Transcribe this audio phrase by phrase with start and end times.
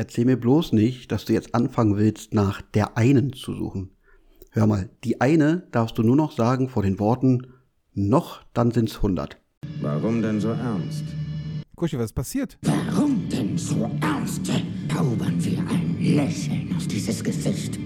[0.00, 3.90] erzähl mir bloß nicht, dass du jetzt anfangen willst, nach der einen zu suchen.
[4.50, 7.52] Hör mal, die eine darfst du nur noch sagen vor den Worten
[7.92, 9.38] noch, dann sind's 100.
[9.82, 11.04] Warum denn so ernst?
[11.76, 12.58] Kuschi, was ist passiert?
[12.62, 14.50] Warum denn so ernst?
[14.88, 17.78] Zaubern wir ein Lächeln aus dieses Gesicht.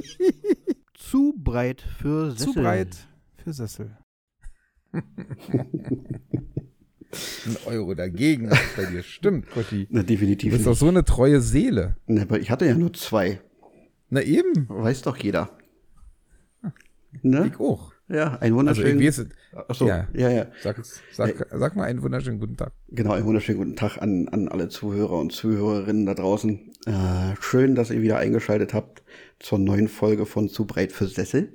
[0.94, 2.46] Zu breit für Sessel.
[2.46, 3.98] Zu breit für Sessel.
[7.46, 9.86] Ein Euro dagegen, was bei dir stimmt, Kotti.
[9.90, 11.96] Na, Du definitiv bist doch so eine treue Seele.
[12.06, 13.40] Na, aber ich hatte ja nur zwei.
[14.10, 15.50] Na eben, Weiß doch jeder.
[17.22, 17.50] Ne?
[17.52, 17.92] ich auch.
[18.08, 19.00] Ja, ein Also wunderschönen.
[19.02, 19.28] ist es,
[19.68, 20.08] Achso, ja.
[20.14, 20.46] ja, ja.
[20.62, 20.80] sag,
[21.12, 22.72] sag, sag mal einen wunderschönen guten Tag.
[22.88, 26.72] Genau, einen wunderschönen guten Tag an, an alle Zuhörer und Zuhörerinnen da draußen.
[26.86, 29.02] Äh, schön, dass ihr wieder eingeschaltet habt
[29.38, 31.52] zur neuen Folge von Zu breit für Sessel.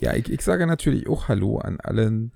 [0.00, 2.32] Ja, ich, ich sage natürlich auch Hallo an allen,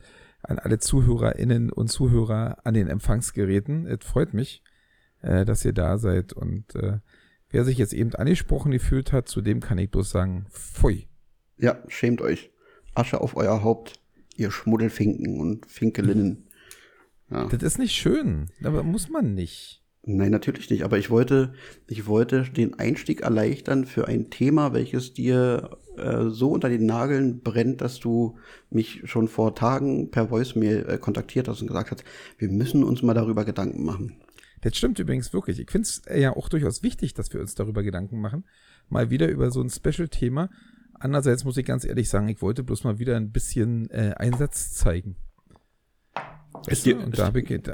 [0.49, 3.87] an alle ZuhörerInnen und Zuhörer an den Empfangsgeräten.
[3.87, 4.63] Es freut mich,
[5.23, 6.33] äh, dass ihr da seid.
[6.33, 6.99] Und äh,
[7.51, 11.09] wer sich jetzt eben angesprochen gefühlt hat, zu dem kann ich bloß sagen, pfui.
[11.59, 12.51] Ja, schämt euch.
[12.95, 14.01] Asche auf euer Haupt,
[14.37, 16.49] ihr Schmuddelfinken und Finkelinnen.
[17.31, 17.45] Ja.
[17.45, 19.85] Das ist nicht schön, aber muss man nicht.
[20.11, 20.85] Nein, natürlich nicht.
[20.85, 21.53] Aber ich wollte,
[21.87, 27.41] ich wollte den Einstieg erleichtern für ein Thema, welches dir äh, so unter den Nageln
[27.43, 28.39] brennt, dass du
[28.71, 32.05] mich schon vor Tagen per Voicemail äh, kontaktiert hast und gesagt hast,
[32.39, 34.17] wir müssen uns mal darüber Gedanken machen.
[34.63, 35.61] Das stimmt übrigens wirklich.
[35.61, 38.45] Ich finde es ja auch durchaus wichtig, dass wir uns darüber Gedanken machen.
[38.89, 40.49] Mal wieder über so ein Special-Thema.
[40.95, 44.73] Andererseits muss ich ganz ehrlich sagen, ich wollte bloß mal wieder ein bisschen äh, Einsatz
[44.73, 45.17] zeigen.
[46.67, 47.73] Ist dir, Und ist, da habe ich, da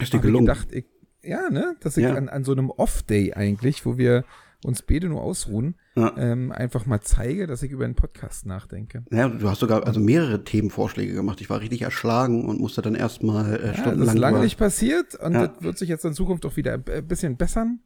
[0.00, 0.86] hab ich gedacht, ich,
[1.22, 2.14] ja, ne, dass ich Ja.
[2.14, 4.24] an, an so einem Off-Day eigentlich, wo wir
[4.64, 6.16] uns beide nur ausruhen, Ja.
[6.18, 9.04] ähm, einfach mal zeige, dass ich über einen Podcast nachdenke.
[9.10, 11.40] Naja, du hast sogar also mehrere Themenvorschläge gemacht.
[11.40, 15.14] Ich war richtig erschlagen und musste dann erstmal äh, Ja, das ist lange nicht passiert
[15.14, 15.46] und Ja.
[15.46, 17.80] das wird sich jetzt in Zukunft auch wieder ein bisschen bessern.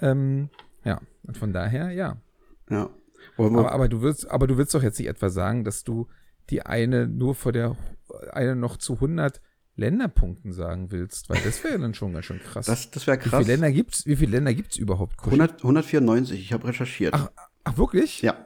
[0.00, 0.48] Ähm,
[0.84, 2.16] ja, und von daher, ja.
[2.70, 2.88] Ja.
[3.36, 6.06] Aber, aber du willst, aber du willst doch jetzt nicht etwa sagen, dass du
[6.50, 7.76] die eine nur vor der
[8.32, 9.40] eine noch zu 100
[9.76, 12.66] Länderpunkten sagen willst, weil das wäre ja dann schon ganz schön krass.
[12.66, 13.40] das das wäre wie krass.
[13.42, 14.04] viele Länder gibt's?
[14.06, 15.16] Wie viele Länder gibt's überhaupt?
[15.16, 15.32] Kusch?
[15.32, 17.14] 100, 194, ich habe recherchiert.
[17.14, 17.30] Ach,
[17.64, 18.20] ach wirklich?
[18.22, 18.44] Ja.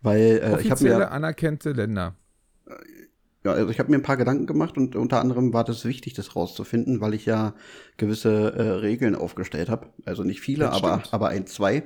[0.00, 2.16] Weil äh, ich habe mir anerkannte Länder.
[3.44, 6.14] Ja, also ich habe mir ein paar Gedanken gemacht und unter anderem war das wichtig,
[6.14, 7.54] das rauszufinden, weil ich ja
[7.96, 9.88] gewisse äh, Regeln aufgestellt habe.
[10.04, 11.14] Also nicht viele, Das aber, stimmt.
[11.14, 11.82] aber ein, zwei.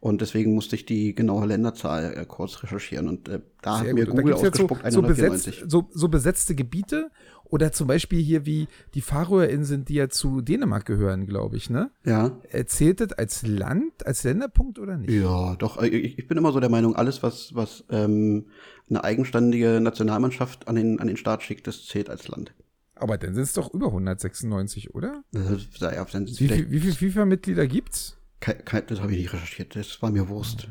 [0.00, 3.08] Und deswegen musste ich die genaue Länderzahl äh, kurz recherchieren.
[3.08, 4.14] Und äh, da hat Sehr mir gut.
[4.16, 5.54] Google ausgespuckt so, so, 194.
[5.56, 7.10] besetzt, so, so besetzte Gebiete
[7.44, 11.90] oder zum Beispiel hier wie die Färöerinseln, die ja zu Dänemark gehören, glaube ich, ne?
[12.04, 12.38] ja.
[12.50, 15.10] Äh, Zählt das als Land, als Länderpunkt oder nicht?
[15.10, 15.82] Ja, doch.
[15.82, 18.46] äh, Ich, ich bin immer so der Meinung, alles, was, was ähm,
[18.88, 22.54] eine eigenständige Nationalmannschaft an den, an den Start schickt, das zählt als Land.
[22.94, 25.24] Aber dann sind es doch über 196, oder?
[25.32, 28.17] Ist- ja, dann Wie, vielleicht- viel, wie viele FIFA-Mitglieder gibt's?
[28.40, 30.68] Das habe ich nicht recherchiert, das war mir Wurst.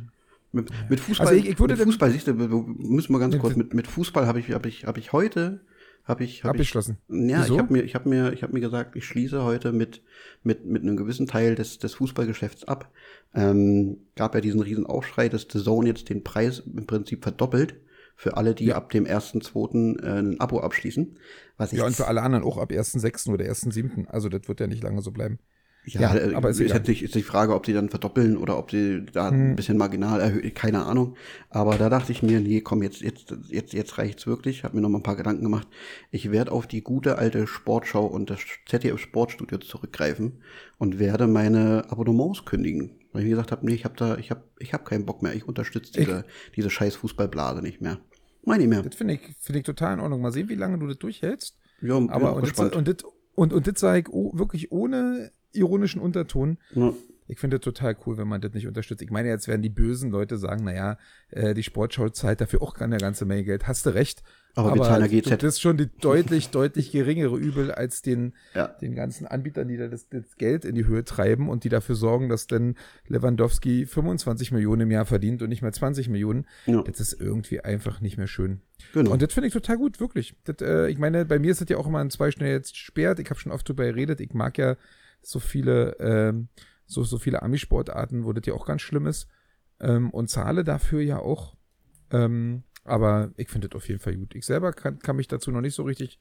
[0.53, 3.55] Mit, mit Fußball, Also ich- ich würde mit Fußball, siehst du, müssen wir ganz kurz,
[3.55, 5.59] mit, mit Fußball habe ich, habe ich, habe ich heute,
[6.06, 6.97] habe ich, habe ich, Abgeschlossen.
[7.09, 7.53] ja, Wieso?
[7.56, 10.01] ich habe mir, ich habe mir, ich habe mir gesagt, ich schließe heute mit,
[10.44, 12.89] mit, mit einem gewissen Teil des, des Fußballgeschäfts ab.
[13.35, 17.75] Ähm, gab ja diesen riesen Aufschrei, dass The Zone jetzt den Preis im Prinzip verdoppelt
[18.16, 18.75] für alle, die Ja.
[18.77, 20.01] ab dem 1.2.
[20.01, 21.17] Äh, ein Abo abschließen.
[21.57, 23.29] Was ich Ja, und für alle anderen auch ab 1.6.
[23.33, 24.07] oder 1.7.
[24.07, 25.39] Also das wird ja nicht lange so bleiben.
[25.88, 28.58] Ja, Ja, äh, aber ist ist, nicht, ist die Frage, ob sie dann verdoppeln oder
[28.58, 29.52] ob sie da Hm.
[29.52, 31.16] ein bisschen marginal erhöhen, keine Ahnung.
[31.50, 34.64] Aber da dachte ich mir, nee, komm, jetzt, jetzt, jetzt, jetzt reicht's wirklich.
[34.64, 35.68] Hab mir noch mal ein paar Gedanken gemacht.
[36.12, 40.44] Ich werde auf die gute alte Sportschau und das ZDF Sportstudio zurückgreifen
[40.78, 42.92] und werde meine Abonnements kündigen.
[43.14, 45.34] Weil ich gesagt habe, nee, ich habe da, ich habe, ich habe keinen Bock mehr.
[45.34, 46.25] Ich unterstütze diese,
[46.56, 48.00] diese scheiß Fußballblase nicht mehr.
[48.44, 48.81] Meine ich mehr.
[48.81, 50.22] Das finde ich, finde ich total in Ordnung.
[50.22, 51.58] Mal sehen, wie lange du das durchhältst.
[51.81, 52.98] Ja, Aber und das, und, das,
[53.36, 56.58] und, und das sage ich oh, wirklich ohne ironischen Unterton.
[56.74, 56.94] Ja.
[57.30, 59.02] Ich finde das total cool, wenn man das nicht unterstützt.
[59.02, 60.97] Ich meine, jetzt werden die bösen Leute sagen, naja,
[61.30, 63.68] äh, die Sportschau zahlt dafür auch eine ganze Menge Geld.
[63.68, 64.24] Hast du recht.
[64.56, 65.44] Aber ja GZ.
[65.44, 68.68] Das ist schon die deutlich, deutlich geringere Übel als den, Ja.
[68.69, 71.96] den ganzen Anbietern, die da das, das Geld in die Höhe treiben und die dafür
[71.96, 72.75] sorgen, dass dann
[73.07, 76.48] Lewandowski 25 Millionen im Jahr verdient und nicht mehr 20 Millionen.
[76.66, 76.81] Ja.
[76.81, 78.62] Das ist irgendwie einfach nicht mehr schön.
[78.94, 79.12] Genau.
[79.12, 80.33] Und das finde ich total gut, wirklich.
[80.45, 82.77] Das, äh, ich meine, bei mir ist das ja auch immer ein zwei schnell jetzt
[82.77, 83.19] sperrt.
[83.19, 84.21] Ich habe schon oft drüber geredet.
[84.21, 84.75] Ich mag ja
[85.22, 86.50] so viele, ähm,
[86.86, 89.28] so, so viele Amisportarten, wo das ja auch ganz schlimm ist.
[89.80, 91.56] Ähm, und zahle dafür ja auch.
[92.12, 94.34] Ähm, aber ich finde das auf jeden Fall gut.
[94.34, 96.19] Ich selber kann, kann mich dazu noch nicht so richtig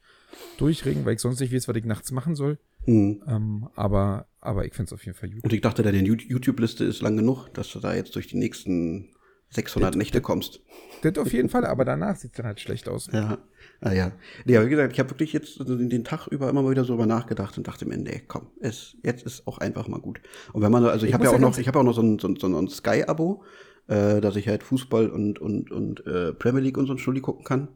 [0.57, 2.59] durchringen, weil ich sonst nicht weiß, was ich nachts machen soll.
[2.83, 3.23] Hm.
[3.25, 5.43] Ähm, aber, aber ich finde es auf jeden Fall gut.
[5.43, 8.37] Und ich dachte, deine You- YouTube-Liste ist lang genug, dass du da jetzt durch die
[8.37, 9.09] nächsten
[9.49, 10.61] 600 Nächte kommst.
[11.01, 13.07] Das auf jeden Fall, aber danach sieht es dann halt schlecht aus.
[13.11, 13.37] Ja,
[13.81, 14.11] ah, ja.
[14.45, 16.93] Nee, aber wie gesagt, ich habe wirklich jetzt den Tag über immer mal wieder so
[16.93, 20.19] über nachgedacht und dachte mir, nee, komm, es, jetzt ist auch einfach mal gut.
[20.53, 21.93] Und wenn man, also ich, Ich habe ja auch ja noch, ich habe auch noch
[21.93, 23.43] so ein, so ein, so ein Sky-Abo,
[23.87, 27.21] äh, dass ich halt Fußball und, und, und äh, Premier League und so ein Stulli
[27.21, 27.69] gucken kann.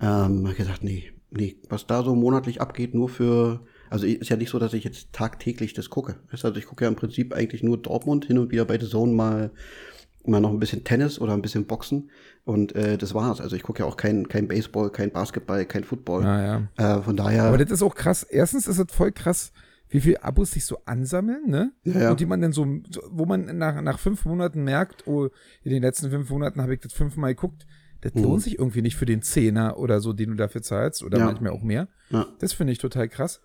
[0.00, 3.60] Ähm, hab ich gesagt, nee, nee, was da so monatlich abgeht, nur für,
[3.90, 6.16] also ist ja nicht so, dass ich jetzt tagtäglich das gucke.
[6.30, 9.12] Also ich gucke ja im Prinzip eigentlich nur Dortmund hin und wieder bei The Zone
[9.12, 9.50] mal
[10.28, 12.10] mal noch ein bisschen Tennis oder ein bisschen Boxen
[12.44, 13.40] und äh, das war's.
[13.40, 16.22] Also ich gucke ja auch kein, kein Baseball, kein Basketball, kein Football.
[16.22, 16.68] Naja.
[16.76, 18.22] Äh, von daher, Aber das ist auch krass.
[18.22, 19.52] Erstens ist es voll krass,
[19.88, 21.72] wie viele Abos sich so ansammeln, ne?
[21.84, 22.10] Ja, ja.
[22.10, 22.66] Und die man dann so,
[23.10, 25.28] wo man nach, nach fünf Monaten merkt, oh,
[25.62, 27.66] in den letzten fünf Monaten habe ich das fünfmal geguckt.
[28.00, 28.22] Das Mhm.
[28.24, 31.24] lohnt sich irgendwie nicht für den Zehner oder so, den du dafür zahlst oder Ja.
[31.26, 31.88] manchmal auch mehr.
[32.10, 32.26] Ja.
[32.40, 33.40] Das finde ich total krass.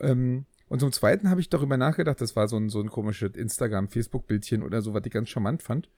[0.00, 3.34] Ähm, und zum Zweiten habe ich darüber nachgedacht, das war so ein, so ein komisches
[3.34, 5.88] Instagram, Facebook-Bildchen oder so, was ich ganz charmant fand.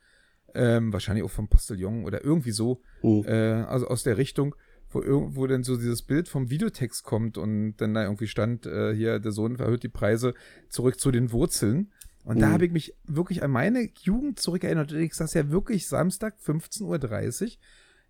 [0.54, 3.24] Ähm, wahrscheinlich auch vom Postillon oder irgendwie so, Mhm.
[3.26, 4.54] äh, also aus der Richtung,
[4.90, 8.92] wo irgendwo dann so dieses Bild vom Videotext kommt und dann da irgendwie stand, äh,
[8.94, 10.34] hier, der Sohn erhöht die Preise
[10.68, 11.92] zurück zu den Wurzeln.
[12.24, 12.52] Und da Mhm.
[12.52, 14.92] habe ich mich wirklich an meine Jugend zurückerinnert.
[14.92, 17.64] Ich saß ja wirklich Samstag 15.30 Uhr,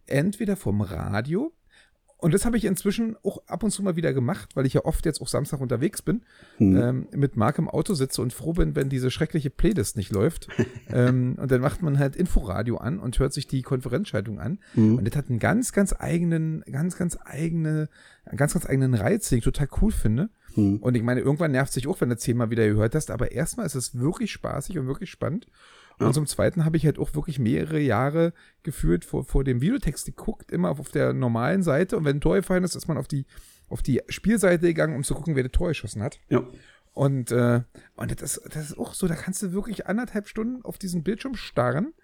[0.07, 1.53] entweder vom Radio,
[2.21, 4.85] und das habe ich inzwischen auch ab und zu mal wieder gemacht, weil ich ja
[4.85, 6.23] oft jetzt auch Samstag unterwegs bin,
[6.59, 6.77] Hm.
[6.77, 10.49] ähm, mit Marc im Auto sitze und froh bin, wenn diese schreckliche Playlist nicht läuft.
[10.93, 14.59] ähm, und dann macht man halt Inforadio an und hört sich die Konferenzschaltung an.
[14.75, 14.99] Mhm.
[14.99, 17.89] Und das hat einen ganz, ganz eigenen, ganz, ganz eigene,
[18.37, 20.31] ganz, ganz eigenen Reiz, den ich total cool finde.
[20.57, 20.77] Mhm.
[20.79, 23.67] Und ich meine, irgendwann nervt sich auch, wenn du zehnmal wieder gehört hast, aber erstmal
[23.67, 25.47] ist es wirklich spaßig und wirklich spannend.
[26.07, 28.33] Und zum Zweiten habe ich halt auch wirklich mehrere Jahre
[28.63, 31.97] geführt vor, vor dem Videotext geguckt, immer auf der normalen Seite.
[31.97, 33.27] Und wenn ein Tor gefallen ist, ist man auf die,
[33.69, 36.21] auf die Spielseite gegangen, um zu gucken, wer das Tor geschossen hat.
[36.29, 36.43] ja.
[36.93, 37.63] Und, äh,
[37.95, 41.35] und das, das ist auch so, da kannst du wirklich anderthalb Stunden auf diesen Bildschirm
[41.37, 41.95] starren,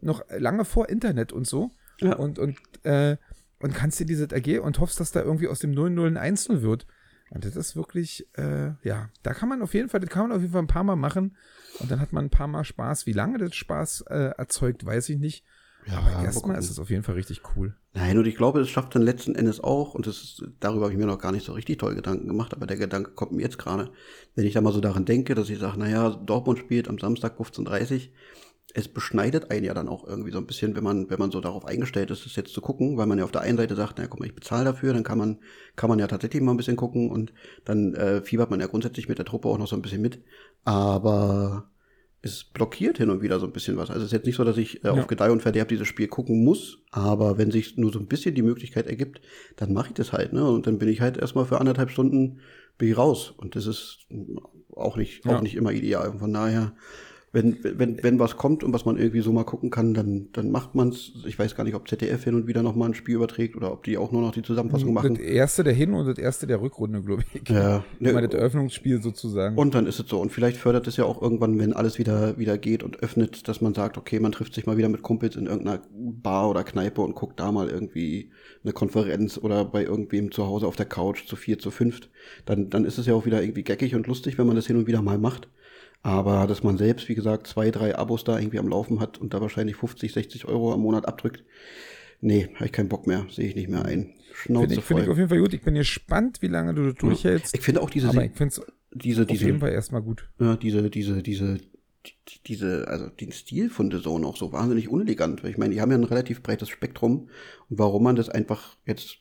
[0.00, 1.72] noch lange vor Internet und so.
[2.00, 2.14] Ja.
[2.14, 3.18] Und, und, äh,
[3.58, 6.48] und kannst dir dieses AG und hoffst, dass da irgendwie aus dem 0-0 ein 1
[6.62, 6.86] wird.
[7.30, 10.36] Und das ist wirklich, äh, ja, da kann man auf jeden Fall, das kann man
[10.36, 11.36] auf jeden Fall ein paar Mal machen.
[11.78, 13.06] Und dann hat man ein paar Mal Spaß.
[13.06, 15.44] Wie lange das Spaß äh, erzeugt, weiß ich nicht.
[15.86, 17.74] Ja, Aber mal erstmal ist es auf jeden Fall richtig cool.
[17.94, 20.92] Nein, und ich glaube, es schafft dann letzten Endes auch, und das ist, darüber habe
[20.92, 23.42] ich mir noch gar nicht so richtig toll Gedanken gemacht, aber der Gedanke kommt mir
[23.42, 23.90] jetzt gerade,
[24.34, 27.38] wenn ich da mal so daran denke, dass ich sage, naja, Dortmund spielt am Samstag
[27.38, 28.00] 15.30 Uhr,
[28.74, 31.40] es beschneidet einen ja dann auch irgendwie so ein bisschen, wenn man, wenn man so
[31.40, 33.98] darauf eingestellt ist, das jetzt zu gucken, weil man ja auf der einen Seite sagt,
[33.98, 35.38] na guck mal, ich bezahle dafür, dann kann man,
[35.76, 37.32] kann man ja tatsächlich mal ein bisschen gucken und
[37.64, 40.22] dann äh, fiebert man ja grundsätzlich mit der Truppe auch noch so ein bisschen mit.
[40.64, 41.70] Aber
[42.22, 43.88] es blockiert hin und wieder so ein bisschen was.
[43.90, 44.92] Also es ist jetzt nicht so, dass ich äh, Ja.
[44.92, 48.34] auf Gedeih und Verderb dieses Spiel gucken muss, aber wenn sich nur so ein bisschen
[48.34, 49.20] die Möglichkeit ergibt,
[49.56, 50.44] dann mache ich das halt, ne?
[50.48, 52.40] Und dann bin ich halt erstmal für anderthalb Stunden
[52.78, 53.32] bin ich raus.
[53.36, 54.06] Und das ist
[54.76, 55.36] auch nicht, Ja.
[55.36, 56.14] auch nicht immer ideal.
[56.18, 56.74] Von daher,
[57.32, 60.50] wenn, wenn, wenn was kommt und was man irgendwie so mal gucken kann, dann, dann
[60.50, 61.12] macht man's.
[61.26, 63.72] Ich weiß gar nicht, ob ZDF hin und wieder noch mal ein Spiel überträgt oder
[63.72, 65.14] ob die auch nur noch die Zusammenfassung machen.
[65.14, 67.48] Das erste der Hin- und das erste der Rückrunde, glaube ich.
[67.48, 67.84] Ja.
[68.00, 69.56] Immer das Eröffnungsspiel sozusagen.
[69.56, 70.20] Und dann ist es so.
[70.20, 73.60] Und vielleicht fördert es ja auch irgendwann, wenn alles wieder, wieder geht und öffnet, dass
[73.60, 77.00] man sagt, okay, man trifft sich mal wieder mit Kumpels in irgendeiner Bar oder Kneipe
[77.00, 78.30] und guckt da mal irgendwie
[78.64, 82.10] eine Konferenz oder bei irgendwem zu Hause auf der Couch zu vier, zu fünft.
[82.44, 84.76] Dann, dann ist es ja auch wieder irgendwie geckig und lustig, wenn man das hin
[84.76, 85.48] und wieder mal macht.
[86.02, 89.34] Aber dass man selbst, wie gesagt, zwei, drei Abos da irgendwie am Laufen hat und
[89.34, 91.44] da wahrscheinlich 50, 60 Euro am Monat abdrückt,
[92.20, 94.14] nee, habe ich keinen Bock mehr, sehe ich nicht mehr ein.
[94.32, 95.52] Schnauze Finde ich, find ich auf jeden Fall gut.
[95.52, 97.54] Ich bin gespannt, wie lange du durchhältst.
[97.54, 98.62] Ich finde auch diese, aber ich finde es
[98.92, 100.28] diese, auf diese, jeden Fall erstmal gut.
[100.38, 102.14] ja, diese, diese, diese, die-
[102.46, 105.42] diese, also den Stil von The Zone auch so wahnsinnig unelegant.
[105.42, 107.28] Weil ich meine, die haben ja ein relativ breites Spektrum.
[107.68, 109.18] Und warum man das einfach jetzt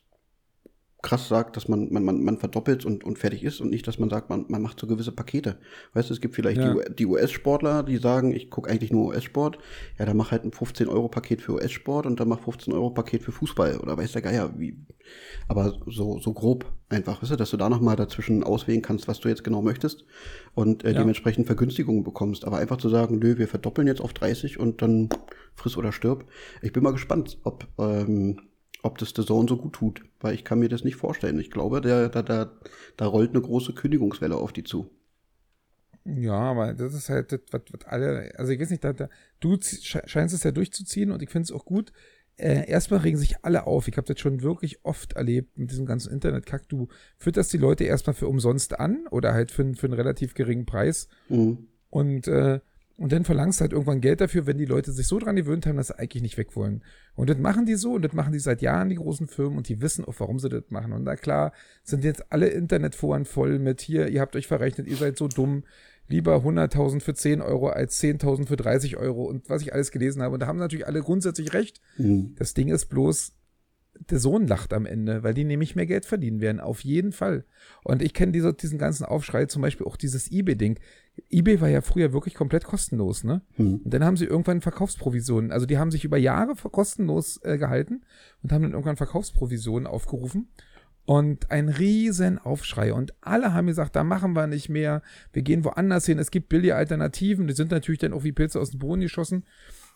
[1.01, 3.99] krass sagt, dass man, man, man, man verdoppelt und, und fertig ist und nicht, dass
[3.99, 5.57] man sagt, man, man macht so gewisse Pakete.
[5.93, 6.73] Weißt du, es gibt vielleicht Ja.
[6.73, 9.59] die, die US-Sportler, die sagen, ich gucke eigentlich nur US-Sport.
[9.97, 13.97] Ja, dann mach halt ein 15-Euro-Paket für US-Sport und dann mach 15-Euro-Paket für Fußball oder
[13.97, 14.75] weiß der Geier, wie.
[15.47, 19.21] Aber so, so grob einfach, weißt du, dass du da nochmal dazwischen auswählen kannst, was
[19.21, 20.03] du jetzt genau möchtest
[20.53, 20.99] und äh, Ja.
[20.99, 22.43] dementsprechend Vergünstigungen bekommst.
[22.43, 25.07] Aber einfach zu sagen, nö, wir verdoppeln jetzt auf 30 und dann
[25.55, 26.25] friss oder stirb.
[26.61, 28.41] Ich bin mal gespannt, ob, ähm,
[28.83, 31.39] ob das The Zone so gut tut, weil ich kann mir das nicht vorstellen.
[31.39, 32.51] Ich glaube, der, da, da,
[32.97, 34.89] da rollt eine große Kündigungswelle auf die zu.
[36.05, 39.09] Ja, aber das ist halt das, was, was alle, also ich weiß nicht, da, da,
[39.39, 41.91] du scheinst es ja durchzuziehen und ich finde es auch gut.
[42.37, 43.89] Äh, erstmal regen sich alle auf.
[43.89, 46.69] Ich habe das schon wirklich oft erlebt mit diesem ganzen Internetkack.
[46.69, 50.65] Du fütterst die Leute erstmal für umsonst an oder halt für, für einen relativ geringen
[50.65, 51.67] Preis Mhm.
[51.89, 52.61] und, äh,
[52.99, 55.65] und dann verlangst du halt irgendwann Geld dafür, wenn die Leute sich so dran gewöhnt
[55.65, 56.83] haben, dass sie eigentlich nicht weg wollen.
[57.15, 59.69] Und das machen die so und das machen die seit Jahren, die großen Firmen, und
[59.69, 60.91] die wissen auch, warum sie das machen.
[60.91, 61.53] Und na klar,
[61.83, 65.63] sind jetzt alle Internetforen voll mit hier, ihr habt euch verrechnet, ihr seid so dumm.
[66.09, 70.21] lieber 100.000 für 10 Euro als 10.000 für 30 Euro und was ich alles gelesen
[70.21, 70.33] habe.
[70.33, 71.79] Und da haben natürlich alle grundsätzlich recht.
[71.97, 72.35] Mhm.
[72.37, 73.33] Das Ding ist bloß,
[74.09, 76.59] der Sohn lacht am Ende, weil die nämlich mehr Geld verdienen werden.
[76.59, 77.45] Auf jeden Fall.
[77.83, 80.79] Und ich kenne diese, diesen ganzen Aufschrei, zum Beispiel auch dieses eBay-Ding.
[81.29, 83.41] eBay war ja früher wirklich komplett kostenlos, ne?
[83.57, 83.81] Mhm.
[83.83, 85.51] Und dann haben sie irgendwann Verkaufsprovisionen.
[85.51, 88.03] Also die haben sich über Jahre kostenlos äh, gehalten
[88.41, 90.49] und haben dann irgendwann Verkaufsprovisionen aufgerufen.
[91.05, 92.93] Und ein riesen Aufschrei.
[92.93, 95.01] Und alle haben gesagt, da machen wir nicht mehr.
[95.33, 96.19] Wir gehen woanders hin.
[96.19, 97.47] Es gibt billige Alternativen.
[97.47, 99.43] Die sind natürlich dann auch wie Pilze aus dem Boden geschossen.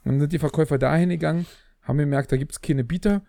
[0.03, 1.45] Und dann sind die Verkäufer dahin gegangen,
[1.83, 3.21] haben gemerkt, da gibt es keine Bieter.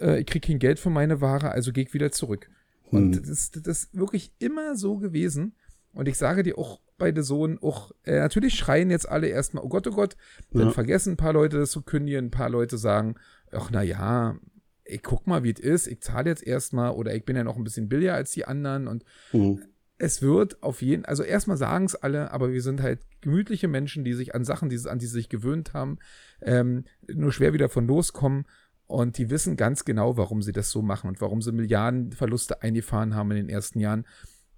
[0.00, 2.48] Äh, ich kriege kein Geld für meine Ware, also gehe ich wieder zurück.
[2.90, 5.54] Und das, ist- das ist wirklich immer so gewesen.
[5.92, 9.64] Und ich sage dir auch bei The Sohn, auch, äh, natürlich schreien jetzt alle erstmal,
[9.64, 10.16] oh Gott, oh Gott,
[10.52, 10.70] dann Ja.
[10.70, 13.16] vergessen ein paar Leute das zu kündigen, ein paar Leute sagen,
[13.50, 14.36] ach na ja,
[14.84, 17.56] ich guck mal, wie es ist, ich zahle jetzt erstmal oder ich bin ja noch
[17.56, 19.62] ein bisschen billiger als die anderen und Mhm.
[19.98, 24.04] es wird auf jeden, also erstmal sagen es alle, aber wir sind halt gemütliche Menschen,
[24.04, 25.98] die sich an Sachen, die, an die sie sich gewöhnt haben,
[26.40, 28.44] ähm, nur schwer wieder von loskommen.
[28.92, 33.14] Und die wissen ganz genau, warum sie das so machen und warum sie Milliardenverluste eingefahren
[33.14, 34.06] haben in den ersten Jahren.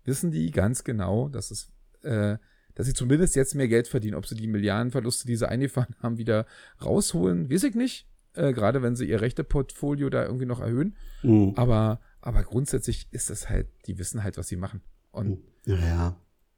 [0.02, 1.70] Wissen die ganz genau, dass es,
[2.02, 2.38] äh,
[2.74, 4.16] dass sie zumindest jetzt mehr Geld verdienen.
[4.16, 6.46] Ob sie die Milliardenverluste, die sie eingefahren haben, wieder
[6.84, 8.08] rausholen, weiß ich nicht.
[8.32, 10.96] Äh, Gerade wenn sie ihr Rechteportfolio da irgendwie noch erhöhen.
[11.22, 11.52] Mhm.
[11.54, 14.80] Aber, aber grundsätzlich ist das halt, die wissen halt, was sie machen.
[15.12, 15.38] Und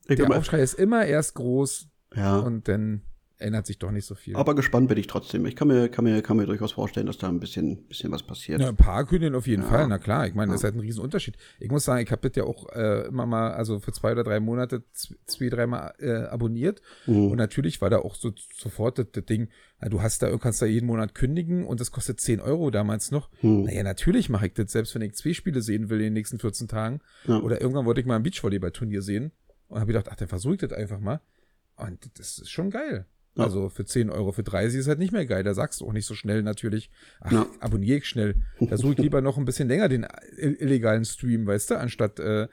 [0.08, 2.38] Ja, der Aufschrei ist immer erst groß ja.
[2.38, 3.02] und dann
[3.38, 4.34] ändert sich doch nicht so viel.
[4.36, 5.44] Aber gespannt bin ich trotzdem.
[5.46, 8.22] Ich kann mir, kann mir, kann mir durchaus vorstellen, dass da ein bisschen, bisschen was
[8.22, 8.60] passiert.
[8.60, 9.68] Ja, ein paar Königin auf jeden Ja.
[9.68, 10.26] Fall, na klar.
[10.26, 10.66] Ich meine, das ist Ja.
[10.68, 11.36] halt ein Riesenunterschied.
[11.60, 14.24] Ich muss sagen, ich habe das ja auch äh, immer mal, also für zwei oder
[14.24, 14.84] drei Monate,
[15.26, 16.80] zwei, dreimal äh, abonniert.
[17.06, 17.32] Mhm.
[17.32, 19.48] Und natürlich war da auch so sofort das, das Ding,
[19.80, 23.10] na, du hast da, kannst da jeden Monat kündigen und das kostet 10 Euro damals
[23.10, 23.28] noch.
[23.40, 23.64] Hm.
[23.64, 26.38] Naja, natürlich mache ich das, selbst wenn ich zwei Spiele sehen will in den nächsten
[26.38, 27.00] 14 Tagen.
[27.26, 27.40] Ja.
[27.40, 29.32] Oder irgendwann wollte ich mal ein Beachvolleyball-Turnier sehen
[29.68, 31.20] und habe gedacht, ach, dann versuche ich das einfach mal.
[31.76, 33.04] Und das ist schon geil.
[33.36, 33.44] Ja.
[33.44, 35.42] Also für 10 Euro, für 30 ist halt nicht mehr geil.
[35.44, 36.90] Da sagst du auch nicht so schnell natürlich,
[37.20, 37.46] ach, Ja.
[37.60, 38.36] abonniere ich schnell.
[38.60, 42.18] Da suche ich lieber noch ein bisschen länger den ill- illegalen Stream, weißt du, anstatt
[42.18, 42.48] äh,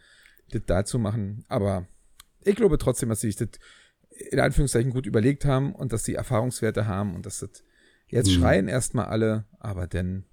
[0.51, 1.45] das da zu machen.
[1.47, 1.87] Aber
[2.43, 3.49] ich glaube trotzdem, dass sie sich das
[4.29, 7.63] in Anführungszeichen gut überlegt haben und dass sie Erfahrungswerte haben und dass das
[8.07, 8.33] jetzt Mhm.
[8.41, 10.25] schreien erstmal alle, aber denn.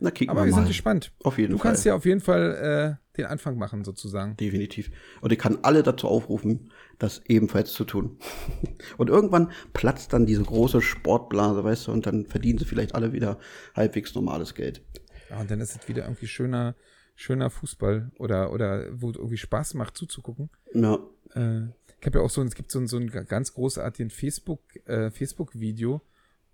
[0.00, 0.56] Na, kicken Aber wir wir mal.
[0.62, 1.12] sind gespannt.
[1.22, 1.70] Auf jeden Du Fall.
[1.70, 4.36] kannst ja auf jeden Fall äh, den Anfang machen, sozusagen.
[4.36, 4.90] Definitiv.
[5.20, 8.18] Und ich kann alle dazu aufrufen, das ebenfalls zu tun.
[8.96, 13.12] Und irgendwann platzt dann diese große Sportblase, weißt du, und dann verdienen sie vielleicht alle
[13.12, 13.38] wieder
[13.74, 14.82] halbwegs normales Geld.
[15.30, 16.74] Ja, und dann ist es wieder irgendwie schöner,
[17.14, 20.50] schöner Fußball oder, oder wo es irgendwie Spaß macht zuzugucken.
[20.74, 20.98] Ja.
[21.34, 21.64] Äh,
[22.00, 25.10] ich habe ja auch so, es gibt so, ein- so einen ganz großartigen Facebook, äh,
[25.10, 26.02] Facebook-Video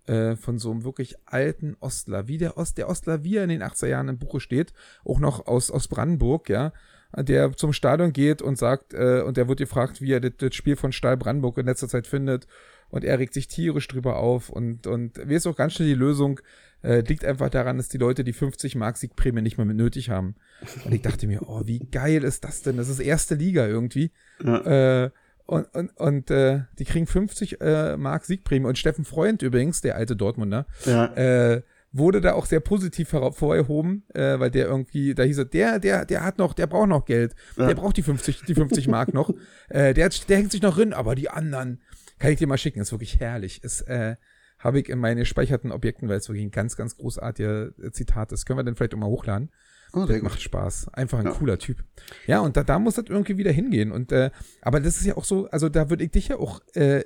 [0.07, 3.49] äh, von so einem wirklich alten Ostler, wie der Ost, der Ostler, wie er in
[3.49, 6.71] den 80er Jahren im Buche steht, auch noch aus, aus Brandenburg, ja,
[7.17, 10.55] der zum Stadion geht und sagt, äh, und der wird gefragt, wie er das, das
[10.55, 12.47] Spiel von Stahl Brandenburg in letzter Zeit findet.
[12.89, 15.93] Und er regt sich tierisch drüber auf und, und wie ist auch ganz schnell die
[15.93, 16.41] Lösung,
[16.83, 20.09] äh, liegt einfach daran, dass die Leute die 50 Mark Siegprämie nicht mehr mit nötig
[20.09, 20.35] haben.
[20.83, 22.75] Und ich dachte mir, oh, wie geil ist das denn?
[22.75, 24.11] Das ist erste Liga irgendwie.
[24.43, 25.03] Ja.
[25.05, 25.11] Äh,
[25.45, 28.65] und und, und äh, die kriegen 50 äh, Mark Siegprämie.
[28.67, 31.05] Und Steffen Freund übrigens, der alte Dortmunder, Ja.
[31.15, 31.61] äh,
[31.93, 36.05] wurde da auch sehr positiv hervorgehoben, äh, weil der irgendwie, da hieß er, der, der,
[36.05, 37.35] der hat noch, der braucht noch Geld.
[37.57, 37.67] Ja.
[37.67, 39.33] Der braucht die 50, die 50 Mark noch.
[39.69, 41.81] Äh, der, der hängt sich noch drin, aber die anderen
[42.19, 42.81] kann ich dir mal schicken.
[42.81, 43.63] Ist wirklich herrlich.
[43.63, 44.17] Ist, äh,
[44.59, 48.33] habe ich in meine gespeicherten Objekten, weil es wirklich ein ganz, ganz großartiger äh, Zitat
[48.33, 48.45] ist.
[48.45, 49.49] Können wir dann vielleicht auch mal hochladen?
[49.93, 50.89] Oh, Das macht Spaß.
[50.93, 51.31] Einfach ein Ja.
[51.31, 51.83] cooler Typ.
[52.27, 53.91] Ja, und da, da muss das irgendwie wieder hingehen.
[53.93, 54.29] Und äh,
[54.61, 57.03] aber das ist ja auch so, also da würde ich dich ja auch äh,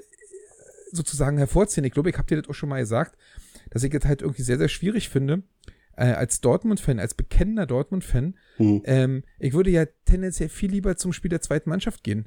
[0.92, 1.84] sozusagen hervorziehen.
[1.86, 3.16] Ich glaube, ich habe dir das auch schon mal gesagt,
[3.76, 5.44] dass ich das halt irgendwie sehr, sehr schwierig finde,
[5.98, 8.82] äh, als Dortmund-Fan, als bekennender Dortmund-Fan, Hm.
[8.86, 12.26] ähm, ich würde ja tendenziell viel lieber zum Spiel der zweiten Mannschaft gehen.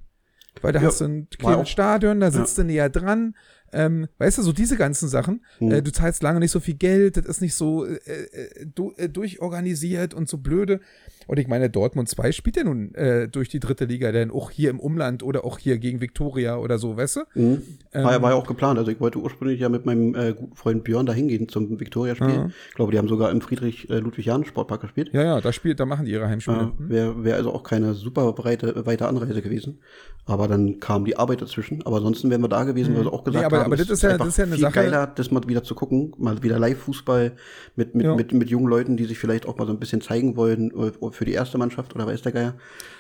[0.61, 3.35] Weil da Ja, hast du ein kleines Stadion, da sitzt du näher dran.
[3.73, 5.45] Ähm, weißt du, so diese ganzen Sachen.
[5.59, 5.73] Hm.
[5.73, 8.93] Äh, du zahlst lange nicht so viel Geld, das ist nicht so äh, äh, du,
[8.97, 10.81] äh, durchorganisiert und so blöde.
[11.27, 14.51] Und ich meine, Dortmund 2 spielt ja nun äh, durch die dritte Liga, denn auch
[14.51, 17.21] hier im Umland oder auch hier gegen Viktoria oder so, weißt du?
[17.35, 17.63] Mhm.
[17.93, 18.79] War, ja, Ähm, war ja auch geplant.
[18.79, 22.29] Also ich wollte ursprünglich ja mit meinem äh, guten Freund Björn da hingehen zum Viktoria-Spiel.
[22.29, 22.51] Ja.
[22.71, 25.11] Ich glaube, die haben sogar im Friedrich-Ludwig-Jahn-Sportpark gespielt.
[25.13, 26.73] Ja, ja, da spielt, da machen die ihre Heimspiele.
[26.79, 29.81] Ja, Wäre wär also auch keine super breite, weite Anreise gewesen.
[30.25, 31.85] Aber dann kam die Arbeit dazwischen.
[31.85, 33.51] Aber ansonsten wären wir da gewesen, weil wir auch gesagt Mhm.
[33.51, 35.43] Nee, haben, aber das ist ja- das ist ja eine viel Sache- geiler, das mal
[35.47, 36.13] wieder zu gucken.
[36.19, 37.33] Mal wieder Live-Fußball
[37.77, 38.15] mit, mit, Ja.
[38.15, 41.11] mit, mit jungen Leuten, die sich vielleicht auch mal so ein bisschen zeigen wollen äh,
[41.13, 42.55] für die erste Mannschaft oder weiß der Geier.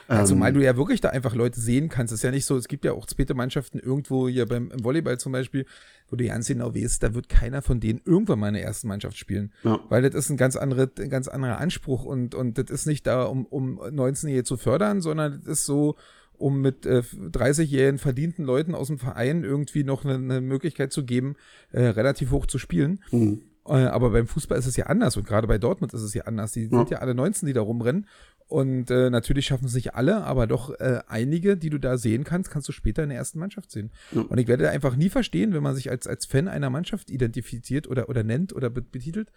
[0.08, 2.12] Ja, Ähm, zumal du ja wirklich da einfach Leute sehen kannst.
[2.12, 4.82] Es ist ja nicht so, es gibt ja auch zweite Mannschaften irgendwo hier beim im
[4.84, 5.66] Volleyball zum Beispiel,
[6.10, 8.88] wo du ganz genau weißt, da wird keiner von denen irgendwann mal in der ersten
[8.88, 9.52] Mannschaft spielen.
[9.64, 9.78] Ja.
[9.90, 13.06] Weil das ist ein ganz, andere, ein ganz anderer Anspruch und, und das ist nicht
[13.06, 15.96] da, um, um 19-Jährige zu fördern, sondern das ist so,
[16.38, 21.04] um mit äh, 30-jährigen verdienten Leuten aus dem Verein irgendwie noch eine, eine Möglichkeit zu
[21.04, 21.34] geben,
[21.72, 23.02] äh, relativ hoch zu spielen.
[23.10, 23.42] Mhm.
[23.66, 26.24] Äh, aber beim Fußball ist es ja anders und gerade bei Dortmund ist es ja
[26.24, 26.52] anders.
[26.52, 28.06] Die sind ja alle 19, die da rumrennen.
[28.46, 32.24] Und äh, natürlich schaffen es nicht alle, aber doch äh, einige, die du da sehen
[32.24, 33.90] kannst, kannst du später in der ersten Mannschaft sehen.
[34.12, 34.22] Ja.
[34.22, 37.86] Und ich werde einfach nie verstehen, wenn man sich als, als Fan einer Mannschaft identifiziert
[37.88, 39.30] oder, oder nennt oder be- betitelt,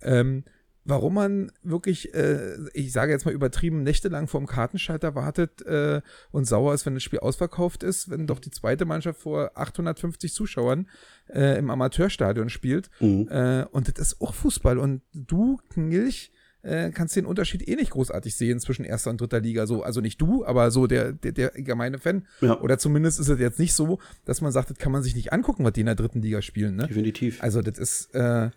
[0.00, 0.44] ähm,
[0.84, 6.46] warum man wirklich, äh, ich sage jetzt mal übertrieben, nächtelang vorm Kartenschalter wartet äh, und
[6.46, 10.88] sauer ist, wenn das Spiel ausverkauft ist, wenn doch die zweite Mannschaft vor 850 Zuschauern
[11.28, 12.90] äh, im Amateurstadion spielt.
[13.00, 13.28] Mhm.
[13.30, 14.78] Äh, und das ist auch Fußball.
[14.78, 16.30] Und du, Knilch,
[16.62, 19.66] äh, kannst den Unterschied eh nicht großartig sehen zwischen erster und dritter Liga.
[19.66, 22.26] So, also nicht du, aber so der, der, der gemeine Fan.
[22.40, 22.60] Ja.
[22.60, 25.32] Oder zumindest ist es jetzt nicht so, dass man sagt, das kann man sich nicht
[25.32, 26.76] angucken, was die in der dritten Liga spielen.
[26.76, 26.86] Ne?
[26.86, 27.42] Definitiv.
[27.42, 28.50] Also das ist, äh,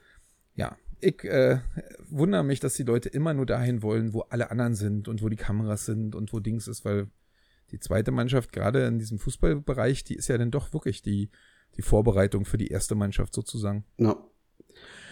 [0.56, 1.60] ja, ich äh,
[2.10, 5.30] wundere mich, dass die Leute immer nur dahin wollen, wo alle anderen sind und wo
[5.30, 7.08] die Kameras sind und wo Dings ist, weil
[7.72, 11.30] die zweite Mannschaft, gerade in diesem Fußballbereich, die ist ja dann doch wirklich die,
[11.76, 13.84] die Vorbereitung für die erste Mannschaft sozusagen.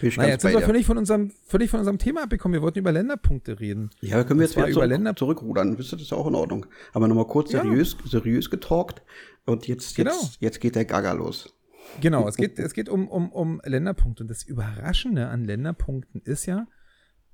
[0.00, 2.54] Ich Naja, jetzt sind wir völlig von unserem, völlig von unserem Thema abgekommen.
[2.54, 3.90] Wir wollten über Länderpunkte reden.
[4.00, 5.76] Ja, können wir jetzt wieder über Länder- zurückrudern.
[5.78, 6.66] Wisst ihr, das ist auch in Ordnung.
[6.92, 7.62] Aber nochmal kurz Ja.
[7.62, 9.02] seriös, seriös getalkt.
[9.44, 10.12] Und jetzt, Genau.
[10.12, 11.54] jetzt, jetzt geht der Gaga los.
[12.00, 14.24] Genau, es geht, es geht um, um, um Länderpunkte.
[14.24, 16.66] Und das Überraschende an Länderpunkten ist ja,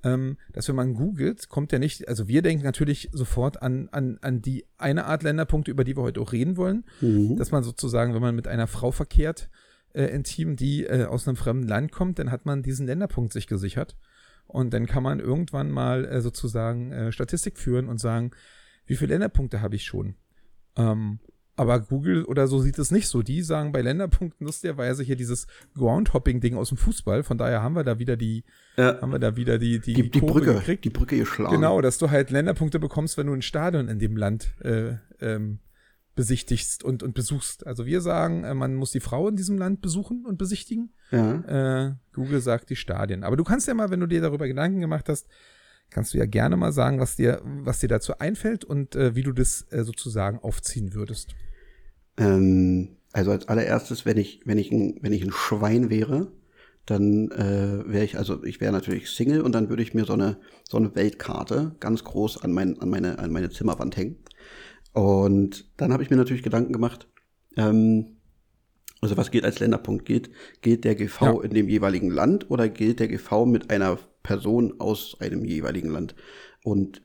[0.05, 4.19] ähm, dass wenn man googelt, kommt ja nicht, also wir denken natürlich sofort an, an,
[4.21, 7.37] an die eine Art Länderpunkte, über die wir heute auch reden wollen, Mhm.
[7.37, 9.49] dass man sozusagen, wenn man mit einer Frau verkehrt,
[9.95, 13.47] äh, intim, die äh, aus einem fremden Land kommt, dann hat man diesen Länderpunkt sich
[13.47, 13.97] gesichert.
[14.47, 18.33] Und dann kann man irgendwann mal äh, sozusagen äh, Statistik führen und sagen,
[18.87, 20.17] wie viele Länderpunkte habe ich schon?
[20.77, 21.21] Ähm,
[21.63, 23.23] aber Google oder so sieht es nicht so.
[23.23, 27.23] Die sagen bei Länderpunkten lustigerweise hier dieses Groundhopping-Ding aus dem Fußball.
[27.23, 28.45] Von daher haben wir da wieder die,
[28.77, 29.01] Ja.
[29.01, 30.85] haben wir da wieder die, die, Die, die Brücke, gekriegt.
[30.85, 31.55] die Brücke geschlagen.
[31.55, 35.61] Genau, dass du halt Länderpunkte bekommst, wenn du ein Stadion in dem Land äh, ähm,
[36.15, 37.67] besichtigst und, und besuchst.
[37.67, 40.93] Also wir sagen, äh, man muss die Frau in diesem Land besuchen und besichtigen.
[41.11, 41.87] Ja.
[41.89, 43.25] Äh, Google sagt die Stadien.
[43.25, 45.27] Aber du kannst ja mal, wenn du dir darüber Gedanken gemacht hast,
[45.91, 49.23] kannst du ja gerne mal sagen, was dir, was dir dazu einfällt und äh, wie
[49.23, 51.35] du das äh, sozusagen aufziehen würdest.
[52.17, 56.33] Ähm, also als allererstes, wenn ich, wenn ich ein, wenn ich ein Schwein wäre,
[56.87, 60.15] dann äh, wäre ich, also ich wäre natürlich Single und dann würde ich mir so
[60.15, 64.17] eine, so eine Weltkarte ganz groß an, mein, an, meine, an meine Zimmerwand hängen.
[64.93, 67.09] Und dann habe ich mir natürlich Gedanken gemacht,
[67.57, 68.17] ähm,
[69.01, 70.05] also was gilt als Länderpunkt?
[70.05, 71.43] Gilt, gilt der GV Ja.
[71.43, 76.15] in dem jeweiligen Land oder gilt der GV mit einer Person aus einem jeweiligen Land?
[76.63, 77.03] Und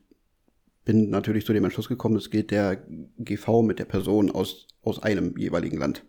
[0.88, 2.82] bin natürlich zu dem Entschluss gekommen, es gilt der
[3.18, 6.02] GV mit der Person aus, aus einem jeweiligen Land.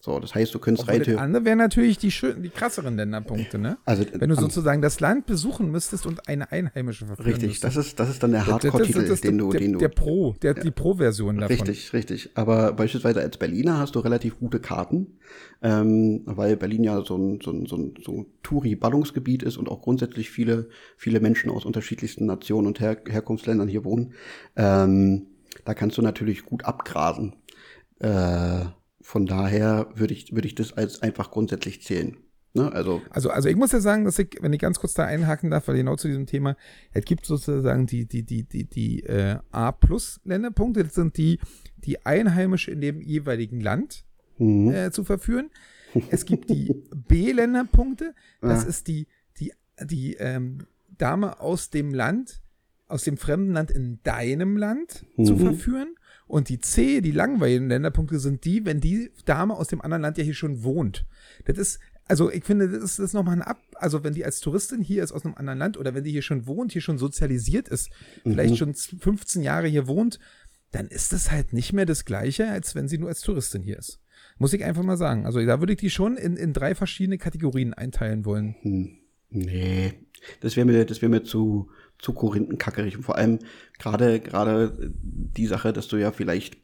[0.00, 3.58] So, das heißt, du könntest rein das andere wären natürlich die, schön, die krasseren Länderpunkte,
[3.58, 3.78] ne?
[3.84, 7.76] also, Wenn du sozusagen das Land besuchen müsstest und eine Einheimische verführen Richtig, müsstest.
[7.76, 9.78] das ist, das ist dann der Hardcore-Titel, den du, der, den du.
[9.80, 11.56] der Pro, der, die Pro-Version davon.
[11.56, 12.30] Richtig, richtig.
[12.34, 15.18] Aber beispielsweise als Berliner hast du relativ gute Karten,
[15.62, 19.68] ähm, weil Berlin ja so ein, so ein, so ein, so ein Touri-Ballungsgebiet ist und
[19.68, 24.12] auch grundsätzlich viele, viele Menschen aus unterschiedlichsten Nationen und Her Herkunftsländern hier wohnen.
[24.54, 25.26] Ähm,
[25.64, 27.34] da kannst du natürlich gut abgrasen.
[27.98, 28.66] Äh,
[29.08, 32.18] von daher würde ich, würde ich das als einfach grundsätzlich zählen.
[32.52, 32.70] Ne?
[32.70, 35.50] Also, Also, also ich muss ja sagen, dass ich, wenn ich ganz kurz da einhaken
[35.50, 36.56] darf, weil genau zu diesem Thema,
[36.92, 41.38] es gibt sozusagen die, die, die, die, die äh, A-Plus-Länderpunkte, das sind die,
[41.78, 44.04] die Einheimische in dem jeweiligen Land
[44.36, 44.70] mhm.
[44.72, 45.48] äh, zu verführen.
[46.10, 48.68] Es gibt die B-Länderpunkte, das Ja.
[48.68, 49.06] ist die,
[49.40, 49.52] die,
[49.84, 50.58] die ähm,
[50.98, 52.42] Dame aus dem Land,
[52.88, 55.38] aus dem fremden Land in deinem Land zu Mhm.
[55.38, 55.94] verführen.
[56.28, 60.18] Und die C, die langweiligen Länderpunkte, sind die, wenn die Dame aus dem anderen Land
[60.18, 61.06] ja hier schon wohnt.
[61.46, 64.24] Das ist, also ich finde, das ist, das ist nochmal ein Ab, also wenn die
[64.24, 66.82] als Touristin hier ist aus einem anderen Land oder wenn die hier schon wohnt, hier
[66.82, 67.90] schon sozialisiert ist,
[68.22, 70.18] vielleicht schon 15 Jahre hier wohnt,
[70.70, 73.78] dann ist das halt nicht mehr das Gleiche, als wenn sie nur als Touristin hier
[73.78, 74.00] ist.
[74.36, 75.24] Muss ich einfach mal sagen.
[75.24, 78.54] Also da würde ich die schon in, in drei verschiedene Kategorien einteilen wollen.
[78.60, 78.98] Hm,
[79.30, 79.92] Nee,
[80.40, 82.96] das wäre mir, das wäre mir zu, zu korinthenkackerig.
[82.96, 83.40] Und vor allem
[83.78, 86.58] gerade, gerade die Sache, dass du ja vielleicht,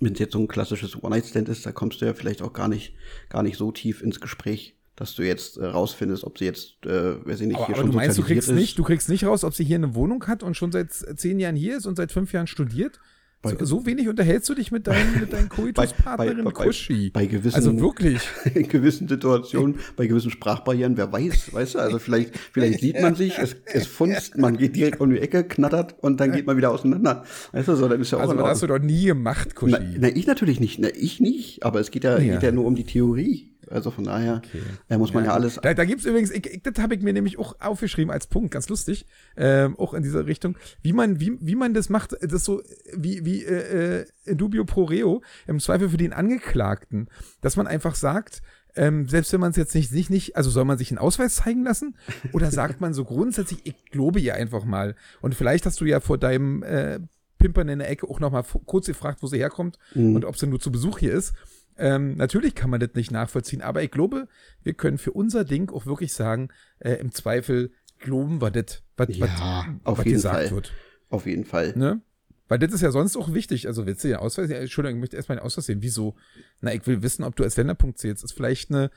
[0.00, 2.68] wenn es jetzt so ein klassisches One-Night-Stand ist, da kommst du ja vielleicht auch gar
[2.68, 2.94] nicht,
[3.28, 7.26] gar nicht so tief ins Gespräch, dass du jetzt äh, rausfindest, ob sie jetzt, äh,
[7.26, 8.54] weiß ich nicht, Aber, hier aber schon du meinst, du kriegst ist.
[8.54, 11.40] nicht, du kriegst nicht raus, ob sie hier eine Wohnung hat und schon seit zehn
[11.40, 13.00] Jahren hier ist und seit fünf Jahren studiert?
[13.44, 17.10] So, so wenig unterhältst du dich mit deinen, mit deinen Koituspartnerin bei- bei- Kuschi.
[17.10, 18.20] bei gewissen- Also wirklich.
[18.54, 23.14] in gewissen Situationen, bei gewissen Sprachbarrieren, wer weiß, weißt du, also vielleicht, vielleicht sieht man
[23.14, 26.56] sich, es, es funzt, man geht direkt um die Ecke, knattert und dann geht man
[26.56, 27.24] wieder auseinander.
[27.52, 29.76] Weißt du, so, dann ist ja auch Also das hast du doch nie gemacht, Kuschi.
[29.78, 32.34] Na, na, ich natürlich nicht, na, ich nicht, aber es geht ja, Ja.
[32.34, 33.50] geht ja nur um die Theorie.
[33.70, 34.42] Also von daher
[34.88, 35.58] äh, muss man ja, alles.
[35.62, 38.50] Da, da gibt's übrigens, ich, ich, das habe ich mir nämlich auch aufgeschrieben als Punkt,
[38.52, 42.44] ganz lustig, ähm, auch in dieser Richtung, wie man, wie, wie man das macht, das
[42.44, 42.62] so
[42.94, 47.08] wie, wie äh, äh, in dubio pro reo, im Zweifel für den Angeklagten,
[47.40, 48.42] dass man einfach sagt,
[48.76, 51.36] ähm, selbst wenn man es jetzt nicht, nicht, nicht, also soll man sich einen Ausweis
[51.36, 51.96] zeigen lassen?
[52.32, 54.96] Oder sagt man so grundsätzlich, ich glaube ihr einfach mal.
[55.20, 56.98] Und vielleicht hast du ja vor deinem äh,
[57.38, 60.16] Pimpern in der Ecke auch noch mal kurz gefragt, wo sie herkommt mhm.
[60.16, 61.34] und ob sie nur zu Besuch hier ist.
[61.76, 64.28] Ähm, natürlich kann man das nicht nachvollziehen, aber ich glaube,
[64.62, 69.08] wir können für unser Ding auch wirklich sagen, äh, im Zweifel glauben wir das, was,
[69.16, 69.66] ja,
[70.04, 70.50] gesagt Fall.
[70.50, 70.72] wird.
[71.10, 71.72] Auf jeden Fall.
[71.76, 72.00] Ne?
[72.48, 73.66] Weil das ist ja sonst auch wichtig.
[73.66, 74.50] Also willst du den Ausweis?
[74.50, 75.82] Ja, Entschuldigung, ich möchte erstmal den Ausweis sehen.
[75.82, 76.14] Wieso?
[76.60, 78.22] Na, ich will wissen, ob du als Länderpunkt zählst.
[78.22, 78.90] Das ist vielleicht eine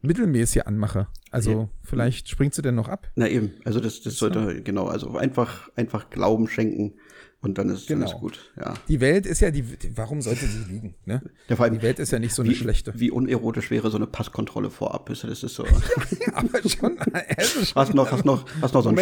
[0.00, 1.08] mittelmäßige Anmache.
[1.30, 1.68] Also Ja.
[1.82, 3.10] vielleicht springt sie denn noch ab.
[3.16, 6.94] Na eben, also das, das sollte, genau, also einfach, einfach Glauben schenken
[7.42, 8.06] und dann ist Genau.
[8.06, 8.52] alles gut.
[8.58, 8.74] Ja.
[8.88, 10.94] Die Welt ist ja die, warum sollte sie lügen?
[11.04, 11.20] Ne?
[11.48, 12.92] Ja, vor allem, Die Welt ist ja nicht so eine wie, schlechte.
[12.96, 15.10] Wie unerotisch wäre so eine Passkontrolle vorab?
[15.10, 15.64] Ist Das ist so.
[16.34, 16.98] Aber schon,
[17.36, 18.96] also schon Hast noch, hast noch, hast noch so ein,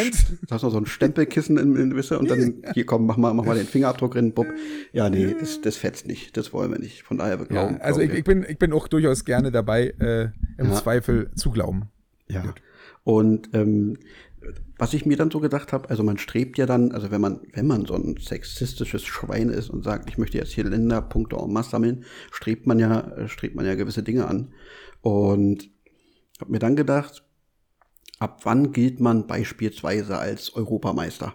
[0.50, 3.44] hast noch so ein Stempelkissen in, in Wisse und dann hier komm, mach mal, mach
[3.44, 4.46] mal den Fingerabdruck rein, Bob.
[4.92, 6.36] Ja, nee, das, das fetzt nicht.
[6.36, 7.02] Das wollen wir nicht.
[7.02, 7.80] Von daher wir ja, glauben.
[7.80, 10.74] also ich, ich bin, ich bin auch durchaus gerne dabei, äh, im Ja.
[10.74, 11.90] Zweifel zu glauben.
[12.28, 12.54] ja.
[13.02, 13.96] Und ähm,
[14.78, 17.40] was ich mir dann so gedacht habe, also man strebt ja dann, also wenn man,
[17.52, 21.52] wenn man so ein sexistisches Schwein ist und sagt, ich möchte jetzt hier Länderpunkte en
[21.52, 24.52] masse sammeln, strebt man ja, strebt man ja gewisse Dinge an.
[25.02, 25.70] Und
[26.40, 27.22] habe mir dann gedacht,
[28.18, 31.34] ab wann gilt man beispielsweise als Europameister?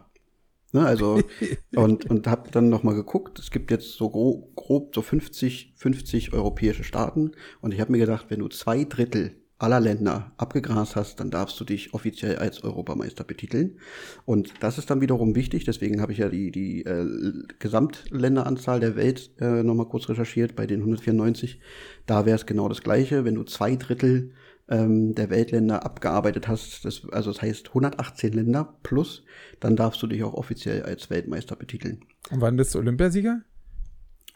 [0.72, 1.22] Ne, also
[1.76, 3.39] und und habe dann noch mal geguckt.
[3.39, 8.00] Es gibt jetzt so grob, grob so 50 50 europäische Staaten und ich habe mir
[8.00, 12.63] gedacht, wenn du zwei Drittel aller Länder abgegrast hast, dann darfst du dich offiziell als
[12.63, 13.80] Europameister betiteln.
[14.23, 15.65] Und das ist dann wiederum wichtig.
[15.65, 20.56] Deswegen habe ich ja die die äh, Gesamtländeranzahl der Welt äh, noch mal kurz recherchiert
[20.56, 21.60] bei den 194.
[22.06, 24.34] Da wäre es genau das Gleiche, wenn du zwei Drittel
[24.69, 29.23] ähm, der Weltländer abgearbeitet hast, das, also das heißt 118 Länder plus,
[29.60, 32.01] dann darfst du dich auch offiziell als Weltmeister betiteln.
[32.30, 33.41] Und wann bist du Olympiasieger?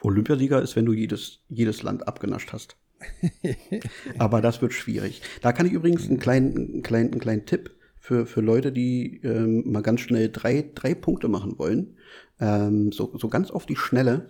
[0.02, 2.78] Olympiasieger ist, wenn du jedes, jedes Land abgenascht hast.
[4.18, 5.22] Aber das wird schwierig.
[5.42, 9.22] Da kann ich übrigens einen kleinen, einen kleinen, einen kleinen Tipp für, für Leute, die
[9.24, 11.96] ähm, mal ganz schnell drei, drei Punkte machen wollen.
[12.40, 14.30] Ähm, so, so ganz auf die Schnelle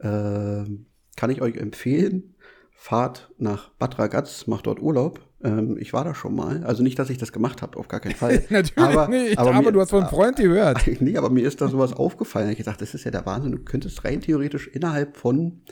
[0.00, 2.34] ähm, kann ich euch empfehlen,
[2.72, 5.20] fahrt nach Bad Ragaz, macht dort Urlaub.
[5.42, 6.62] Ähm, ich war da schon mal.
[6.64, 8.44] Also nicht, dass ich das gemacht habe, auf gar keinen Fall.
[8.50, 10.86] Natürlich aber, nicht, aber, mir- du hast von einem Freund gehört.
[11.00, 12.50] Nee, aber mir ist da sowas aufgefallen.
[12.56, 13.52] Ich dachte, das ist ja der Wahnsinn.
[13.52, 15.62] Du könntest rein theoretisch innerhalb von,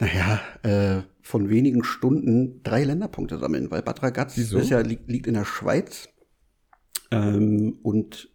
[0.00, 4.58] naja, äh, von wenigen Stunden drei Länderpunkte sammeln, weil Bad Ragaz Wieso?
[4.58, 6.08] ist ja, liegt, liegt in der Schweiz.
[7.10, 8.30] Ähm, und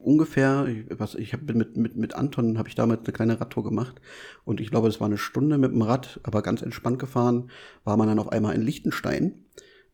[0.00, 3.40] ungefähr, ich, was, ich hab, bin mit, mit, mit Anton habe ich damals eine kleine
[3.40, 4.00] Radtour gemacht
[4.44, 7.50] und ich glaube, es war eine Stunde mit dem Rad, aber ganz entspannt gefahren,
[7.84, 9.44] war man dann auf einmal in Liechtenstein.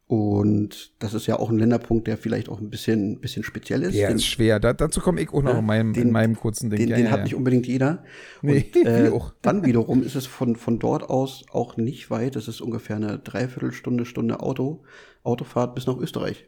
[0.07, 3.95] Und das ist ja auch ein Länderpunkt, der vielleicht auch ein bisschen, bisschen speziell ist.
[3.95, 4.61] Ja, ist schwer.
[4.61, 6.79] Da, dazu komme ich auch noch Ja, in, meinem, den- in meinem kurzen Ding.
[6.81, 8.05] den, ja, den ja, hat nicht unbedingt jeder.
[8.43, 9.11] Nee, und äh,
[9.43, 12.37] dann wiederum ist es von, von dort aus auch nicht weit.
[12.37, 14.83] Das ist ungefähr eine Dreiviertelstunde, Stunde Auto,
[15.23, 16.45] Autofahrt bis nach Österreich.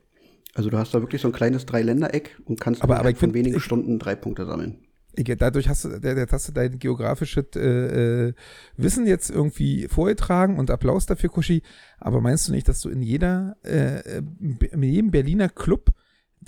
[0.54, 3.60] Also du hast da wirklich so ein kleines Dreiländereck und kannst Aber- aber von wenigen
[3.60, 4.85] Stunden drei Punkte sammeln.
[5.16, 8.34] Dadurch hast du, der, hast du dein geografisches äh, äh,
[8.76, 11.62] Wissen jetzt irgendwie vorgetragen und Applaus dafür, Kuschi.
[11.98, 14.18] Aber meinst du nicht, dass du in jeder, äh,
[14.72, 15.92] in jedem Berliner Club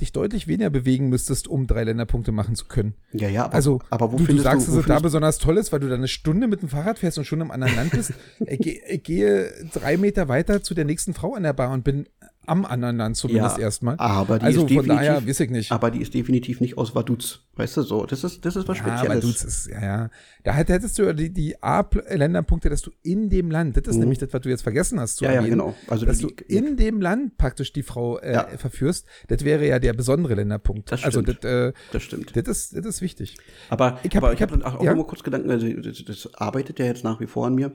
[0.00, 2.94] dich deutlich weniger bewegen müsstest, um drei Länderpunkte machen zu können?
[3.12, 4.98] Ja, ja, aber, Also, aber wo du, du findest sagst, du, dass wo es da
[5.00, 7.50] besonders toll ist, weil du da eine Stunde mit dem Fahrrad fährst und schon im
[7.50, 8.12] anderen Land bist.
[8.40, 12.06] ich gehe drei Meter weiter zu der nächsten Frau an der Bar und bin
[12.48, 13.96] am anderen Land zumindest Ja, erstmal.
[13.98, 15.72] aber die also ist von definitiv, daher weiß ich nicht.
[15.72, 17.40] aber die ist definitiv nicht aus Vaduz.
[17.56, 18.06] Weißt du so?
[18.06, 19.20] Das ist, das ist was Ja, Spezielles.
[19.24, 20.10] du, das ist, ja, ja.
[20.44, 23.96] Da hätt- hättest du ja die, die A-Länderpunkte, dass du in dem Land, das ist
[23.96, 25.28] nämlich das, was du jetzt vergessen hast zu Mhm.
[25.28, 25.74] Ja, ja, erwähnen, genau.
[25.88, 28.46] Also dass die- du in dem Land praktisch die Frau äh, Ja.
[28.56, 30.90] verführst, das wäre ja der besondere Länderpunkt.
[30.92, 31.52] Das also das, stimmt.
[31.52, 32.36] äh, das stimmt.
[32.36, 33.36] das, ist, das ist wichtig.
[33.70, 34.94] Aber Ich ich hab- habe hab, hab- auch, ja?
[34.94, 37.72] mal kurz Gedanken, also das, das arbeitet ja jetzt nach wie vor an mir.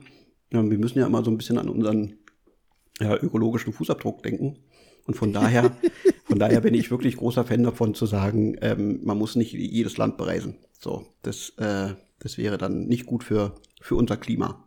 [0.52, 2.14] Ja, Wir müssen ja immer so ein bisschen an unseren
[3.00, 4.58] ja, ökologischen Fußabdruck denken.
[5.06, 5.76] Und von daher,
[6.24, 9.96] von daher bin ich wirklich großer Fan davon zu sagen, ähm, man muss nicht jedes
[9.96, 10.56] Land bereisen.
[10.78, 14.64] So, das, äh, das wäre dann nicht gut für, für unser Klima.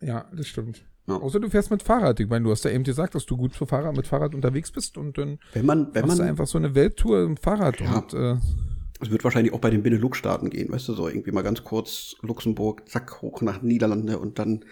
[0.00, 0.84] Ja, das stimmt.
[1.06, 1.16] Ja.
[1.16, 2.18] Außer du fährst mit Fahrrad.
[2.20, 4.70] Ich meine, du hast ja eben gesagt, dass du gut für Fahrrad, mit Fahrrad unterwegs
[4.70, 7.80] bist und dann Wenn man, wenn machst du man, einfach so eine Welttour im Fahrrad
[7.80, 7.98] Ja.
[7.98, 8.36] und äh,
[9.00, 12.16] es wird wahrscheinlich auch bei den Benelux-Staaten gehen, weißt du, so irgendwie mal ganz kurz
[12.22, 14.64] Luxemburg, zack, hoch nach Niederlande und dann,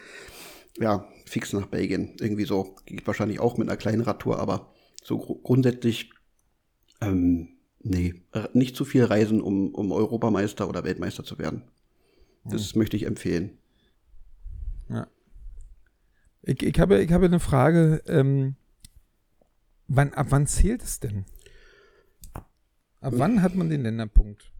[0.78, 2.16] ja, fix nach Belgien.
[2.20, 2.76] Irgendwie so.
[2.86, 6.12] Geht wahrscheinlich auch mit einer kleinen Radtour, aber so gru- grundsätzlich,
[7.00, 7.48] ähm,
[7.82, 11.62] nee, nicht zu viel reisen, um, um Europameister oder Weltmeister zu werden.
[12.44, 13.58] Das möchte ich empfehlen.
[14.88, 15.06] ja.
[16.44, 18.02] Ich, ich, habe, ich habe eine Frage.
[18.08, 18.56] Ähm,
[19.86, 21.24] wann, ab wann zählt es denn?
[23.00, 24.51] Ab wann hat man den Länderpunkt?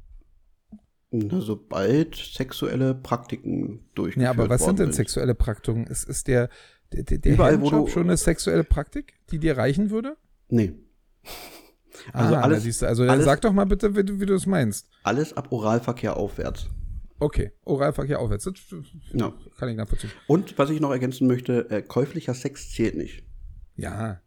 [1.14, 5.86] Na, sobald sexuelle Praktiken durchgeführt Ja, aber was sind denn sexuelle Praktiken?
[5.86, 6.48] Ist, ist der,
[6.92, 10.16] der, der, Überall, Handjob schon eine sexuelle Praktik, die dir reichen würde?
[10.48, 10.72] Nee.
[12.14, 14.34] Also ah, alles- siehst du, also alles- sag doch mal bitte, wie du, wie du
[14.34, 14.88] es meinst.
[15.02, 16.68] Alles ab Oralverkehr aufwärts.
[17.18, 18.44] Okay, Oralverkehr aufwärts.
[18.44, 18.54] Das
[19.12, 19.32] Ja.
[19.58, 20.10] kann ich nachvollziehen.
[20.26, 23.22] Und was ich noch ergänzen möchte, äh, käuflicher Sex zählt nicht.
[23.76, 24.20] Ja.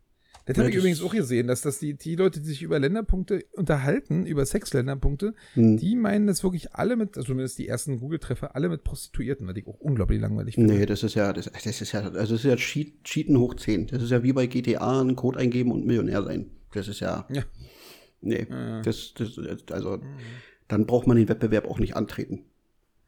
[0.46, 3.46] Das habe ich übrigens auch gesehen, dass das die, die Leute, die sich über Länderpunkte
[3.54, 5.78] unterhalten, über Sexländerpunkte, Hm.
[5.78, 9.56] die meinen das wirklich alle mit, also zumindest die ersten Google-Treffer, alle mit Prostituierten, was
[9.58, 10.76] ich auch unglaublich langweilig finde.
[10.76, 13.56] Nee, das ist ja, das, das ist ja, also das ist ja Cheat, Cheaten hoch
[13.56, 13.88] 10.
[13.88, 16.52] Das ist ja wie bei GTA einen Code eingeben und Millionär sein.
[16.74, 17.44] Das ist ja, Ja.
[18.22, 18.82] nee, Ja.
[18.84, 19.40] das, das,
[19.72, 20.00] also,
[20.68, 22.44] dann braucht man den Wettbewerb auch nicht antreten.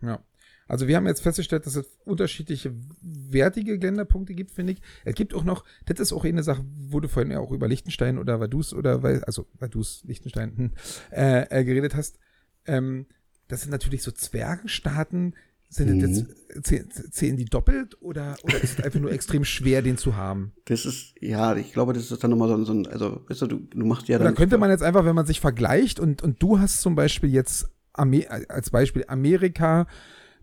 [0.01, 0.19] Ja.
[0.67, 4.81] Also wir haben jetzt festgestellt, dass es unterschiedliche wertige Länderpunkte gibt, finde ich.
[5.05, 7.67] Es gibt auch noch, das ist auch eine Sache, wo du vorhin ja auch über
[7.67, 10.71] Liechtenstein oder Vaduz oder, weil- also Vaduz, Liechtenstein, hm,
[11.11, 12.19] äh, äh, geredet hast.
[12.65, 13.05] Ähm,
[13.47, 15.35] das sind natürlich so Zwergenstaaten.
[15.69, 16.23] Sind das
[16.71, 20.53] jetzt, zählen, die doppelt oder, oder ist es einfach nur extrem schwer, den zu haben?
[20.63, 23.41] Das ist, ja, ich glaube, das ist dann nochmal so, ein- so ein, also, weißt
[23.41, 24.33] du, du, du machst ja dann.
[24.35, 27.67] könnte man jetzt einfach, wenn man sich vergleicht und, und du hast zum Beispiel jetzt
[27.91, 29.87] Amer als Beispiel Amerika,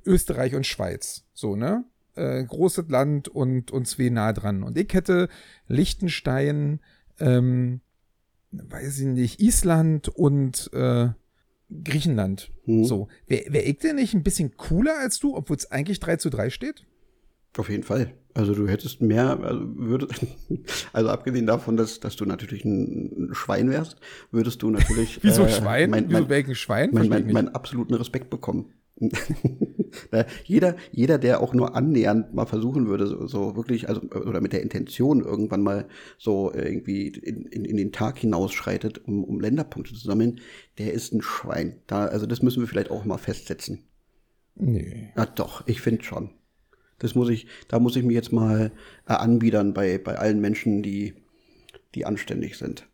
[0.06, 1.84] Österreich und Schweiz, so, ne?
[2.14, 4.62] Äh, großes Land und uns weh nah dran.
[4.62, 5.28] Und ich hätte
[5.66, 6.80] Liechtenstein,
[7.18, 7.80] ähm,
[8.52, 11.08] weiß ich nicht, Island und äh,
[11.82, 12.52] Griechenland.
[12.64, 12.84] Hm.
[12.84, 13.08] So.
[13.26, 16.30] Wäre wär ich denn nicht ein bisschen cooler als du, obwohl es eigentlich 3 zu
[16.30, 16.86] 3 steht?
[17.56, 18.14] Auf jeden Fall.
[18.34, 20.26] Also du hättest mehr, also würdest,
[20.92, 23.96] also abgesehen davon, dass, dass du natürlich ein Schwein wärst,
[24.32, 25.20] würdest du natürlich.
[25.22, 25.90] Wieso äh, Schwein?
[25.90, 26.90] Mein, Wieso mein, welchen Schwein?
[26.92, 28.72] mein, mein, meinen absoluten Respekt bekommen.
[30.44, 34.52] Jeder, jeder, der auch nur annähernd mal versuchen würde, so, so wirklich, also oder mit
[34.52, 39.40] der Intention irgendwann mal so äh, irgendwie in, in, in den Tag hinausschreitet, um, um
[39.40, 40.40] Länderpunkte zu sammeln,
[40.78, 41.80] der ist ein Schwein.
[41.86, 43.84] Da, also das müssen wir vielleicht auch mal festsetzen.
[44.54, 45.12] nee.
[45.16, 46.30] Ja, doch, ich finde schon.
[46.98, 48.72] Das muss ich, da muss ich mich jetzt mal
[49.08, 51.14] äh, anbiedern bei, bei allen Menschen, die,
[51.94, 52.86] die anständig sind.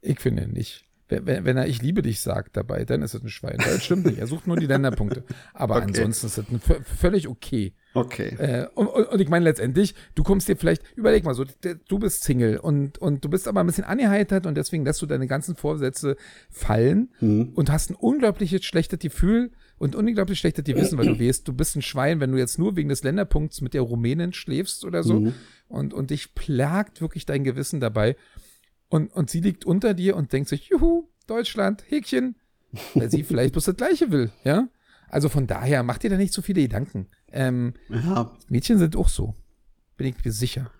[0.00, 0.84] Ich finde nicht.
[1.10, 3.58] Wenn, wenn er Ich liebe dich sagt dabei, dann ist es ein Schwein.
[3.58, 4.18] Das stimmt nicht.
[4.18, 5.24] Er sucht nur die Länderpunkte.
[5.52, 5.84] Aber Okay.
[5.88, 6.44] ansonsten ist es
[6.98, 7.72] völlig okay.
[7.92, 8.36] Okay.
[8.38, 11.44] Äh, und, und, ich meine letztendlich, du kommst dir vielleicht, überleg mal so,
[11.88, 15.06] du bist Single und, und du bist aber ein bisschen angeheitert und deswegen lässt du
[15.06, 16.16] deine ganzen Vorsätze
[16.50, 17.52] fallen Mhm.
[17.54, 21.74] und hast ein unglaubliches schlechtes Gefühl und unglaublich schlechtes Gewissen, weil du weißt, du bist
[21.76, 25.20] ein Schwein, wenn du jetzt nur wegen des Länderpunkts mit der Rumänin schläfst oder so
[25.20, 25.34] Mhm.
[25.68, 28.14] und, und dich plagt wirklich dein Gewissen dabei
[28.90, 32.36] und, und sie liegt unter dir und denkt sich, juhu, Deutschland, Häkchen,
[32.94, 34.68] weil sie vielleicht bloß das Gleiche will, ja?
[35.08, 37.06] Also von daher, mach dir da nicht so viele Gedanken.
[37.32, 39.34] Ähm, Ja, Mädchen sind auch so.
[39.96, 40.70] Bin ich mir sicher.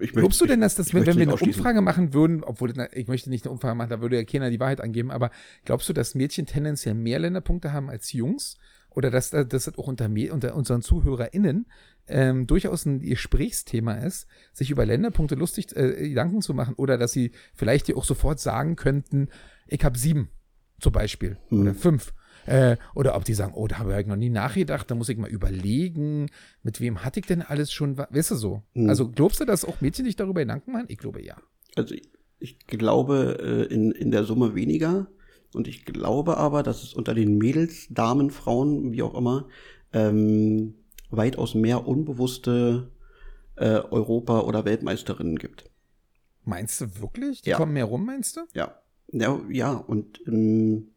[0.00, 1.42] ich Glaubst du denn, dass das, wenn, möchte wenn wir eine.
[1.42, 4.50] Umfrage machen würden, obwohl na, ich möchte nicht eine Umfrage machen, da würde ja keiner
[4.50, 5.30] die Wahrheit angeben, aber
[5.64, 8.56] glaubst du, dass Mädchen tendenziell mehr Länderpunkte haben als Jungs?
[8.98, 11.66] Oder dass da- dass das auch unter, unter unseren ZuhörerInnen
[12.08, 17.12] ähm, durchaus ein Gesprächsthema ist, sich über Länderpunkte lustig äh, Gedanken zu machen oder dass
[17.12, 19.28] sie vielleicht dir auch sofort sagen könnten,
[19.68, 20.30] ich habe sieben
[20.80, 22.12] zum Beispiel oder fünf.
[22.46, 25.16] Äh, oder ob die sagen, oh, da habe ich noch nie nachgedacht, da muss ich
[25.18, 26.26] mal überlegen,
[26.64, 28.62] mit wem hatte ich denn alles schon, weißt du so.
[28.88, 30.86] Also glaubst du, dass auch Mädchen sich darüber Gedanken machen?
[30.88, 31.36] Ich glaube ja.
[31.76, 33.38] Also ich, ich glaube
[33.70, 35.06] äh, in, in der Summe weniger.
[35.54, 39.48] Und ich glaube aber, dass es unter den Mädels, Damen, Frauen, wie auch immer,
[39.92, 40.74] ähm,
[41.10, 42.90] weitaus mehr unbewusste
[43.56, 45.64] äh, Europa- oder Weltmeisterinnen gibt.
[46.44, 47.42] Meinst du wirklich?
[47.42, 47.56] Die Ja.
[47.56, 48.40] kommen mehr rum, meinst du?
[48.54, 48.74] Ja.
[49.10, 50.88] Ja, ja und ähm,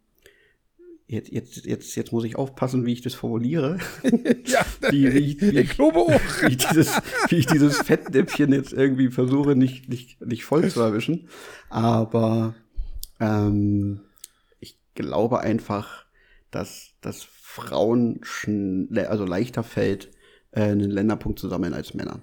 [1.07, 3.77] jetzt, jetzt, jetzt, jetzt muss ich aufpassen, wie ich das formuliere.
[4.45, 6.19] Ja, Wie, wie, ich- wie, ich glaube auch.
[6.41, 6.91] wie, ich dieses,
[7.29, 11.29] wie ich dieses Fettnäpfchen jetzt irgendwie versuche, nicht, nicht, nicht voll zu erwischen.
[11.69, 12.53] Aber
[13.21, 14.01] ähm,
[14.95, 16.05] glaube einfach,
[16.51, 20.11] dass, dass Frauen schnell, also leichter fällt,
[20.51, 22.21] äh, einen Länderpunkt zu sammeln als Männer.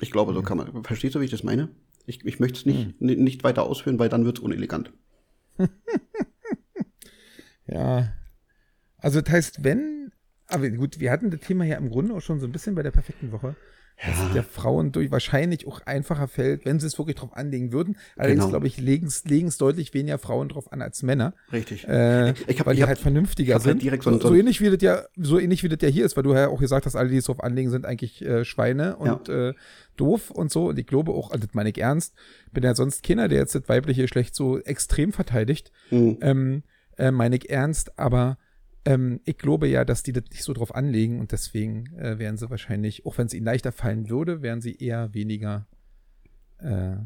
[0.00, 0.84] Ich glaube, so kann man.
[0.84, 1.68] Verstehst du, wie ich das meine?
[2.06, 4.92] Ich, ich möchte es nicht, ni- nicht weiter ausführen, weil dann wird es unelegant.
[7.66, 8.14] Ja.
[8.98, 10.10] Also das heißt, wenn,
[10.46, 12.82] aber gut, wir hatten das Thema ja im Grunde auch schon so ein bisschen bei
[12.82, 13.56] der perfekten Woche.
[14.06, 17.72] Dass es der Frauen durch wahrscheinlich auch einfacher fällt, wenn sie es wirklich drauf anlegen
[17.72, 17.96] würden.
[18.16, 18.50] Allerdings, Genau.
[18.50, 21.34] glaube ich, legen es deutlich weniger Frauen drauf an als Männer.
[21.52, 21.88] Richtig.
[21.88, 23.82] Äh, Ich hab- weil die hab- halt vernünftiger halt sind.
[23.82, 26.22] direkt so so, ähnlich wie das ja, so ähnlich wie das ja hier ist, weil
[26.22, 29.28] du ja auch gesagt hast, alle, die es drauf anlegen, sind eigentlich äh, Schweine und
[29.28, 29.54] äh,
[29.96, 30.68] doof und so.
[30.68, 32.14] Und ich glaube auch, also das meine ich ernst,
[32.52, 35.72] bin ja sonst Kinder, der jetzt das weibliche Geschlecht so extrem verteidigt.
[35.90, 36.18] Mhm.
[36.20, 36.62] Ähm,
[36.98, 38.38] äh, meine ich ernst, aber
[38.84, 42.36] Ähm, ich glaube ja, dass die das nicht so drauf anlegen und deswegen äh, werden
[42.36, 45.66] sie wahrscheinlich, auch wenn es ihnen leichter fallen würde, werden sie eher weniger,
[46.58, 46.96] äh,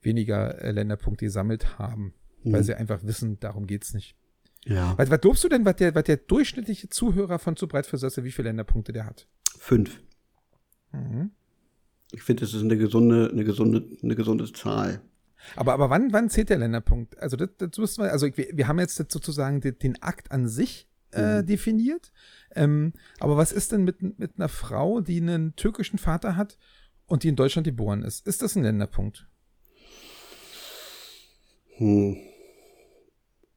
[0.00, 2.64] weniger äh, Länderpunkte gesammelt haben, weil Mhm.
[2.64, 4.16] sie einfach wissen, darum geht's nicht.
[4.64, 4.94] Ja.
[4.98, 7.98] Was, was glaubst du denn, was der, was der durchschnittliche Zuhörer von zu breit für
[7.98, 9.28] Soße, wie viele Länderpunkte der hat?
[9.58, 10.00] Fünf.
[10.92, 11.30] Mhm.
[12.12, 15.00] Ich finde, das ist eine gesunde, eine gesunde, eine gesunde Zahl.
[15.54, 17.18] Aber, aber wann, wann zählt der Länderpunkt?
[17.18, 20.48] Also das, das müssen wir, also wir, wir haben jetzt sozusagen den, den Akt an
[20.48, 21.46] sich äh, Mhm.
[21.46, 22.12] definiert.
[22.54, 26.58] Ähm, aber was ist denn mit, mit einer Frau, die einen türkischen Vater hat
[27.06, 28.26] und die in Deutschland geboren ist?
[28.26, 29.28] Ist das ein Länderpunkt?
[31.76, 32.16] Hm.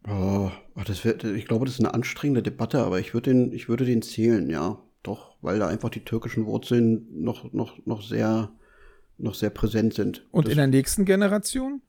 [0.07, 0.49] Oh,
[0.85, 3.85] das wird, ich glaube, das ist eine anstrengende Debatte, aber ich würde den, ich würde
[3.85, 4.81] den zählen, ja.
[5.03, 8.51] Doch, weil da einfach die türkischen Wurzeln noch, noch, noch sehr,
[9.19, 10.25] noch sehr präsent sind.
[10.31, 11.81] Und das, in der nächsten Generation?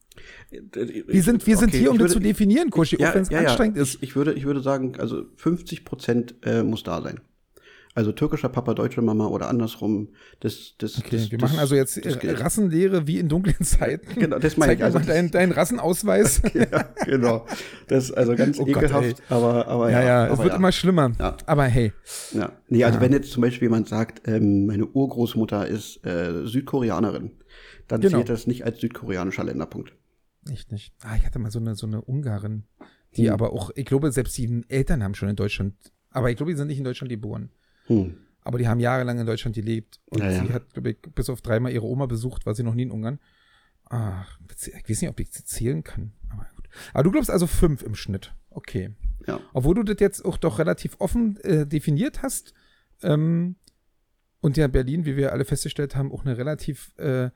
[0.51, 3.31] wir Wir sind, wir sind hier, um das zu definieren, Kuschi, ja, auch wenn es
[3.31, 3.49] ja, ja.
[3.49, 3.97] anstrengend ist.
[3.97, 7.21] Ich, ich, würde, ich würde sagen, also 50 Prozent äh, muss da sein.
[7.93, 10.11] Also türkischer Papa, deutsche Mama oder andersrum.
[10.39, 12.31] Das, das, Okay, das, wir das, machen also jetzt äh.
[12.33, 14.07] Rassenlehre wie in dunklen Zeiten.
[14.21, 14.85] Genau, das meine Zeig ich.
[14.85, 16.41] Also mal deinen, deinen Rassenausweis.
[16.55, 17.47] ja, genau.
[17.89, 20.57] Das ist also ganz Oh Gott, ekelhaft, aber, aber ja, ja, es aber wird ja.
[20.59, 21.13] immer schlimmer.
[21.19, 21.37] Ja.
[21.47, 21.93] Aber hey,
[22.33, 22.53] Ja.
[22.69, 23.03] Nee, also Ja.
[23.05, 27.33] wenn jetzt zum Beispiel jemand sagt, ähm, meine Urgroßmutter ist äh, Südkoreanerin,
[27.89, 28.19] dann Genau.
[28.19, 29.93] zählt das nicht als südkoreanischer Länderpunkt.
[30.49, 30.95] Echt nicht.
[31.03, 32.65] Ah, ich hatte mal so eine, so eine Ungarin,
[33.17, 33.35] die Hm.
[33.35, 35.75] aber auch, ich glaube, selbst die Eltern haben schon in Deutschland,
[36.11, 37.51] aber ich glaube, die sind nicht in Deutschland geboren.
[37.91, 38.17] Hm.
[38.43, 40.01] Aber die haben jahrelang in Deutschland gelebt.
[40.07, 40.45] Und Ja, ja.
[40.45, 42.91] sie hat, glaube ich, bis auf dreimal ihre Oma besucht, war sie noch nie in
[42.91, 43.19] Ungarn.
[43.85, 46.13] Ach, ich weiß nicht, ob ich das zählen kann.
[46.31, 46.69] Aber gut.
[46.95, 48.35] Aber du glaubst also fünf im Schnitt.
[48.51, 48.95] Okay.
[49.27, 49.41] Ja.
[49.53, 52.55] Obwohl du das jetzt auch doch relativ offen äh, definiert hast.
[53.03, 53.57] Ähm,
[54.41, 57.31] und ja, Berlin, wie wir alle festgestellt haben, auch eine relativ, äh, äh,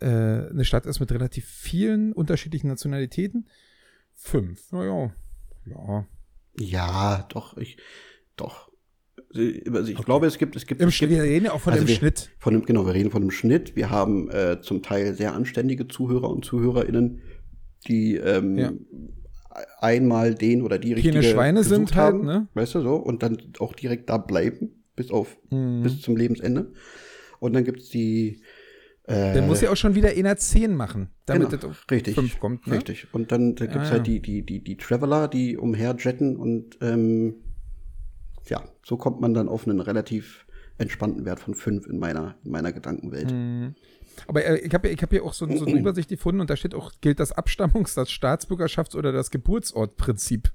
[0.00, 3.48] eine Stadt ist mit relativ vielen unterschiedlichen Nationalitäten.
[4.14, 5.12] Fünf, naja.
[5.66, 6.06] Ja.
[6.58, 7.76] Ja, doch, ich,
[8.36, 8.69] doch.
[9.32, 11.72] Also ich glaube, es gibt, es gibt, Im es gibt wir reden ja auch von
[11.72, 12.30] also dem wir- Schnitt.
[12.38, 13.76] von dem, genau, wir reden von einem Schnitt.
[13.76, 17.20] Wir haben äh, zum Teil sehr anständige Zuhörer und Zuhörerinnen,
[17.86, 18.72] die ähm, Ja.
[19.80, 22.48] einmal den oder die Keine richtige Schweine gesucht sind halt, haben, ne?
[22.54, 25.82] weißt du so, und dann auch direkt da bleiben bis auf Mhm.
[25.82, 26.72] bis zum Lebensende.
[27.38, 28.42] Und dann gibt's die
[29.04, 32.14] äh, Der muss ja auch schon wieder einer 10 machen, damit genau, das auf richtig,
[32.14, 32.66] 5 kommt.
[32.66, 32.74] Ne?
[32.76, 33.06] Richtig.
[33.12, 34.14] Und dann da gibt's Ah, halt ja.
[34.14, 37.34] die, die, die, die Traveler, die umherjetten und ähm,
[38.50, 40.46] ja, so kommt man dann auf einen relativ
[40.78, 43.30] entspannten Wert von fünf in meiner, in meiner Gedankenwelt.
[43.30, 43.74] Mhm.
[44.26, 46.56] Aber äh, ich habe ich hab hier auch so, so eine Übersicht gefunden und da
[46.56, 50.50] steht auch, gilt das Abstammungs-, das Staatsbürgerschafts- oder das Geburtsortprinzip.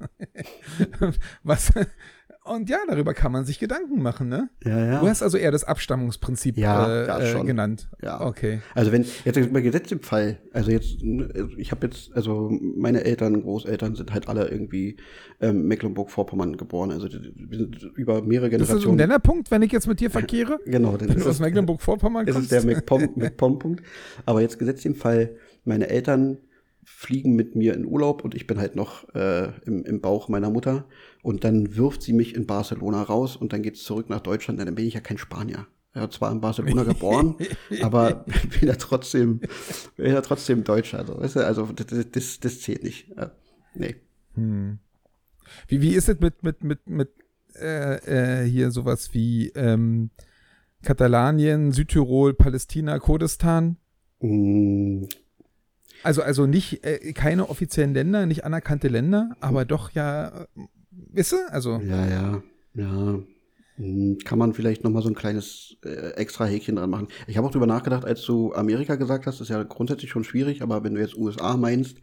[1.44, 1.72] Was?
[2.46, 4.50] Und ja, darüber kann man sich Gedanken machen, ne?
[4.64, 5.00] Ja, ja.
[5.00, 7.48] Du hast also eher das Abstammungsprinzip Ja, äh, ja, äh, schon.
[7.48, 7.90] genannt.
[8.04, 8.22] Ja.
[8.22, 8.62] Okay.
[8.76, 10.98] Also wenn, jetzt mal gesetzt im Fall, also jetzt,
[11.58, 14.98] ich habe jetzt, also meine Eltern, Großeltern sind halt alle irgendwie
[15.42, 16.92] ähm, Mecklenburg-Vorpommern geboren.
[16.92, 18.98] Also wir sind über mehrere Ist das ein Generationen.
[18.98, 20.60] Nennerpunkt, wenn ich jetzt mit dir verkehre?
[20.66, 22.52] Genau, dann Wenn ist du aus Mecklenburg-Vorpommern ist kommst?
[22.52, 23.84] es der McPom, McPom-Punkt.
[24.28, 26.38] Aber jetzt gesetzt im Fall, meine Eltern
[26.86, 30.50] fliegen mit mir in Urlaub und ich bin halt noch äh, im, im Bauch meiner
[30.50, 30.86] Mutter
[31.24, 34.76] und dann wirft sie mich in Barcelona raus und dann geht's zurück nach Deutschland, dann
[34.76, 35.68] bin ich ja kein Spanier.
[35.96, 37.36] Ja, zwar in Barcelona geboren,
[37.82, 38.26] aber
[38.60, 39.40] bin ja trotzdem,
[39.96, 41.00] bin ja trotzdem Deutscher.
[41.00, 43.10] Also, weißt du, also das, das, das zählt nicht.
[43.16, 43.32] Ja,
[43.74, 43.96] nee.
[44.36, 44.80] Hm.
[45.68, 47.10] Wie, wie ist es mit, mit, mit, mit
[47.56, 50.10] äh, äh, hier sowas wie ähm,
[50.84, 53.78] Katalanien, Südtirol, Palästina, Kurdistan?
[54.20, 55.06] Mm,
[56.06, 60.46] Also, also nicht, äh, keine offiziellen Länder, nicht anerkannte Länder, aber doch ja, äh,
[60.92, 61.52] wisst ihr?
[61.52, 62.44] Also, Ja, ja,
[62.76, 63.20] ja.
[63.78, 67.08] Hm, Kann man vielleicht noch mal so ein kleines äh, extra Häkchen dran machen.
[67.28, 70.62] Ich habe auch drüber nachgedacht, als du Amerika gesagt hast, ist ja grundsätzlich schon schwierig,
[70.62, 71.98] aber wenn du jetzt USA meinst,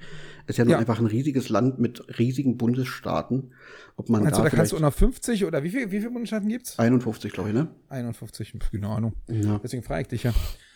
[0.47, 0.79] ist ja nur Ja.
[0.81, 3.55] einfach ein riesiges Land mit riesigen Bundesstaaten.
[3.97, 6.49] Ob man also da da kannst du unter 50 oder wie viel, wie viele Bundesstaaten
[6.51, 6.79] gibt's?
[6.79, 7.69] 51, glaube ich, ne?
[7.89, 9.15] 51, keine Ahnung.
[9.29, 9.59] Ja.
[9.63, 10.35] Deswegen frage ich dich ja.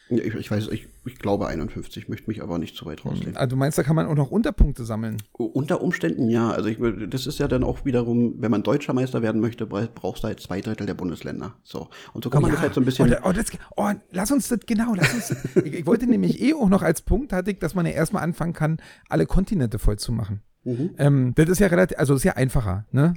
[0.08, 3.36] Ja, Ich, ich weiß, ich, ich glaube 51, möchte mich aber nicht zu weit rauslehnen.
[3.36, 5.16] Also du meinst, da kann man auch noch Unterpunkte sammeln?
[5.32, 6.50] Unter Umständen ja.
[6.50, 6.78] Also ich,
[7.10, 10.28] das ist ja dann auch wiederum, wenn man deutscher Meister werden möchte, bra- brauchst du
[10.28, 11.56] halt zwei Drittel der Bundesländer.
[11.64, 11.88] So.
[12.12, 13.12] Und so kann man das halt so ein bisschen.
[13.14, 15.36] Oh, oh, das, oh, lass uns das, genau, lass uns.
[15.64, 18.22] ich, ich wollte nämlich eh auch noch als Punkt hatte ich, dass man ja erstmal
[18.22, 20.40] anfangen kann, alle Kontinente voll zu machen.
[20.64, 20.90] Mhm.
[20.98, 23.14] Ähm, das ist ja relativ, also das ist ja einfacher, ne?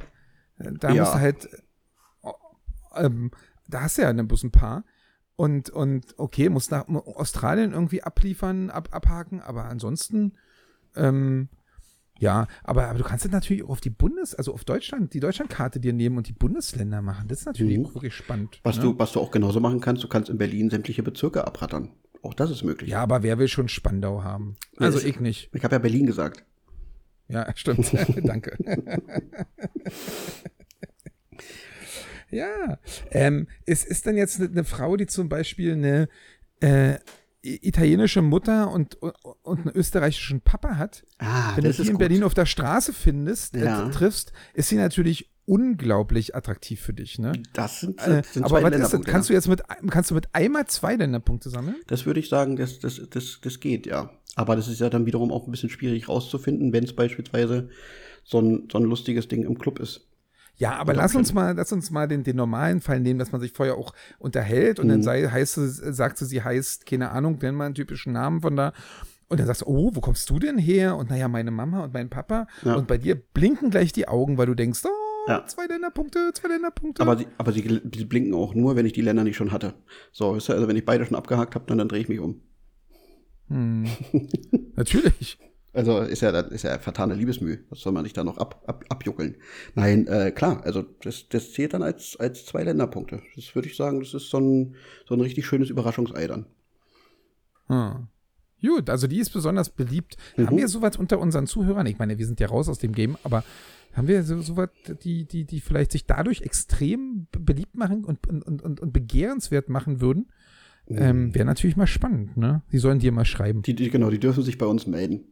[0.57, 1.01] Da Ja.
[1.03, 1.49] musst du halt,
[2.23, 2.33] oh,
[2.95, 3.31] ähm,
[3.67, 4.83] da hast du ja ne, bloß ein paar.
[5.39, 10.33] Und, und okay, musst nach Australien irgendwie abliefern, ab, abhaken, aber ansonsten,
[10.97, 11.47] ähm,
[12.19, 15.21] ja, aber, aber du kannst das natürlich auch auf die Bundes-, also auf Deutschland, die
[15.21, 17.29] Deutschlandkarte dir nehmen und die Bundesländer machen.
[17.29, 17.85] Das ist natürlich Mhm.
[17.85, 18.59] auch wirklich spannend.
[18.63, 18.81] Was, ne?
[18.83, 21.91] du, was du auch genauso machen kannst, du kannst in Berlin sämtliche Bezirke abrattern.
[22.21, 22.89] Auch das ist möglich.
[22.89, 24.57] Ja, aber wer will schon Spandau haben?
[24.75, 25.49] Also es- ich nicht.
[25.53, 26.43] Ich habe ja Berlin gesagt.
[27.29, 27.93] Ja, stimmt.
[28.27, 28.57] Danke.
[32.31, 32.77] Ja.
[33.11, 36.09] Ähm, es ist dann jetzt eine, Frau, die zum Beispiel eine
[36.61, 36.99] äh,
[37.41, 39.13] italienische Mutter und, und,
[39.43, 41.05] und einen österreichischen Papa hat.
[41.19, 41.99] Ah, Wenn du ist in gut.
[41.99, 43.87] Berlin auf der Straße findest, Ja.
[43.87, 47.17] äh, triffst, ist sie natürlich unglaublich attraktiv für dich.
[47.17, 47.31] Ne?
[47.53, 49.01] Das sind, Äh, sind aber was ist das?
[49.01, 51.77] Kannst du jetzt mit, kannst du mit einmal zwei Länderpunkte sammeln?
[51.87, 54.11] Das würde ich sagen, das, das, das, das geht, ja.
[54.35, 57.69] Aber das ist ja dann wiederum auch ein bisschen schwierig rauszufinden, wenn es beispielsweise
[58.23, 60.07] so ein, so ein lustiges Ding im Club ist.
[60.59, 63.31] Ja, aber Oder lass uns mal, lass uns mal den, den normalen Fall nehmen, dass
[63.31, 65.03] man sich vorher auch unterhält und dann Mhm.
[65.03, 68.55] sei, heißt sie, sagt sie, sie heißt, keine Ahnung, nenn mal einen typischen Namen von
[68.57, 68.73] da.
[69.29, 70.97] Und dann sagst du, oh, wo kommst du denn her?
[70.97, 72.47] Und naja, meine Mama und mein Papa.
[72.65, 72.73] Ja.
[72.75, 75.45] Und bei dir blinken gleich die Augen, weil du denkst, oh, Ja.
[75.45, 77.01] zwei Länderpunkte, zwei Länderpunkte.
[77.03, 79.75] Aber, sie, aber sie, sie blinken auch nur, wenn ich die Länder nicht schon hatte.
[80.11, 82.41] So, also wenn ich beide schon abgehakt habe, dann, dann drehe ich mich um.
[83.47, 83.85] hm.
[84.75, 85.37] Natürlich.
[85.71, 87.59] Also ist ja, ist ja vertane Liebesmühe.
[87.69, 89.37] Was soll man sich da noch ab, ab, abjuckeln?
[89.75, 93.21] Nein, äh, klar, also das, das zählt dann als, als zwei Länderpunkte.
[93.35, 94.75] Das würde ich sagen, das ist so ein,
[95.07, 96.47] so ein richtig schönes Überraschungsei dann.
[97.67, 98.07] Hm.
[98.61, 100.17] Gut, also die ist besonders beliebt.
[100.35, 100.47] Mhm.
[100.47, 101.85] Haben wir sowas unter unseren Zuhörern?
[101.85, 103.43] Ich meine, wir sind ja raus aus dem Game, aber
[103.93, 104.69] haben wir so, sowas,
[105.03, 109.69] die, die, die vielleicht sich dadurch extrem be- beliebt machen und, und, und, und begehrenswert
[109.69, 110.31] machen würden?
[110.87, 112.63] Ähm, Wäre natürlich mal spannend, ne?
[112.71, 113.61] Die sollen dir mal schreiben.
[113.61, 115.25] Die, die, genau, die dürfen sich bei uns melden.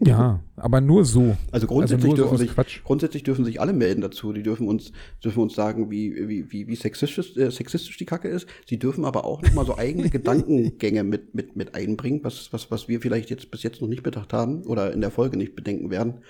[0.00, 1.36] Ja, aber nur so.
[1.52, 2.82] Also grundsätzlich, nur so dürfen sich, Quatsch.
[2.82, 4.32] grundsätzlich dürfen sich alle melden dazu.
[4.32, 8.28] Die dürfen uns, dürfen uns sagen, wie, wie, wie, wie sexistisch, äh, sexistisch die Kacke
[8.28, 8.46] ist.
[8.68, 12.70] Sie dürfen aber auch noch mal so eigene Gedankengänge mit, mit, mit einbringen, was, was,
[12.70, 15.54] was wir vielleicht jetzt bis jetzt noch nicht bedacht haben oder in der Folge nicht
[15.54, 16.20] bedenken werden,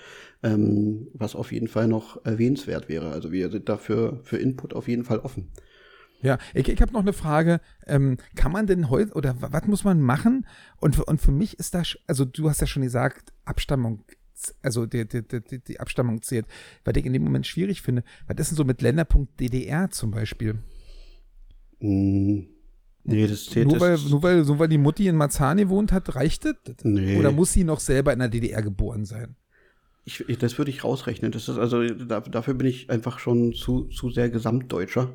[0.43, 3.11] ähm, was auf jeden Fall noch erwähnenswert wäre.
[3.11, 5.49] Also wir sind dafür für Input auf jeden Fall offen.
[6.23, 7.59] Ja, ich, ich habe noch eine Frage.
[7.85, 10.47] Ähm, kann man denn heute, oder wa- was muss man machen?
[10.77, 14.03] Und, für- und für mich ist das, also du hast ja schon gesagt, Abstammung,
[14.61, 16.47] also die, die, die, die Abstammung zählt,
[16.85, 18.03] weil ich in dem Moment schwierig finde.
[18.27, 20.55] Was ist denn so mit Länderpunkt DDR zum Beispiel?
[21.79, 22.39] Mm,
[23.03, 23.67] nee, das zählt.
[23.67, 26.55] Nur weil, nur, weil, nur weil die Mutti in Marzahn gewohnt hat, reicht das?
[26.83, 27.17] Nee.
[27.17, 29.35] Oder muss sie noch selber in der DDR geboren sein?
[30.05, 31.31] Ich, das würde ich rausrechnen.
[31.31, 35.13] Das ist also da, dafür bin ich einfach schon zu, zu sehr Gesamtdeutscher,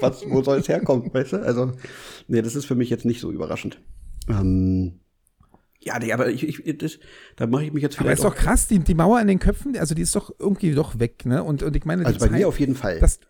[0.00, 1.36] was, wo soll es herkommen, weißt du?
[1.38, 1.72] Also,
[2.26, 3.80] nee, das ist für mich jetzt nicht so überraschend.
[4.28, 5.00] Ähm,
[5.80, 6.98] ja, nee, aber ich, ich das,
[7.36, 9.38] da mache ich mich jetzt Aber vielleicht ist doch krass, die, die Mauer in den
[9.38, 11.42] Köpfen, also die ist doch irgendwie doch weg, ne?
[11.42, 12.98] Und, und ich meine, also bei Zeit, mir auf jeden Fall.
[13.00, 13.20] dass,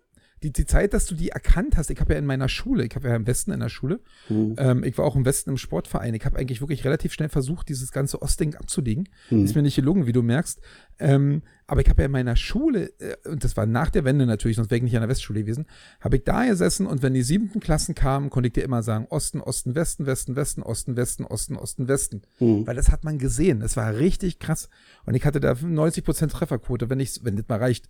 [0.42, 2.94] die, die Zeit, dass du die erkannt hast, ich habe ja in meiner Schule, ich
[2.94, 4.54] habe ja im Westen in der Schule, Hm.
[4.58, 7.68] ähm, ich war auch im Westen im Sportverein, ich habe eigentlich wirklich relativ schnell versucht,
[7.68, 9.08] dieses ganze Ostding abzulegen.
[9.28, 9.44] Hm.
[9.44, 10.60] Ist mir nicht gelungen, wie du merkst.
[10.98, 14.26] Ähm, aber ich habe ja in meiner Schule, äh, und das war nach der Wende
[14.26, 15.66] natürlich, sonst wäre ich nicht an der Westschule gewesen,
[16.00, 19.06] habe ich da gesessen und wenn die siebten Klassen kamen, konnte ich dir immer sagen,
[19.10, 22.22] Osten, Osten, Westen, Westen, Westen, Osten, Westen, Osten, Osten, Westen.
[22.38, 22.66] Hm.
[22.66, 23.60] Weil das hat man gesehen.
[23.60, 24.70] Das war richtig krass.
[25.04, 27.88] Und ich hatte da 90% Trefferquote, wenn ich, wenn das mal reicht.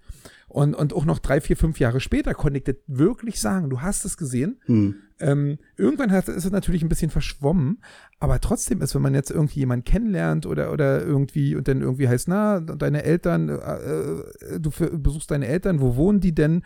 [0.48, 3.70] Und, und auch noch drei, vier, fünf Jahre später konnte ich das wirklich sagen.
[3.70, 4.60] Du hast es gesehen.
[4.66, 4.96] Hm.
[5.20, 7.82] Ähm, irgendwann hat, ist es natürlich ein bisschen verschwommen,
[8.20, 12.08] aber trotzdem ist, wenn man jetzt irgendwie jemanden kennenlernt oder, oder irgendwie und dann irgendwie
[12.08, 16.62] heißt, na, deine Eltern, äh, äh, du für- besuchst deine Eltern, wo wohnen die denn?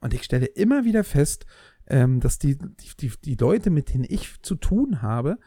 [0.00, 1.46] Und ich stelle immer wieder fest,
[1.86, 2.58] ähm, dass die,
[3.00, 5.38] die, die, Leute, mit denen ich zu tun habe,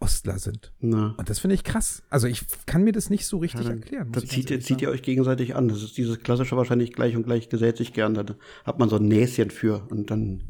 [0.00, 0.72] Ostler sind.
[0.80, 1.14] Na.
[1.16, 2.02] Und das finde ich krass.
[2.10, 4.12] Also ich kann mir das nicht so richtig Ja, dann- erklären.
[4.12, 5.68] Das zieht, zieht ihr euch gegenseitig an.
[5.68, 8.14] Das ist dieses klassische wahrscheinlich gleich und gleich gesellt sich gern.
[8.14, 8.24] Da
[8.64, 10.42] hat man so ein Näschen für und dann,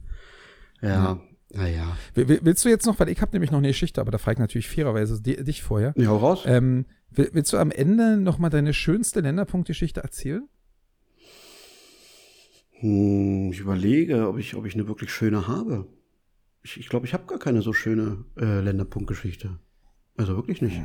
[0.80, 1.20] ja,
[1.56, 1.96] naja.
[2.14, 4.18] Will- will- Willst du jetzt noch, weil ich habe nämlich noch eine Geschichte, aber da
[4.18, 5.92] frage ich natürlich fairerweise di- dich vorher.
[5.96, 6.42] Ja, hau raus.
[6.46, 10.48] Ähm, will- willst du am Ende noch mal deine schönste Länderpunktgeschichte erzählen?
[12.80, 15.86] Hm, ich überlege, ob ich, ob ich eine wirklich schöne habe.
[16.62, 19.58] Ich glaube, ich, glaub, ich habe gar keine so schöne äh, Länderpunktgeschichte.
[20.16, 20.80] Also wirklich nicht.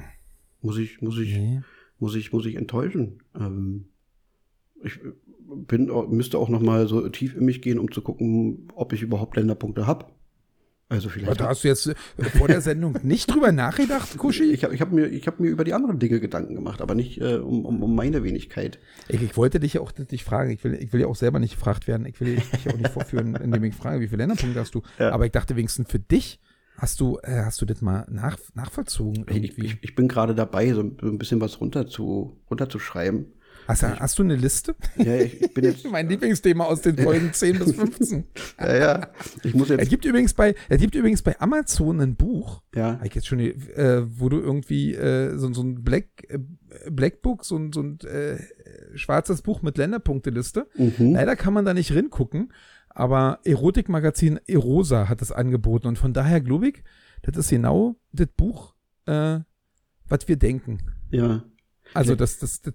[0.61, 1.61] Muss ich, muss ich, Nee.
[1.99, 3.23] muss ich, muss ich enttäuschen.
[3.35, 3.85] Ähm,
[4.83, 4.99] ich
[5.67, 9.01] bin, müsste auch noch mal so tief in mich gehen, um zu gucken, ob ich
[9.01, 10.05] überhaupt Länderpunkte habe.
[10.91, 11.39] Also Aber vielleicht.
[11.39, 11.93] da hast du jetzt äh,
[12.37, 14.51] vor der Sendung nicht drüber nachgedacht, Kuschi?
[14.51, 16.95] ich habe ich hab mir, ich hab mir über die anderen Dinge Gedanken gemacht, aber
[16.95, 18.79] nicht äh, um, um, um meine Wenigkeit.
[19.07, 20.49] Ich, ich wollte dich ja auch nicht fragen.
[20.49, 22.07] Ich will, ich will ja auch selber nicht gefragt werden.
[22.07, 24.81] Ich will dich ja auch nicht vorführen, indem ich frage, wie viele Länderpunkte hast du.
[24.97, 25.11] Ja.
[25.11, 26.39] Aber ich dachte wenigstens für dich
[26.75, 30.73] hast du, äh, hast du das mal nach, nachvollzogen Ich, ich, ich bin gerade dabei,
[30.73, 33.27] so ein so ein bisschen was runter zu, runterzuschreiben.
[33.69, 34.75] Hast, du- hast du eine Liste?
[34.97, 35.85] Ja, ich, ich bin jetzt.
[35.91, 38.25] mein Lieblingsthema aus den Folgen 10 bis 15.
[38.59, 39.07] ja, ja.
[39.43, 39.89] Ich muss Es jetzt.
[39.89, 42.99] gibt übrigens bei, es gibt übrigens bei Amazon ein Buch, Ja.
[43.03, 46.39] ich jetzt schon, äh, wo du irgendwie äh, so, so ein Black, äh,
[46.91, 48.37] Blackbook, so ein, so ein äh,
[48.95, 50.67] schwarzes Buch mit Länderpunkteliste.
[50.75, 51.13] Mhm.
[51.13, 52.51] Leider kann man da nicht ringucken,
[52.89, 56.83] aber Erotikmagazin Erosa hat es angeboten und von daher glaube ich,
[57.21, 58.73] das ist genau das Buch,
[59.05, 59.39] äh,
[60.07, 60.79] was wir denken.
[61.11, 61.43] Ja.
[61.93, 62.73] Also das, das, das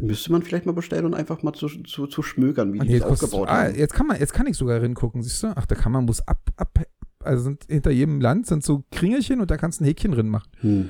[0.00, 2.90] Müsste man vielleicht mal bestellen und einfach mal zu, zu, zu schmökern, wie Ah, die
[2.90, 3.74] nee, das kostet- aufgebaut ah, haben.
[3.74, 5.52] jetzt kann man, jetzt kann ich sogar ringucken, siehst du?
[5.56, 6.78] Ach, da kann man, muss ab, ab,
[7.20, 10.28] also sind hinter jedem Land sind so Kringelchen und da kannst du ein Häkchen drin
[10.28, 10.50] machen.
[10.60, 10.88] Hm.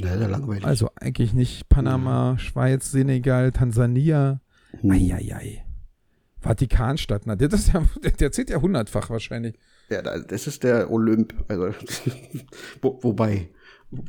[0.00, 0.64] Sehr langweilig.
[0.64, 4.40] Also eigentlich nicht Panama, Schweiz, Senegal, Tansania.
[4.80, 4.90] Hm.
[4.90, 5.64] Eieiei.
[6.40, 7.82] Vatikanstadt, na, das ist ja,
[8.20, 9.58] der zählt ja hundertfach wahrscheinlich.
[9.90, 11.34] Ja, da- das ist der Olymp.
[11.48, 11.70] Also,
[12.82, 13.48] wo, wobei.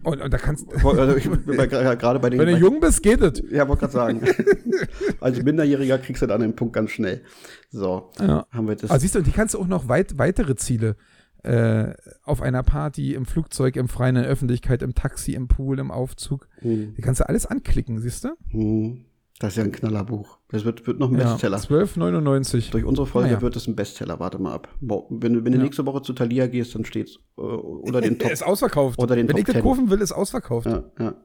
[0.04, 2.40] Und, und da kannst Also ich bin gerade bei den.
[2.40, 3.42] wenn du bei, jung bist, geht es.
[3.50, 4.22] Ja, wollte gerade sagen.
[5.20, 7.22] Als Minderjähriger kriegst du dann den Punkt ganz schnell.
[7.72, 8.46] So, Ja.
[8.52, 8.92] haben wir das.
[8.92, 10.98] Aber siehst du, und die kannst du auch noch weit, weitere Ziele
[11.44, 15.80] äh, auf einer Party, im Flugzeug, im Freien, in der Öffentlichkeit, im Taxi, im Pool,
[15.80, 16.48] im Aufzug.
[16.60, 18.30] hm, Die kannst du alles anklicken, siehst du?
[18.52, 19.06] hm,
[19.40, 20.38] das ist ja ein Knallerbuch.
[20.52, 21.58] Das wird, wird noch ein Ja, Bestseller.
[21.58, 22.72] 12,99.
[22.72, 23.42] Durch unsere Folge Naja.
[23.42, 24.20] wird es ein Bestseller.
[24.20, 24.68] Warte mal ab.
[24.82, 25.64] Wenn, du- wenn du Ja.
[25.64, 28.32] nächste Woche zu Thalia gehst, dann steht's äh, unter den Top.
[28.32, 29.00] ist ausverkauft.
[29.00, 29.64] Oder den Wenn Top ich das 10.
[29.64, 30.68] kaufen will, ist ausverkauft.
[30.68, 31.16] ja, ja.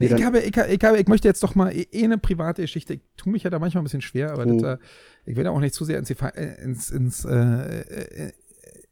[0.00, 2.18] Nee, ich, habe, ich, habe, ich, habe, ich möchte jetzt doch mal eh eh eine
[2.18, 2.94] private Geschichte.
[2.94, 4.58] Ich tue mich ja da manchmal ein bisschen schwer, aber Mhm.
[4.62, 4.82] das, äh,
[5.26, 8.32] ich will da auch nicht zu sehr ins, äh, ins, ins äh, äh,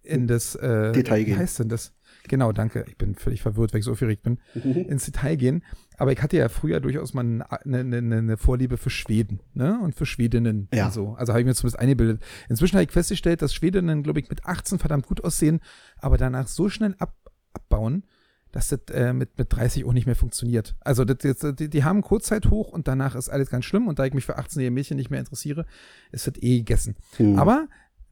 [0.03, 1.39] in das äh, Detail Wie gehen.
[1.39, 1.93] heißt denn das?
[2.29, 2.85] Genau, danke.
[2.89, 4.39] Ich bin völlig verwirrt, weil ich so aufgeregt bin.
[4.55, 4.87] Mhm.
[4.89, 5.62] Ins Detail gehen.
[5.99, 9.79] Aber ich hatte ja früher durchaus mal eine, eine, eine, eine Vorliebe für Schweden, ne?
[9.83, 10.68] Und für Schwedinnen.
[10.72, 10.87] Ja.
[10.87, 11.14] Und so.
[11.14, 12.22] Also habe ich mir zumindest eingebildet.
[12.49, 15.61] Inzwischen habe ich festgestellt, dass Schwedinnen, glaube ich, mit 18 verdammt gut aussehen,
[15.99, 17.14] aber danach so schnell ab,
[17.53, 18.05] abbauen,
[18.53, 20.77] dass das äh, mit, mit 30 auch nicht mehr funktioniert.
[20.81, 23.89] Also das jetzt, die, die haben Kurzzeit hoch und danach ist alles ganz schlimm.
[23.89, 25.66] Und da ich mich für 18-jährige Mädchen nicht mehr interessiere,
[26.12, 26.97] ist das eh gegessen.
[27.16, 27.39] Hm.
[27.39, 27.68] Aber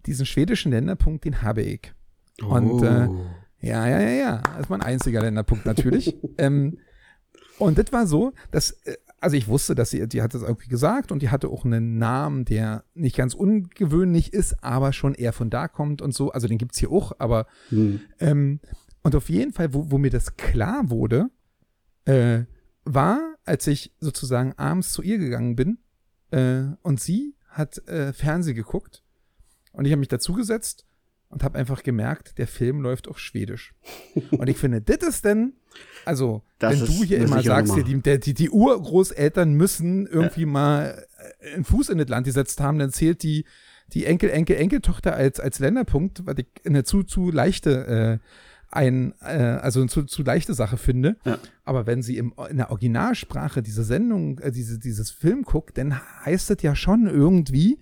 [0.06, 1.92] diesen schwedischen Länderpunkt, den habe ich.
[2.42, 3.26] Und äh, Oh.
[3.64, 4.42] Ja, ja, ja, ja.
[4.42, 6.16] Das ist mein einziger Länderpunkt natürlich.
[6.38, 6.78] ähm,
[7.58, 10.68] und das war so, dass, äh, also ich wusste, dass sie, die hat das irgendwie
[10.68, 15.32] gesagt und die hatte auch einen Namen, der nicht ganz ungewöhnlich ist, aber schon eher
[15.32, 16.30] von da kommt und so.
[16.30, 18.00] Also den gibt's hier auch, aber Hm.
[18.20, 18.60] ähm,
[19.02, 21.30] und auf jeden Fall, wo, wo mir das klar wurde,
[22.06, 22.44] äh,
[22.84, 25.78] war, als ich sozusagen abends zu ihr gegangen bin
[26.30, 29.02] äh, und sie hat äh, Fernsehen geguckt
[29.72, 30.86] und ich habe mich dazugesetzt
[31.34, 33.74] und habe einfach gemerkt, der Film läuft auf Schwedisch.
[34.30, 35.54] und ich finde, das ist denn,
[36.04, 41.04] also Das wenn du hier immer sagst, hier, die, die, die Urgroßeltern müssen irgendwie mal
[41.40, 43.44] äh, einen Fuß in das Land gesetzt haben, dann zählt die
[43.92, 48.18] die Enkel, Enkel, Enkeltochter als, als Länderpunkt, was ich eine zu, zu leichte, äh,
[48.70, 51.16] ein, äh, also eine zu, zu leichte Sache finde.
[51.24, 51.38] Ja.
[51.64, 56.00] Aber wenn sie im, in der Originalsprache diese Sendung, äh, diese, dieses Film guckt, dann
[56.24, 57.78] heißt es ja schon irgendwie,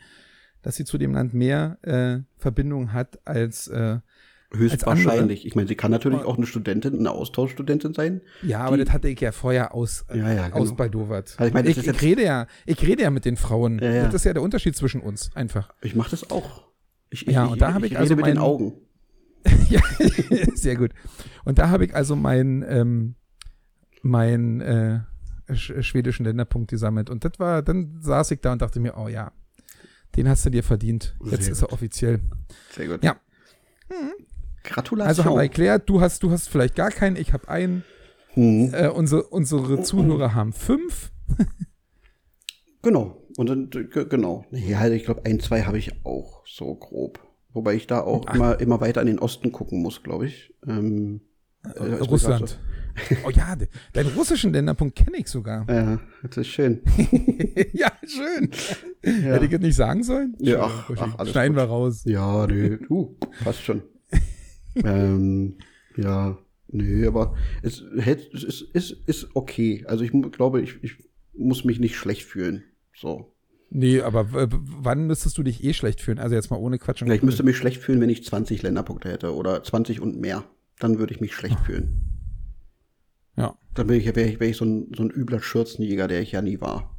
[0.63, 3.99] dass sie zu dem Land mehr äh, Verbindung hat als, äh,
[4.55, 5.47] Höchstwahrscheinlich.
[5.47, 8.21] Ich meine, sie kann natürlich auch eine Studentin, eine Austauschstudentin sein.
[8.43, 10.61] ja, aber das hatte ich ja vorher aus, äh, Ja, ja, genau.
[10.61, 11.37] ausbaldowert.
[11.39, 13.79] Also ich meine, ich, ich rede ja, ich rede ja mit den Frauen.
[13.79, 14.05] Ja, ja.
[14.05, 15.73] Das ist ja der Unterschied zwischen uns, einfach.
[15.81, 16.65] Ich mache das auch.
[17.09, 18.75] Ich, Ja, und da habe ich rede also mit den Augen.
[19.71, 19.81] ja,
[20.55, 20.91] sehr gut.
[21.45, 23.15] Und da habe ich also meinen ähm,
[24.03, 25.01] mein, äh,
[25.55, 27.09] sch schwedischen Länderpunkt gesammelt.
[27.09, 29.33] Und das war, dann saß ich da und dachte mir, oh ja,
[30.17, 31.17] den hast du dir verdient.
[31.25, 32.21] Jetzt Sehr ist er offiziell.
[32.71, 33.05] Sehr gut.
[33.05, 33.17] Ja.
[34.65, 35.09] Gratulation.
[35.09, 37.85] Also haben wir erklärt, du hast, du hast vielleicht gar keinen, ich habe einen.
[38.35, 38.73] Hm.
[38.73, 41.11] Äh, unsere, unsere Zuhörer haben fünf.
[42.83, 43.23] Genau.
[43.37, 44.45] Und dann, genau.
[44.51, 47.21] Ja, ich glaube, ein, zwei habe ich auch so grob.
[47.53, 50.55] Wobei ich da auch immer, immer weiter an den Osten gucken muss, glaube ich.
[50.67, 51.21] Ähm,
[51.65, 52.59] äh, Russland.
[53.25, 55.65] Oh ja, de- deinen russischen Länderpunkt kenne ich sogar.
[55.67, 55.73] So.
[55.73, 56.83] Ja, das ist schön.
[57.73, 58.51] ja, schön.
[59.03, 59.33] Ja.
[59.33, 60.37] Hätte ich das nicht sagen sollen?
[60.39, 61.63] Ja, ach, ach, alles Schneiden gut.
[61.63, 62.03] wir raus.
[62.05, 63.81] Ja, nö, uh, passt schon.
[64.85, 65.57] ähm,
[65.97, 66.37] ja,
[66.69, 69.85] nö, aber es, es ist, ist, ist okay.
[69.89, 70.97] Also ich glaube, ich, ich
[71.35, 72.63] muss mich nicht schlecht fühlen.
[72.95, 73.35] So.
[73.71, 76.19] Nee, aber wann müsstest du dich eh schlecht fühlen?
[76.19, 78.63] Also jetzt mal ohne Quatsch und Ja, ich müsste mich schlecht fühlen, wenn ich 20
[78.63, 80.45] Länderpunkte hätte oder 20 und mehr.
[80.83, 82.01] Dann würde ich mich schlecht fühlen.
[83.37, 86.20] Ja, Dann wäre ich, wär ich, wär ich so, ein, so ein übler Schürzenjäger, der
[86.20, 86.97] ich ja nie war.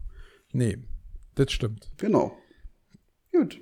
[0.54, 0.78] nee,
[1.36, 1.92] das stimmt.
[1.98, 2.38] Genau.
[3.32, 3.60] Gut.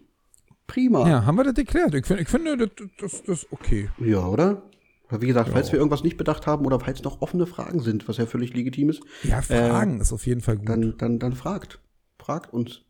[0.67, 1.07] Prima.
[1.09, 1.95] Ja, haben wir das geklärt.
[1.95, 2.69] Ich, find, ich finde, das,
[2.99, 3.89] das, das ist okay.
[3.99, 4.69] Ja, oder?
[5.09, 5.74] Wie gesagt, falls Ja.
[5.74, 8.89] wir irgendwas nicht bedacht haben oder falls noch offene Fragen sind, was ja völlig legitim
[8.89, 10.69] ist, Ja, Fragen ist auf jeden Fall gut.
[10.69, 11.80] dann, dann, dann fragt.
[12.19, 12.82] Fragt uns.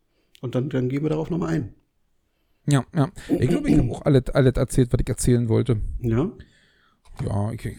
[0.41, 1.73] Und dann, dann gehen wir darauf nochmal ein.
[2.67, 3.09] ja, ja.
[3.39, 5.79] Ich glaube, ich habe auch alles, alles erzählt, was ich erzählen wollte.
[6.01, 6.31] Ja,
[7.23, 7.77] Ja, ich, ich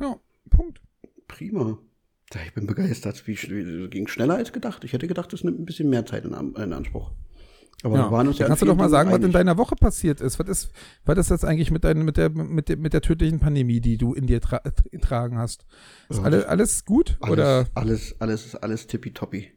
[0.00, 0.16] ja,
[0.50, 0.80] Punkt.
[1.28, 1.78] prima.
[2.44, 3.26] Ich bin begeistert.
[3.26, 4.84] Wie, wie, ging schneller als gedacht.
[4.84, 7.12] Ich hätte gedacht, das nimmt ein bisschen mehr Zeit in, in Anspruch.
[7.82, 8.06] Aber Ja.
[8.06, 10.20] wir waren uns ja Kannst an du doch mal sagen, was in deiner Woche passiert
[10.20, 10.38] ist?
[10.38, 10.70] Was ist,
[11.04, 13.96] was ist jetzt eigentlich mit, dein, mit, der, mit, der, mit der tödlichen Pandemie, die
[13.96, 14.60] du in dir tra
[14.90, 15.66] getragen hast?
[16.08, 17.16] Ist Ja, alle, alles gut?
[17.20, 17.66] Alles, Oder?
[17.74, 19.52] alles, alles alles tippitoppi.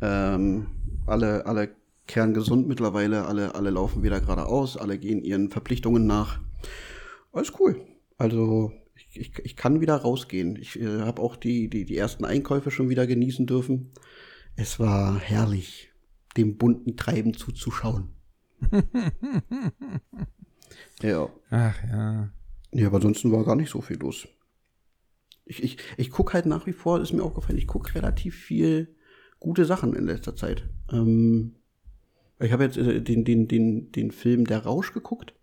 [0.00, 0.66] Ähm,
[1.06, 1.70] alle, alle
[2.06, 6.40] kerngesund mittlerweile, alle, alle laufen wieder geradeaus, alle gehen ihren Verpflichtungen nach.
[7.32, 7.80] Alles cool.
[8.18, 10.56] Also ich, ich, ich kann wieder rausgehen.
[10.56, 13.92] Ich äh, habe auch die, die, die ersten Einkäufe schon wieder genießen dürfen.
[14.56, 15.90] Es war herrlich,
[16.36, 18.08] dem bunten Treiben zuzuschauen.
[21.02, 21.28] ja.
[21.50, 22.32] Ach ja.
[22.72, 24.26] Ja, aber ansonsten war gar nicht so viel los.
[25.44, 28.96] Ich, ich, ich gucke halt nach wie vor, ist mir aufgefallen, ich gucke relativ viel
[29.38, 30.68] gute Sachen in letzter Zeit.
[30.90, 31.54] Ähm,
[32.40, 35.34] ich habe jetzt äh, den, den, den, den Film Der Rausch geguckt.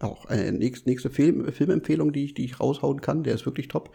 [0.00, 3.22] Auch eine nächste, nächste Film, Filmempfehlung, die ich, die ich raushauen kann.
[3.22, 3.94] Der ist wirklich top.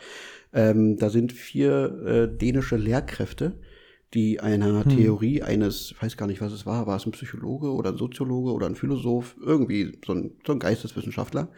[0.54, 3.60] Ähm, da sind vier äh, dänische Lehrkräfte,
[4.14, 7.74] die einer Theorie eines, ich weiß gar nicht, was es war, war es ein Psychologe
[7.74, 11.50] oder ein Soziologe oder ein Philosoph, irgendwie so ein, so ein Geisteswissenschaftler,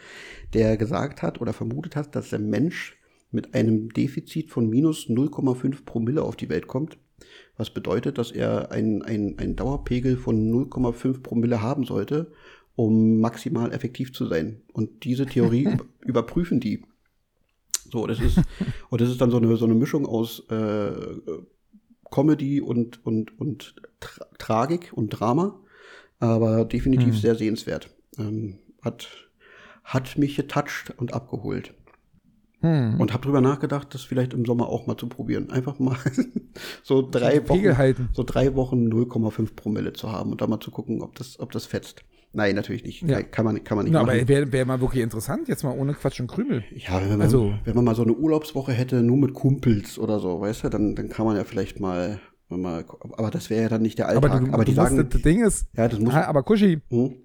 [0.54, 2.98] der gesagt hat oder vermutet hat, dass der Mensch
[3.32, 6.98] mit einem Defizit von minus 0,5 Promille auf die Welt kommt.
[7.58, 12.32] Was bedeutet, dass er einen ein Dauerpegel von 0,5 Promille haben sollte,
[12.78, 14.62] um maximal effektiv zu sein.
[14.72, 16.84] Und diese Theorie über- überprüfen die.
[17.92, 18.40] So, das ist,
[18.90, 20.92] und das ist dann so eine, so eine Mischung aus äh,
[22.12, 25.60] Comedy und, und, und Tra Tragik und Drama,
[26.20, 27.90] aber definitiv sehr sehenswert.
[28.20, 29.08] Ähm, hat,
[29.84, 31.74] hat mich getoucht und abgeholt.
[32.60, 33.00] Hm.
[33.00, 35.50] Und habe drüber nachgedacht, das vielleicht im Sommer auch mal zu probieren.
[35.50, 35.98] Einfach mal
[36.84, 37.60] so drei Wochen,
[38.14, 41.52] so drei Wochen 0,5 Promille zu haben und dann mal zu gucken, ob das, ob
[41.52, 42.04] das fetzt.
[42.34, 43.02] Nein, natürlich nicht.
[43.04, 43.22] Ja.
[43.24, 44.18] Kann man, kann man nicht Na, machen.
[44.20, 46.64] aber wäre wär mal wirklich interessant, jetzt mal ohne Quatsch und Krümel.
[46.76, 50.20] Ja, wenn man, Also- wenn man mal so eine Urlaubswoche hätte, nur mit Kumpels oder
[50.20, 52.20] so, weißt du, dann, dann kann man ja vielleicht mal,
[52.50, 52.86] mal
[53.18, 54.46] aber das wäre ja dann nicht der Aber, Alltag.
[54.46, 56.80] du, Aber, du die musst, sagen, das Ding ist, ja, das muss, ah, aber Kuschi,
[56.90, 57.16] hm,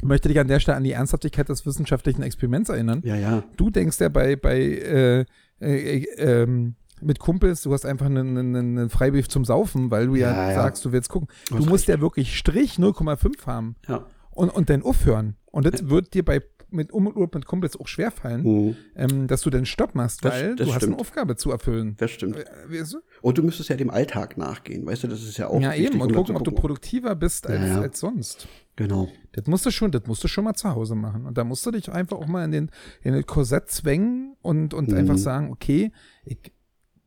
[0.00, 3.02] ich möchte dich an der Stelle an die Ernsthaftigkeit des wissenschaftlichen Experiments erinnern.
[3.04, 5.24] ja, ja, Du denkst ja bei, bei äh,
[5.60, 10.14] äh, ähm, mit Kumpels, du hast einfach einen, einen, einen Freibrief zum Saufen, weil du
[10.16, 10.54] ja, Ja, ja.
[10.54, 11.28] sagst, du willst gucken.
[11.48, 14.04] Du musst ja wirklich Strich 0,5 haben ja.
[14.38, 15.36] Und, und dann aufhören.
[15.46, 19.26] Und das wird dir bei mit Um und Urlaub mit Kumpels auch schwerfallen, Hm, ähm,
[19.26, 20.92] dass du dann Stopp machst, weil das du hast stimmt.
[20.96, 21.94] eine Aufgabe zu erfüllen.
[21.96, 22.36] das stimmt.
[22.36, 22.98] Äh, weißt du?
[23.22, 25.86] Und du müsstest ja dem Alltag nachgehen, weißt du, das ist ja auch ja, wichtig,
[25.86, 26.00] eben.
[26.02, 27.80] Und dann gucken, ob du produktiver bist als, Ja, ja.
[27.80, 28.48] als sonst.
[28.76, 29.08] Genau.
[29.32, 31.24] Das musst du schon, das musst du schon mal zu Hause machen.
[31.24, 32.70] Und da musst du dich einfach auch mal in den,
[33.02, 34.96] in den Korsett zwängen und, und Mhm.
[34.98, 35.90] einfach sagen, okay,
[36.26, 36.52] ich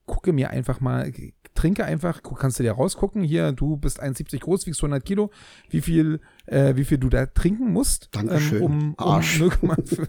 [0.08, 1.12] gucke mir einfach mal,
[1.54, 5.30] trinke einfach, kannst du dir rausgucken, hier, du bist 1,70 groß, wiegst 100 Kilo,
[5.70, 9.39] wie viel, äh, wie viel du da trinken musst, Dankeschön, um, um Arsch.
[9.42, 10.08] 0,5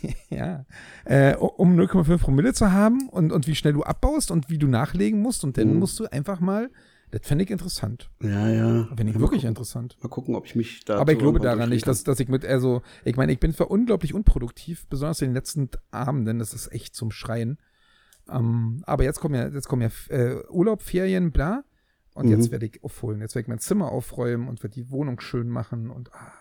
[0.30, 0.64] ja,
[1.04, 4.66] äh, um 0,5 Promille zu haben und, und wie schnell du abbaust und wie du
[4.66, 5.78] nachlegen musst und dann Mhm.
[5.78, 6.70] musst du einfach mal,
[7.10, 8.10] das fände ich interessant.
[8.22, 8.84] Ja, ja.
[8.96, 9.48] Finde ich wirklich gucken.
[9.48, 9.96] interessant.
[10.00, 10.98] Mal gucken, ob ich mich da.
[10.98, 13.66] Aber ich glaube daran nicht, dass, dass ich mit, also, ich meine, ich bin für
[13.66, 17.58] unglaublich unproduktiv, besonders in den letzten Abenden, das ist echt zum Schreien.
[18.30, 21.64] Ähm, aber jetzt kommen ja, jetzt kommen ja äh, Urlaub, Ferien, bla.
[22.14, 22.32] Und Mhm.
[22.32, 23.20] jetzt werde ich aufholen.
[23.20, 26.32] Jetzt werde ich mein Zimmer aufräumen und werde die Wohnung schön machen und ah,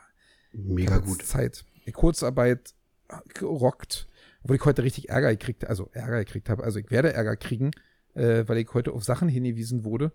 [0.54, 1.24] Mega gut.
[1.24, 1.64] Zeit.
[1.86, 2.74] Die Kurzarbeit
[3.08, 4.08] ah, gerockt,
[4.44, 6.64] obwohl ich heute richtig Ärger gekriegt also Ärger gekriegt habe.
[6.64, 7.72] Also ich werde Ärger kriegen,
[8.16, 10.12] äh, weil ich heute auf Sachen hingewiesen wurde.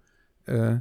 [0.46, 0.80] Äh,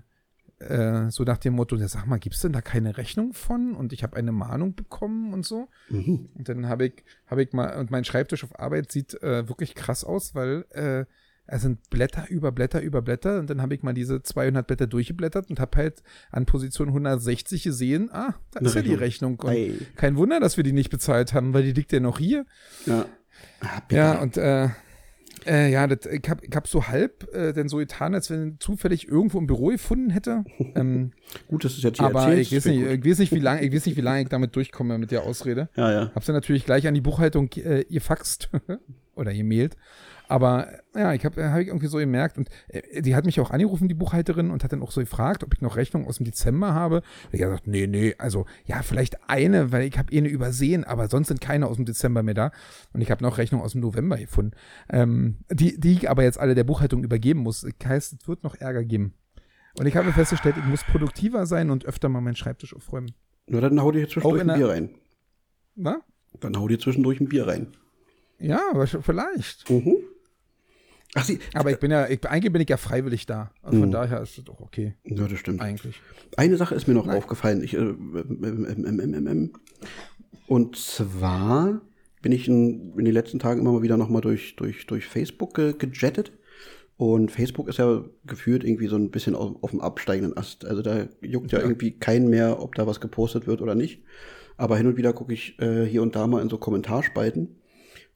[0.60, 3.76] äh, so nach dem Motto, ja, sag mal, gibt's denn da keine Rechnung von?
[3.76, 5.68] Und ich habe eine Mahnung bekommen und so.
[5.90, 6.30] Mhm.
[6.34, 9.76] Und dann habe ich, habe ich mal, und mein Schreibtisch auf Arbeit sieht äh, wirklich
[9.76, 11.06] krass aus, weil äh,
[11.48, 13.40] es sind Blätter über Blätter über Blätter.
[13.40, 17.64] Und dann habe ich mal diese 200 Blätter durchgeblättert und habe halt an Position 160
[17.64, 19.40] gesehen, ah, da ist ja die Rechnung.
[19.40, 19.74] Und Ei.
[19.96, 22.46] kein Wunder, dass wir die nicht bezahlt haben, weil die liegt ja noch hier.
[22.86, 23.06] Ja.
[23.62, 23.82] Ah.
[23.92, 24.70] Ja, und äh,
[25.46, 28.60] äh, ja, das, ich habe hab so halb äh, denn so getan, als wenn ich
[28.60, 30.44] zufällig irgendwo im Büro gefunden hätte.
[30.76, 31.12] ähm,
[31.48, 33.62] Gut, du es jetzt hier aber ich weiß, das nicht, ich, weiß nicht, wie lange,
[33.62, 35.70] ich weiß nicht, wie lange ich damit durchkomme mit der Ausrede.
[35.76, 36.12] Ja, ja.
[36.16, 38.50] Hab's dann natürlich gleich an die Buchhaltung äh, gefaxt
[39.16, 39.76] oder gemailt.
[40.28, 43.40] Aber äh, ja, ich habe hab ich irgendwie so gemerkt und äh, die hat mich
[43.40, 46.18] auch angerufen, die Buchhalterin, und hat dann auch so gefragt, ob ich noch Rechnung aus
[46.18, 46.98] dem Dezember habe.
[46.98, 50.30] Und ich habe gesagt, nee, nee, also ja, vielleicht eine, weil ich habe eh eine
[50.30, 52.52] übersehen, aber sonst sind keine aus dem Dezember mehr da.
[52.94, 54.52] Und ich habe noch Rechnung aus dem November gefunden,
[54.90, 57.62] ähm, die, die ich aber jetzt alle der Buchhaltung übergeben muss.
[57.62, 59.14] Das heißt, es wird noch Ärger geben.
[59.78, 63.12] Und ich habe festgestellt, ich muss produktiver sein und öfter mal meinen Schreibtisch aufräumen.
[63.48, 64.90] Nur dann hau dir zwischendurch in ein Bier rein.
[65.76, 66.02] Na?
[66.40, 67.68] Dann hau dir zwischendurch ein Bier rein.
[68.40, 68.62] Ja,
[69.02, 69.70] vielleicht.
[69.70, 69.98] Mhm.
[71.18, 73.52] Ach, sie, Aber ich bin ja, ich, eigentlich bin ich ja freiwillig da.
[73.62, 75.62] Und von daher ist es doch okay, ja, das stimmt.
[75.62, 76.02] eigentlich.
[76.36, 77.64] Eine Sache ist mir noch aufgefallen.
[77.64, 79.54] Ich, äh, ähm, ähm, ähm.
[80.48, 81.82] Und zwar
[82.22, 85.06] bin ich in, in den letzten Tagen immer mal wieder noch mal durch, durch, durch
[85.06, 86.34] Facebook ge gejettet.
[86.98, 90.66] Und Facebook ist ja gefühlt irgendwie so ein bisschen auf, auf dem absteigenden Ast.
[90.66, 94.04] Also da juckt ja, irgendwie keinen mehr, ob da was gepostet wird oder nicht.
[94.58, 97.56] Aber hin und wieder gucke ich äh, hier und da mal in so Kommentarspalten,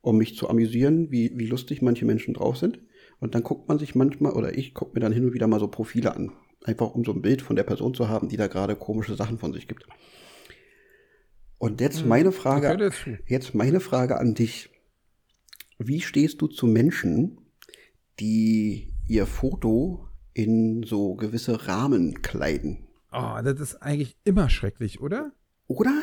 [0.02, 2.80] um mich zu amüsieren, wie, wie lustig manche Menschen drauf sind.
[3.20, 5.59] Und dann guckt man sich manchmal, oder ich gucke mir dann hin und wieder mal
[5.59, 6.32] so Profile an.
[6.63, 9.38] Einfach um so ein Bild von der Person zu haben, die da gerade komische Sachen
[9.38, 9.86] von sich gibt.
[11.57, 12.91] Und jetzt meine Frage,
[13.28, 14.70] jetzt meine Frage an dich.
[15.78, 17.38] Wie stehst du zu Menschen,
[18.20, 22.88] die ihr Foto in so gewisse Rahmen kleiden?
[23.11, 25.34] Oh, das ist eigentlich immer schrecklich, oder?
[25.67, 26.01] Oder?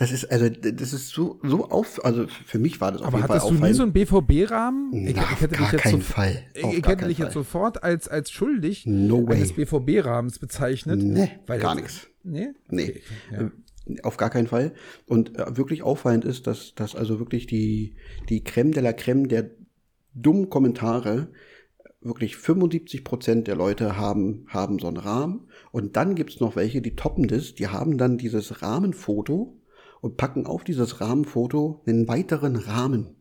[0.00, 3.18] Das ist, also, das ist so, so auf, also für mich war das auf Aber
[3.18, 4.88] jeden Fall hattest du nie so einen BVB-Rahmen?
[4.92, 6.42] Na, ich, ich auf hätte gar dich jetzt so, Fall.
[6.54, 11.02] Ich, Auf ich hätte dich jetzt sofort als, als schuldig No eines BVB-Rahmens bezeichnet.
[11.02, 12.08] Nee, weil gar nichts.
[12.22, 12.48] Nee?
[12.70, 13.40] Nee, Okay, ja.
[13.42, 14.72] äh, auf gar keinen Fall.
[15.04, 17.94] Und äh, wirklich auffallend ist, dass, dass also wirklich die,
[18.30, 19.50] die Creme de la Creme der
[20.14, 21.28] dummen Kommentare,
[22.00, 25.48] wirklich 75 Prozent der Leute haben, haben so einen Rahmen.
[25.72, 29.59] Und dann gibt's noch welche, die toppen das, die haben dann dieses Rahmenfoto
[30.00, 33.16] und packen auf dieses Rahmenfoto einen weiteren Rahmen.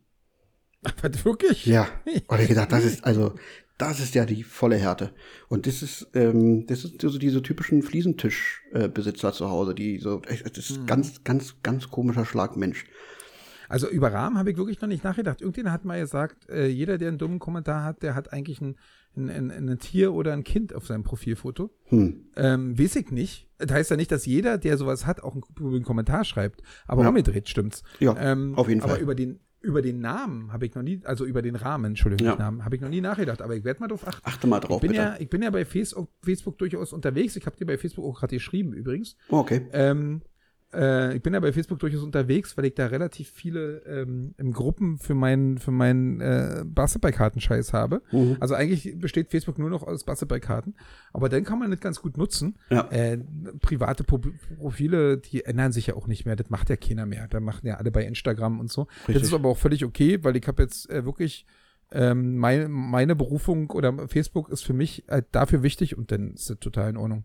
[0.81, 1.65] Was, wirklich?
[1.65, 1.87] Ja.
[2.27, 3.35] Und ich gedacht, das ist also,
[3.77, 5.11] das ist ja die volle Härte.
[5.49, 10.69] Und das ist, ähm, das ist so diese typischen Fliesentischbesitzer zu Hause, die so, das
[10.69, 12.85] ist ganz, ganz, ganz komischer Schlagmensch.
[13.69, 15.41] Also über Rahmen habe ich wirklich noch nicht nachgedacht.
[15.41, 18.75] Irgendjemand hat mal gesagt, äh, jeder, der einen dummen Kommentar hat, der hat eigentlich ein,
[19.15, 21.69] ein, ein, ein Tier oder ein Kind auf seinem Profilfoto.
[21.85, 22.31] Hm.
[22.35, 23.48] Ähm, weiß ich nicht.
[23.59, 26.63] Das heißt ja nicht, dass jeder, der sowas hat, auch einen, einen Kommentar schreibt.
[26.87, 27.09] Aber Ja.
[27.09, 27.83] umgedreht stimmt's.
[27.99, 29.01] Ja, ähm, auf jeden aber Fall.
[29.01, 32.35] über den, über den Namen habe ich noch nie, also über den Rahmen, Entschuldigung, Ja.
[32.37, 33.41] Namen, habe ich noch nie nachgedacht.
[33.41, 34.21] Aber ich werde mal drauf achten.
[34.25, 35.01] Achte mal Ich drauf, bin, bitte.
[35.03, 37.35] ja, ich bin ja bei Facebook, Facebook durchaus unterwegs.
[37.35, 39.17] Ich habe dir bei Facebook auch gerade geschrieben übrigens.
[39.29, 39.67] Oh, okay.
[39.73, 40.21] Ähm,
[40.73, 44.53] äh, ich bin ja bei Facebook durchaus unterwegs, weil ich da relativ viele ähm, im
[44.53, 48.01] Gruppen für meinen für meinen äh, Basketballkartenscheiß habe.
[48.11, 48.37] Mhm.
[48.39, 50.75] Also eigentlich besteht Facebook nur noch aus Basketballkarten,
[51.13, 52.57] aber dann kann man das ganz gut nutzen.
[52.69, 52.87] Ja.
[52.91, 53.17] Äh,
[53.61, 54.19] private Pro
[54.57, 56.35] Profile, die ändern sich ja auch nicht mehr.
[56.35, 57.27] Das macht ja keiner mehr.
[57.27, 58.85] Da machen ja alle bei Instagram und so.
[58.85, 59.23] Das Richtig.
[59.23, 61.45] ist aber auch völlig okay, weil ich habe jetzt äh, wirklich
[61.91, 66.49] ähm, meine, meine Berufung oder Facebook ist für mich äh, dafür wichtig und dann ist
[66.49, 67.23] das total in Ordnung.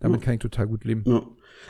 [0.00, 0.24] Damit Mhm.
[0.24, 1.04] kann ich total gut leben.
[1.06, 1.22] Ja.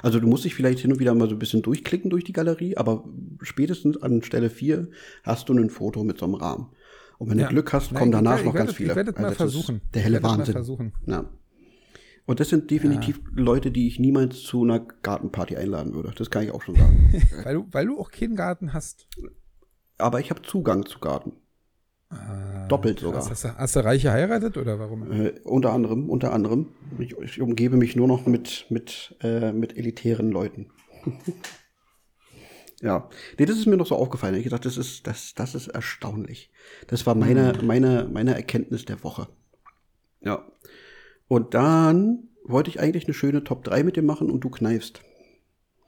[0.03, 2.33] Also du musst dich vielleicht hin und wieder mal so ein bisschen durchklicken durch die
[2.33, 3.05] Galerie, aber
[3.43, 4.89] spätestens an Stelle 4
[5.23, 6.67] hast du ein Foto mit so einem Rahmen.
[7.19, 7.47] Und wenn Ja.
[7.47, 8.91] du Glück hast, Nein, kommen ich danach werd- ich noch werd ganz viele.
[8.91, 9.81] Ich werde es mal Also versuchen.
[9.95, 10.53] Der Ich helle Wahnsinn.
[10.53, 10.93] versuchen.
[11.07, 11.25] Ja.
[12.27, 16.13] Und das sind definitiv Leute, die ich niemals zu einer Gartenparty einladen würde.
[16.17, 17.09] Das kann ich auch schon sagen.
[17.45, 19.07] Weil du, weil du auch keinen Garten hast.
[19.99, 21.33] Aber ich habe Zugang zu Garten.
[22.69, 23.21] Doppelt sogar.
[23.21, 25.11] Hast, hast, du- hast du Reich geheiratet oder warum?
[25.11, 26.69] Äh, unter anderem, unter anderem.
[26.99, 30.71] Ich, ich umgebe mich nur noch mit, mit, äh, mit elitären Leuten.
[32.81, 33.09] ja.
[33.39, 34.35] Nee, das ist mir noch so aufgefallen.
[34.35, 36.51] Ich gesagt, das ist, das, das ist erstaunlich.
[36.89, 39.29] Das war meine, meine, meine Erkenntnis der Woche.
[40.21, 40.45] Ja.
[41.29, 45.01] Und dann wollte ich eigentlich eine schöne Top 3 mit dir machen und du kneifst.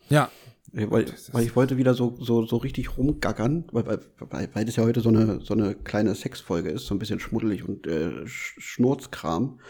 [0.08, 0.30] Ja.
[0.72, 4.76] Ja, Weil, weil ich wollte wieder so, so, so richtig rumgackern, weil, weil, weil, das
[4.76, 8.08] ja heute so eine, so eine kleine Sexfolge ist, so ein bisschen schmuddelig und äh,
[8.24, 9.60] Sch- Schnurzkram.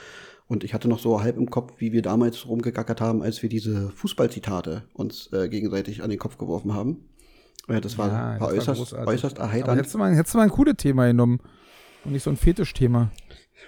[0.49, 3.49] Und ich hatte noch so halb im Kopf, wie wir damals rumgegackert haben, als wir
[3.49, 7.05] diese Fußballzitate uns äh, gegenseitig an den Kopf geworfen haben.
[7.69, 9.79] Äh, das war, Ja, das war äußerst, äußerst Aber erheiternd.
[9.79, 11.39] hättest du, mal, hättest du mal ein cooles Thema genommen
[12.05, 13.13] und nicht so ein Fetischthema.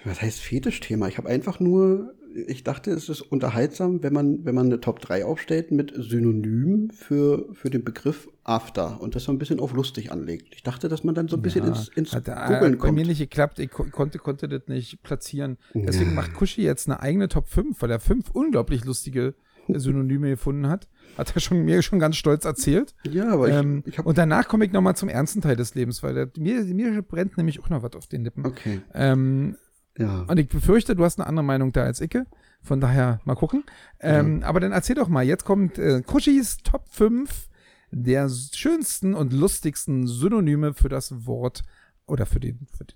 [0.03, 1.07] Was heißt Fetischthema?
[1.07, 2.13] Ich habe einfach nur,
[2.47, 6.89] ich dachte, es ist unterhaltsam, wenn man, wenn man eine Top 3 aufstellt mit Synonym
[6.89, 10.55] für, für den Begriff After und das so ein bisschen auf lustig anlegt.
[10.55, 12.77] Ich dachte, dass man dann so ein bisschen ins, ins Hat, äh, Googeln bei mir
[12.77, 13.07] kommt.
[13.07, 13.59] nicht geklappt.
[13.59, 15.57] Ich ko konnte, konnte das nicht platzieren.
[15.73, 19.35] Deswegen macht Kushi jetzt eine eigene Top 5, weil er fünf unglaublich lustige
[19.67, 20.87] Synonyme gefunden hat.
[21.17, 22.95] Hat er schon, mir schon ganz stolz erzählt.
[23.09, 25.75] Ja, aber ich, ähm, ich habe und danach komme ich nochmal zum ernsten Teil des
[25.75, 28.45] Lebens, weil der, mir, mir brennt nämlich auch noch was auf den Lippen.
[28.45, 29.55] Okay, Ähm,
[29.97, 30.21] ja.
[30.27, 32.25] und ich befürchte, du hast eine andere Meinung da als Icke.
[32.63, 33.63] Von daher mal gucken.
[33.99, 37.49] Ähm, Aber dann erzähl doch mal, jetzt kommt äh, Kuschis Top 5
[37.91, 41.63] der schönsten und lustigsten Synonyme für das Wort
[42.05, 42.67] oder für den.
[42.77, 42.95] Für den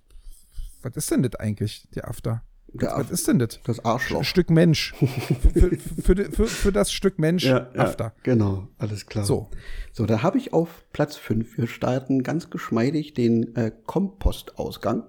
[0.84, 2.44] was ist denn das eigentlich, der After?
[2.68, 3.60] Der was Af- ist denn das?
[3.64, 4.24] Das Arschloch.
[4.24, 4.94] Stück Mensch.
[5.54, 8.14] für, für, für, für, das Stück Mensch After.
[8.22, 9.26] genau, alles klar.
[9.26, 9.50] So.
[9.94, 15.06] So, da habe ich auf Platz 5, wir starten ganz geschmeidig den äh, Kompostausgang.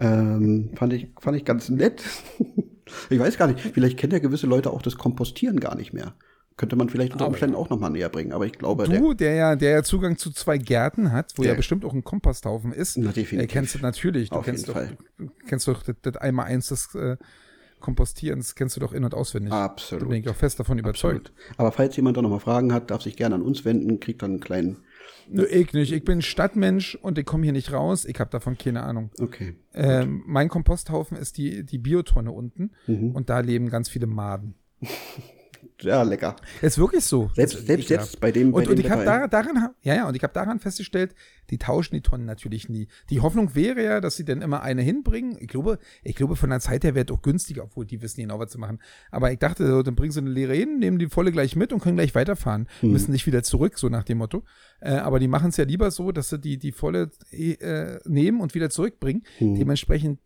[0.00, 2.02] Ähm, fand, ich, fand ich ganz nett.
[3.10, 6.14] Ich weiß gar nicht, vielleicht kennen ja gewisse Leute auch das Kompostieren gar nicht mehr.
[6.56, 9.56] Könnte man vielleicht unter Umständen auch nochmal näher bringen, aber ich glaube, Du, der ja,
[9.56, 11.52] der ja Zugang zu zwei Gärten hat, wo Ja.
[11.52, 13.40] bestimmt auch ein Komposthaufen ist, Na, definitiv.
[13.40, 14.30] äh, kennst du natürlich.
[14.30, 14.96] Du Auf kennst jeden doch, Fall.
[15.18, 17.18] du kennst doch das, das einmal eins des äh,
[17.78, 19.52] Kompostierens, kennst du doch in- und auswendig.
[19.52, 20.04] Absolut.
[20.04, 21.28] Da bin ich auch fest davon überzeugt.
[21.34, 21.58] Absolut.
[21.60, 24.30] Aber falls jemand da nochmal Fragen hat, darf sich gerne an uns wenden, kriegt dann
[24.30, 24.78] einen kleinen.
[25.28, 25.92] Nö, ich nicht.
[25.92, 28.04] Ich bin Stadtmensch und ich komme hier nicht raus.
[28.04, 29.10] Ich habe davon keine Ahnung.
[29.20, 29.54] Okay.
[29.74, 33.12] Ähm, mein Komposthaufen ist die, die Biotonne unten Mhm.
[33.12, 34.54] und da leben ganz viele Maden.
[35.80, 36.36] Ja, lecker.
[36.60, 37.30] Ist wirklich so.
[37.34, 38.50] Selbst, selbst jetzt bei dem.
[38.52, 40.58] bei Und, und dem ich habe Wetter- da, daran, ja, ja, und ich habe daran
[40.58, 41.14] festgestellt,
[41.50, 42.88] die tauschen die Tonnen natürlich nie.
[43.10, 45.36] Die Hoffnung wäre ja, dass sie dann immer eine hinbringen.
[45.40, 48.20] Ich glaube, ich glaube, von der Zeit her wäre es auch günstiger, obwohl die wissen
[48.20, 48.80] genau, was zu machen.
[49.10, 51.72] Aber ich dachte, so, dann bringen sie eine leere hin, nehmen die volle gleich mit
[51.72, 52.68] und können gleich weiterfahren.
[52.82, 52.92] Mhm.
[52.92, 54.44] Müssen nicht wieder zurück, so nach dem Motto.
[54.80, 58.40] Äh, aber die machen es ja lieber so, dass sie die, die volle äh, nehmen
[58.40, 59.22] und wieder zurückbringen.
[59.40, 59.54] Mhm.
[59.56, 60.18] Dementsprechend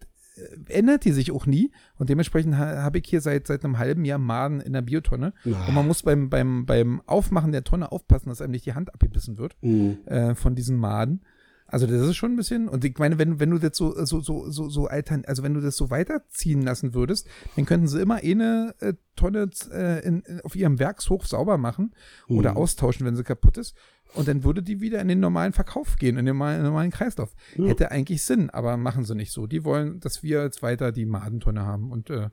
[0.68, 1.70] ändert die sich auch nie.
[1.98, 5.32] Und dementsprechend ha, habe ich hier seit, seit einem halben Jahr Maden in der Biotonne.
[5.44, 5.66] Ah.
[5.68, 8.92] Und man muss beim, beim, beim Aufmachen der Tonne aufpassen, dass einem nicht die Hand
[8.92, 9.98] abgebissen wird Mhm.
[10.06, 11.22] äh, von diesen Maden.
[11.66, 14.20] Also das ist schon ein bisschen, und ich meine, wenn, wenn du das so, so,
[14.20, 17.26] so, so, so altern, also wenn du das so weiterziehen lassen würdest,
[17.56, 21.94] dann könnten sie immer eine äh, Tonne äh, in, in, auf ihrem Werkshof sauber machen
[22.28, 23.74] oder austauschen, wenn sie kaputt ist.
[24.14, 27.34] Und dann würde die wieder in den normalen Verkauf gehen, in den normalen, normalen Kreislauf.
[27.54, 29.46] Hätte eigentlich Sinn, aber machen sie nicht so.
[29.46, 31.90] Die wollen, dass wir jetzt weiter die Madentonne haben.
[31.90, 32.28] Und äh,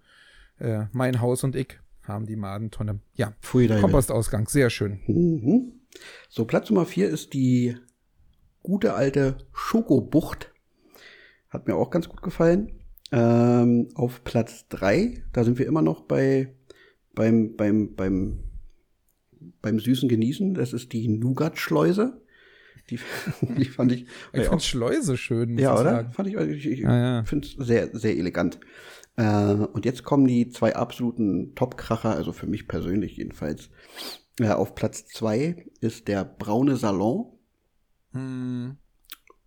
[0.59, 2.99] äh, mein Haus und ich haben die Madentonne.
[3.13, 3.67] Ja, Pfui.
[3.67, 4.99] Kompostausgang, sehr schön.
[5.07, 5.73] Mhm.
[6.27, 7.77] So, Platz Nummer vier ist die
[8.61, 10.53] gute alte Schokobucht.
[11.49, 12.73] Hat mir auch ganz gut gefallen.
[13.11, 16.53] Ähm, auf Platz drei, da sind wir immer noch bei
[17.15, 18.39] beim, beim, beim,
[19.61, 20.53] beim süßen Genießen.
[20.53, 22.21] Das ist die Nougat-Schleuse.
[22.89, 22.99] Die,
[23.41, 25.89] die fand ich, Ich finde Schleuse schön, muss ja, ich oder?
[25.91, 26.13] sagen.
[26.13, 27.23] Fand ich, ich, ich Ja, ja.
[27.23, 28.59] finde es sehr, sehr elegant.
[29.15, 33.69] Äh, und jetzt kommen die zwei absoluten Top-Kracher, also für mich persönlich jedenfalls.
[34.39, 37.37] Äh, auf Platz zwei ist der braune Salon.
[38.13, 38.77] Hm,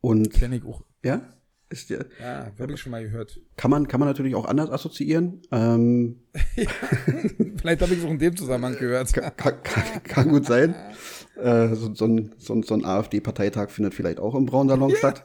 [0.00, 0.84] Und kenn ich auch.
[1.02, 1.32] ja,
[1.72, 3.40] ist der, Ja, habe ich schon mal gehört.
[3.56, 5.40] kann man, kann man natürlich auch anders assoziieren.
[5.50, 6.20] Ähm,
[7.60, 9.12] Vielleicht habe ich es auch in dem Zusammenhang gehört.
[9.12, 10.74] kann, kann, kann gut sein.
[11.36, 14.94] Äh, so, so ein, so ein, so ein AfD-Parteitag findet vielleicht auch im braunen Salon
[14.96, 15.24] statt.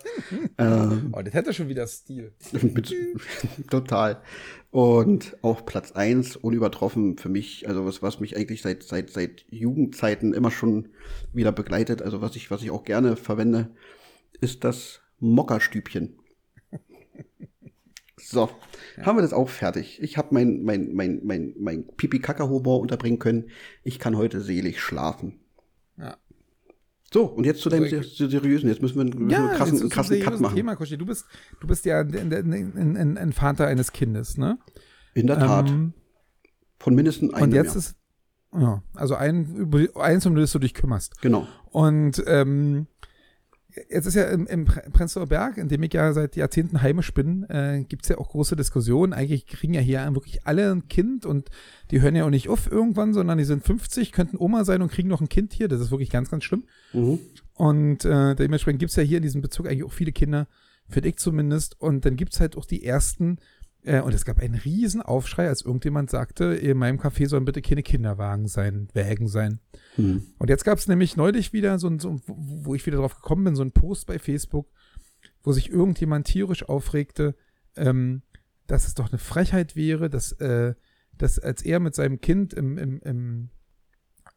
[0.57, 2.31] Ähm, Oh, das hätte schon wieder Stil.
[2.61, 2.93] Mit,
[3.69, 4.21] total.
[4.71, 9.45] Und auch Platz eins unübertroffen für mich, also was, was mich eigentlich seit, seit, seit
[9.49, 10.89] Jugendzeiten immer schon
[11.33, 13.69] wieder begleitet, also was ich, was ich auch gerne verwende,
[14.39, 16.16] ist das Mokkerstübchen.
[18.29, 18.49] So,
[19.01, 20.01] haben wir das auch fertig.
[20.01, 23.49] Ich habe mein, mein, mein, mein, mein Pipi-Kaka-Humor unterbringen können.
[23.83, 25.39] Ich kann heute selig schlafen.
[25.97, 26.17] Ja.
[27.13, 28.67] So, und jetzt zu deinem So, ser ser- seriösen.
[28.67, 30.55] Jetzt müssen wir, einen krassen, ist einen ein krassen Cut machen.
[30.57, 30.97] Thema, Koschi.
[30.97, 31.25] Du bist,
[31.61, 34.59] du bist ja ein, Vater eines Kindes, ne?
[35.13, 35.69] In der Tat.
[35.69, 35.93] Ähm,
[36.79, 37.43] Von mindestens einem.
[37.45, 37.79] und jetzt ja.
[37.79, 37.95] ist,
[38.59, 41.21] ja, also ein, über eins, um das du dich kümmerst.
[41.21, 41.47] Genau.
[41.71, 42.87] Und ähm,
[43.89, 47.13] jetzt ist ja im, im Pre- Prenzlauer Berg, in dem ich ja seit Jahrzehnten heimisch
[47.13, 49.13] bin, äh, gibt es ja auch große Diskussionen.
[49.13, 51.49] Eigentlich kriegen ja hier wirklich alle ein Kind und
[51.91, 54.91] die hören ja auch nicht auf irgendwann, sondern die sind 50, könnten Oma sein und
[54.91, 55.67] kriegen noch ein Kind hier.
[55.67, 56.63] Das ist wirklich ganz, ganz schlimm.
[56.93, 57.19] Mhm.
[57.53, 60.47] Und äh, dementsprechend gibt es ja hier in diesem Bezug eigentlich auch viele Kinder,
[60.87, 61.79] finde ich zumindest.
[61.81, 63.56] Und dann gibt es halt auch die ersten, äh,
[63.87, 67.83] und es gab einen riesen Aufschrei, als irgendjemand sagte, in meinem Café sollen bitte keine
[67.83, 69.59] Kinderwagen sein, Wägen sein.
[69.95, 70.23] Hm.
[70.37, 73.45] Und jetzt gab es nämlich neulich wieder so ein, so, wo ich wieder drauf gekommen
[73.45, 74.67] bin, so ein Post bei Facebook,
[75.43, 77.35] wo sich irgendjemand tierisch aufregte,
[77.75, 78.23] ähm,
[78.67, 80.75] dass es doch eine Frechheit wäre, dass, äh,
[81.17, 83.49] dass als er mit seinem Kind im, im, im,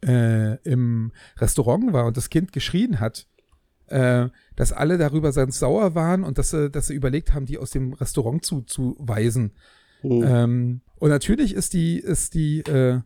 [0.04, 3.39] äh, im Restaurant war und das Kind geschrien hat, äh,
[3.90, 7.70] dass alle darüber ganz sauer waren und dass sie, dass sie überlegt haben, die aus
[7.70, 9.52] dem Restaurant zu, zu weisen.
[10.02, 10.22] Hm.
[10.24, 13.00] Ähm, und natürlich ist die, ist die, äh,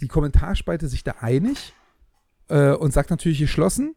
[0.00, 1.74] die Kommentarspalte sich da einig
[2.48, 3.94] äh, und sagt natürlich geschlossen,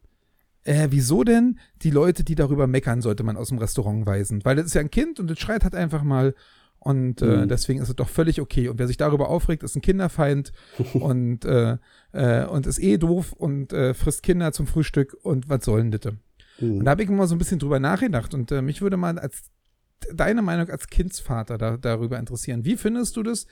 [0.64, 4.44] äh, wieso denn die Leute, die darüber meckern, sollte man aus dem Restaurant weisen?
[4.44, 6.34] Weil das ist ja ein Kind und das schreit halt einfach mal
[6.86, 7.48] und äh, Mhm.
[7.48, 8.68] deswegen ist es doch völlig okay.
[8.70, 10.52] Und wer sich darüber aufregt, ist ein Kinderfeind
[10.94, 11.78] und, äh,
[12.12, 15.92] äh, und ist eh doof und äh, frisst Kinder zum Frühstück und was soll denn
[15.92, 16.14] das?
[16.60, 16.78] Hm.
[16.80, 19.18] Und da habe ich immer so ein bisschen drüber nachgedacht und äh, mich würde mal
[19.18, 19.50] als
[20.14, 22.66] deine Meinung als Kindsvater da, darüber interessieren.
[22.66, 23.48] Wie findest du das,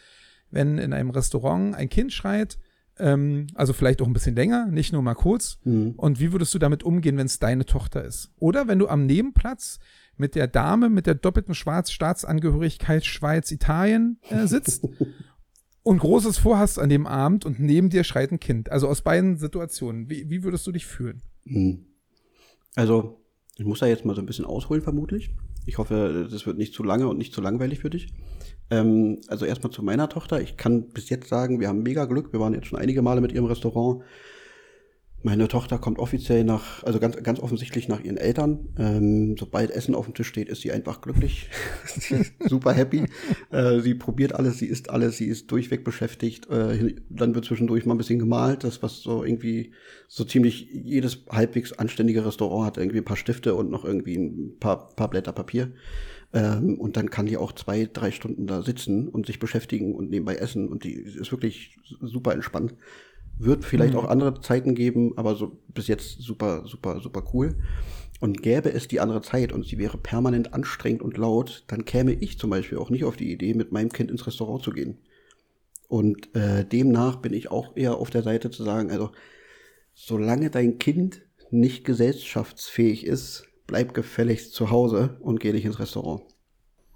[0.52, 2.60] wenn in einem Restaurant ein Kind schreit,
[3.00, 5.58] ähm, also vielleicht auch ein bisschen länger, nicht nur mal kurz?
[5.64, 5.94] Hm.
[5.98, 8.30] Und wie würdest du damit umgehen, wenn es deine Tochter ist?
[8.38, 9.80] Oder wenn du am Nebenplatz
[10.18, 14.88] mit der Dame mit der doppelten Schwarz-Staatsangehörigkeit Schweiz-Italien äh, sitzt
[15.84, 18.72] und Großes vorhast an dem Abend und neben dir schreit ein Kind.
[18.72, 20.10] Also aus beiden Situationen.
[20.10, 21.22] Wie, wie würdest du dich fühlen?
[21.46, 21.86] Hm.
[22.76, 23.22] Also,
[23.58, 25.36] ich muss da jetzt mal so ein bisschen ausholen, vermutlich.
[25.66, 28.14] Ich hoffe, das wird nicht zu lange und nicht zu langweilig für dich.
[28.70, 30.42] Ähm, also erstmal zu meiner Tochter.
[30.42, 32.34] Ich kann bis jetzt sagen, wir haben mega Glück.
[32.34, 34.04] Wir waren jetzt schon einige Male mit ihrem Restaurant.
[35.26, 38.68] Meine Tochter kommt offiziell nach, also ganz, ganz offensichtlich nach ihren Eltern.
[38.78, 41.50] Ähm, sobald Essen auf dem Tisch steht, ist sie einfach glücklich.
[42.48, 43.06] super happy.
[43.50, 46.50] Äh, sie probiert alles, sie isst alles, sie ist durchweg beschäftigt.
[46.50, 49.72] Äh, dann wird zwischendurch mal ein bisschen gemalt, das was so irgendwie
[50.10, 54.60] so ziemlich jedes halbwegs anständige Restaurant hat, irgendwie ein paar Stifte und noch irgendwie ein
[54.60, 55.72] paar, paar Blätter Papier.
[56.34, 60.10] Ähm, und dann kann die auch zwei, drei Stunden da sitzen und sich beschäftigen und
[60.10, 62.74] nebenbei essen und die ist wirklich super entspannt.
[63.38, 64.00] Wird vielleicht mhm.
[64.00, 67.56] auch andere Zeiten geben, aber so bis jetzt super, super, super cool.
[68.20, 72.14] Und gäbe es die andere Zeit und sie wäre permanent anstrengend und laut, dann käme
[72.14, 75.00] ich zum Beispiel auch nicht auf die Idee, mit meinem Kind ins Restaurant zu gehen.
[75.90, 79.12] Und äh, demnach bin ich auch eher auf der Seite zu sagen, also
[79.94, 81.22] solange dein Kind
[81.52, 86.24] nicht gesellschaftsfähig ist, bleib gefälligst zu Hause und geh nicht ins Restaurant.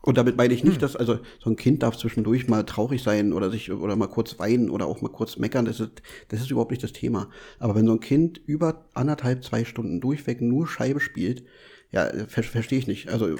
[0.01, 0.81] Und damit meine ich nicht, hm.
[0.81, 4.39] dass, also so ein Kind darf zwischendurch mal traurig sein oder sich oder mal kurz
[4.39, 5.65] weinen oder auch mal kurz meckern.
[5.65, 7.29] Das ist, das ist überhaupt nicht das Thema.
[7.59, 11.43] Aber wenn so ein Kind über anderthalb, zwei Stunden durchweg nur Scheibe spielt,
[11.91, 13.09] ja, ver verstehe ich nicht.
[13.09, 13.35] Also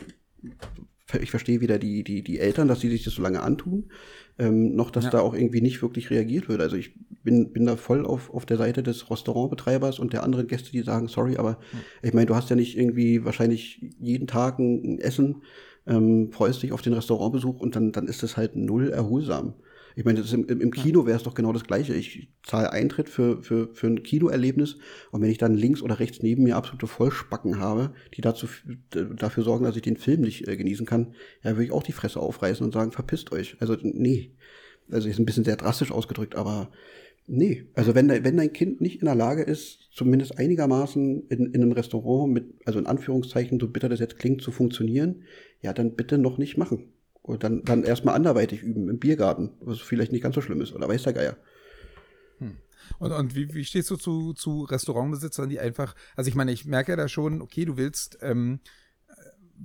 [1.21, 3.85] ich verstehe weder die, die, die Eltern, dass sie sich das so lange antun,
[4.37, 5.11] ähm, noch dass ja.
[5.11, 6.61] da auch irgendwie nicht wirklich reagiert wird.
[6.61, 6.93] Also ich
[7.23, 10.81] bin, bin da voll auf, auf der Seite des Restaurantbetreibers und der anderen Gäste, die
[10.81, 11.79] sagen, sorry, aber mhm.
[12.01, 15.43] ich meine, du hast ja nicht irgendwie wahrscheinlich jeden Tag ein Essen,
[15.87, 19.55] ähm, freust dich auf den Restaurantbesuch und dann, dann ist es halt null erholsam.
[19.97, 21.95] Ich meine, im, im Kino wäre es doch genau das Gleiche.
[21.95, 24.77] Ich zahle Eintritt für, für, für ein Kinoerlebnis
[25.09, 28.45] und wenn ich dann links oder rechts neben mir absolute Vollspacken habe, die dazu,
[28.91, 31.93] dafür sorgen, dass ich den Film nicht äh, genießen kann, ja, würde ich auch die
[31.93, 33.57] Fresse aufreißen und sagen, verpisst euch.
[33.59, 34.35] Also, nee.
[34.91, 36.69] Also, ist ein bisschen sehr drastisch ausgedrückt, aber
[37.25, 37.65] nee.
[37.73, 41.71] Also, wenn, wenn dein Kind nicht in der Lage ist, zumindest einigermaßen in, in einem
[41.71, 45.23] Restaurant mit, also in Anführungszeichen, so bitter das jetzt klingt, zu funktionieren,
[45.67, 46.93] ja, dann bitte noch nicht machen.
[47.21, 50.73] Und dann, dann erstmal anderweitig üben im Biergarten, was vielleicht nicht ganz so schlimm ist,
[50.73, 51.37] oder weiß der Geier.
[52.37, 52.55] Hm.
[52.99, 56.65] Und, und wie, wie stehst du zu, zu Restaurantbesitzern, die einfach, also ich meine, ich
[56.65, 58.61] merke ja da schon, okay, du willst ähm,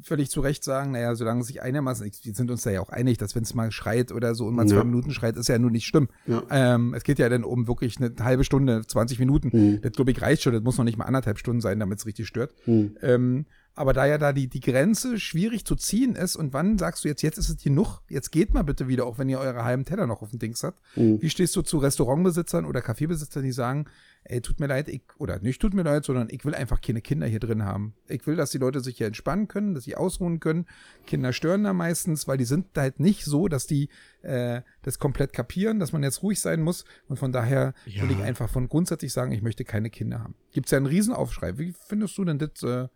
[0.02, 3.18] völlig zu Recht sagen, naja, solange sich einigermaßen, wir sind uns da ja auch einig,
[3.18, 4.74] dass wenn es mal schreit oder so und mal ja.
[4.74, 6.08] zwei Minuten schreit, ist ja nur nicht schlimm.
[6.26, 6.42] Ja.
[6.50, 9.50] Ähm, es geht ja dann um wirklich eine halbe Stunde, 20 Minuten.
[9.52, 9.80] Mhm.
[9.82, 12.06] Das glaube ich reicht schon, das muss noch nicht mal anderthalb Stunden sein, damit es
[12.06, 12.54] richtig stört.
[12.66, 12.96] Mhm.
[13.02, 17.04] Ähm, aber da ja da die, die Grenze schwierig zu ziehen ist und wann sagst
[17.04, 19.64] du jetzt, jetzt ist es genug, jetzt geht mal bitte wieder, auch wenn ihr eure
[19.64, 20.78] halben Teller noch auf dem Dings habt.
[20.96, 21.22] Mhm.
[21.22, 23.86] Wie stehst du zu Restaurantbesitzern oder Kaffeebesitzern, die sagen,
[24.24, 27.00] ey, tut mir leid, ich, oder nicht tut mir leid, sondern ich will einfach keine
[27.00, 27.94] Kinder hier drin haben.
[28.08, 30.66] Ich will, dass die Leute sich hier entspannen können, dass sie ausruhen können.
[31.06, 33.88] Kinder stören da meistens, weil die sind halt nicht so, dass die
[34.22, 36.84] äh, das komplett kapieren, dass man jetzt ruhig sein muss.
[37.08, 38.02] Und von daher ja.
[38.02, 40.34] will ich einfach von grundsätzlich sagen, ich möchte keine Kinder haben.
[40.52, 41.58] Gibt es ja einen Riesenaufschrei.
[41.58, 42.62] Wie findest du denn das?
[42.62, 42.88] Äh,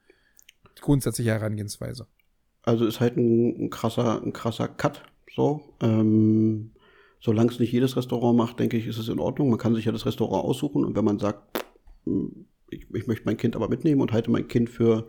[0.81, 2.07] grundsätzliche Herangehensweise.
[2.63, 5.03] Also ist halt ein, ein krasser, ein krasser Cut.
[5.35, 6.73] So, ähm,
[7.21, 9.51] solange es nicht jedes Restaurant macht, denke ich, ist es in Ordnung.
[9.51, 11.65] Man kann sich ja das Restaurant aussuchen und wenn man sagt,
[12.05, 15.09] hm, ich, ich möchte mein Kind aber mitnehmen und halte mein Kind für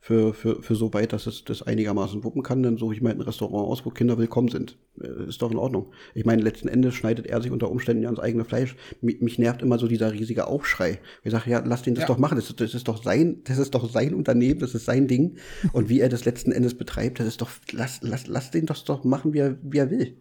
[0.00, 3.10] für, für, für so weit, dass es das einigermaßen wuppen kann, dann suche ich mir
[3.10, 4.78] ein Restaurant aus, wo Kinder willkommen sind.
[5.00, 5.92] Äh, ist doch in Ordnung.
[6.14, 8.76] Ich meine, letzten Endes schneidet er sich unter Umständen ja ans eigene Fleisch.
[9.00, 11.00] Mich, mich nervt immer so dieser riesige Aufschrei.
[11.24, 12.08] Ich sage, ja, lass den das ja.
[12.08, 12.36] doch machen.
[12.36, 15.36] Das, das, ist doch sein, das ist doch sein Unternehmen, das ist sein Ding.
[15.72, 18.84] Und wie er das letzten Endes betreibt, das ist doch, lass, lass, lass den das
[18.84, 20.16] doch machen, wie er, wie er will.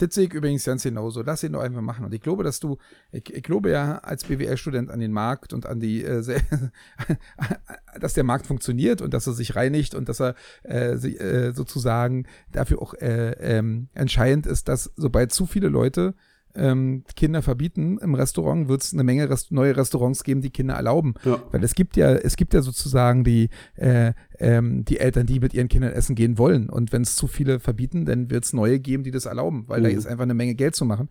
[0.00, 1.20] Das sehe ich übrigens ganz genauso.
[1.20, 2.06] Lass ihn doch einfach machen.
[2.06, 2.78] Und ich glaube, dass du,
[3.12, 6.22] ich, ich glaube ja als BWL-Student an den Markt und an die, äh,
[8.00, 12.26] dass der Markt funktioniert und dass er sich reinigt und dass er äh, äh, sozusagen
[12.50, 16.14] dafür auch äh, ähm, entscheidend ist, dass sobald zu viele Leute
[16.54, 20.74] ähm, Kinder verbieten im Restaurant, wird es eine Menge Rest neue Restaurants geben, die Kinder
[20.74, 21.14] erlauben.
[21.24, 21.42] Ja.
[21.50, 25.54] Weil es gibt ja, es gibt ja sozusagen die, äh, ähm, die Eltern, die mit
[25.54, 26.68] ihren Kindern essen gehen wollen.
[26.68, 29.80] Und wenn es zu viele verbieten, dann wird es neue geben, die das erlauben, weil
[29.80, 29.84] mhm.
[29.84, 31.08] da ist einfach eine Menge Geld zu machen.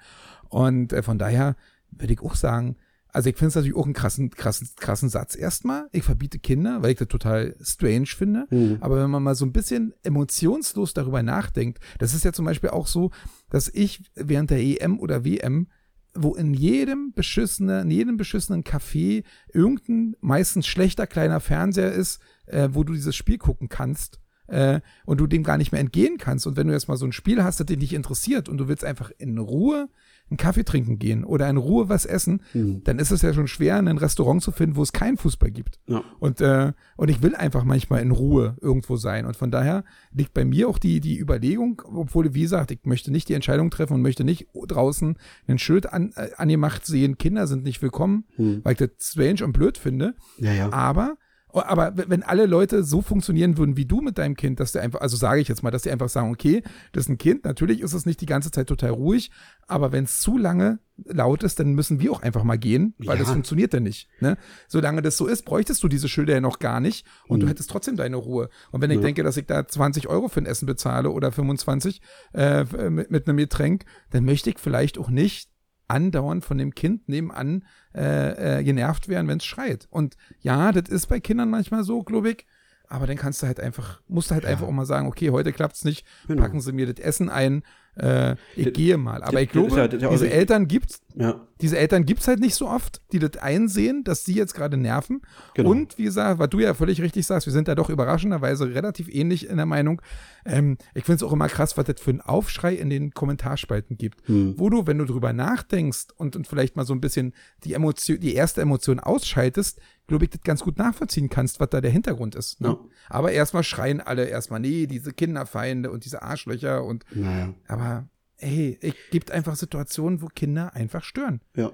[0.50, 1.56] Und äh, von daher
[1.92, 2.76] würde ich auch sagen,
[3.12, 5.88] also ich finde es natürlich auch einen krassen, krassen, krassen Satz erstmal.
[5.92, 8.46] Ich verbiete Kinder, weil ich das total strange finde.
[8.52, 8.78] Mhm.
[8.82, 12.70] Aber wenn man mal so ein bisschen emotionslos darüber nachdenkt, das ist ja zum Beispiel
[12.70, 13.10] auch so,
[13.50, 15.68] dass ich während der EM oder WM
[16.16, 19.24] wo in jedem beschissenen, in jedem beschissenen Café
[19.54, 25.20] irgendein meistens schlechter kleiner Fernseher ist, äh, wo du dieses Spiel gucken kannst äh, und
[25.20, 26.48] du dem gar nicht mehr entgehen kannst.
[26.48, 28.68] Und wenn du jetzt mal so ein Spiel hast, das dich nicht interessiert und du
[28.68, 29.90] willst einfach in Ruhe
[30.30, 32.84] einen Kaffee trinken gehen oder in Ruhe was essen, mhm.
[32.84, 35.80] dann ist es ja schon schwer, ein Restaurant zu finden, wo es keinen Fußball gibt.
[35.88, 36.04] Ja.
[36.20, 39.26] Und, äh, und ich will einfach manchmal in Ruhe irgendwo sein.
[39.26, 43.12] Und von daher liegt bei mir auch die, die Überlegung, obwohl, wie gesagt, ich möchte
[43.12, 45.18] nicht die Entscheidung treffen und möchte nicht draußen
[45.48, 48.62] ein Schild an, äh, angemacht sehen, Kinder sind nicht willkommen, mhm.
[48.64, 50.16] weil ich das strange und blöd finde.
[50.38, 50.72] Ja, ja.
[50.72, 51.18] Aber
[51.52, 54.80] Aber w- wenn alle Leute so funktionieren würden wie du mit deinem Kind, dass du
[54.80, 57.44] einfach, also sage ich jetzt mal, dass die einfach sagen, okay, das ist ein Kind,
[57.46, 59.32] natürlich ist es nicht die ganze Zeit total ruhig,
[59.68, 63.18] aber wenn es zu lange laut ist, dann müssen wir auch einfach mal gehen, weil
[63.18, 63.24] Ja.
[63.24, 64.10] das funktioniert dann nicht.
[64.20, 64.38] Ne?
[64.68, 67.70] Solange das so ist, bräuchtest du diese Schilder ja noch gar nicht und du hättest
[67.70, 68.50] trotzdem deine Ruhe.
[68.72, 72.02] Und wenn ich denke, dass ich da 20 Euro für ein Essen bezahle oder 25
[72.34, 75.50] äh, mit, mit einem Getränk, dann möchte ich vielleicht auch nicht
[75.90, 77.66] andauernd von dem Kind nebenan
[77.96, 79.88] äh, äh, genervt werden, wenn es schreit.
[79.90, 82.46] Und ja, das ist bei Kindern manchmal so, glaube ich.
[82.92, 85.54] Aber dann kannst du halt einfach, musst du halt einfach auch mal sagen, okay, heute
[85.54, 86.42] klappt's nicht, Genau.
[86.42, 87.62] packen sie mir das Essen ein,
[87.96, 89.22] äh, ich Das- gehe mal.
[89.22, 92.40] Aber das- ich glaube, ja- das ja diese Eltern gibt's, Ja, diese Eltern gibt's halt
[92.40, 95.22] nicht so oft, die das einsehen, dass sie jetzt gerade nerven.
[95.54, 95.70] Genau.
[95.70, 99.08] Und wie gesagt, was du ja völlig richtig sagst, wir sind da doch überraschenderweise relativ
[99.14, 100.02] ähnlich in der Meinung.
[100.46, 103.98] Ähm, ich finde es auch immer krass, was das für einen Aufschrei in den Kommentarspalten
[103.98, 104.28] gibt.
[104.28, 104.56] Hm.
[104.58, 107.34] Wo du, wenn du drüber nachdenkst und, und vielleicht mal so ein bisschen
[107.66, 109.80] die Emotion, die erste Emotion ausschaltest,
[110.10, 112.60] glaube ich, das ganz gut nachvollziehen kannst, was da der Hintergrund ist.
[112.60, 112.70] Ne?
[112.70, 112.80] Ja.
[113.08, 117.54] Aber erstmal schreien alle erstmal, nee, diese Kinderfeinde und diese Arschlöcher und naja.
[117.68, 121.42] aber ey, es gibt einfach Situationen, wo Kinder einfach stören.
[121.56, 121.72] Ja.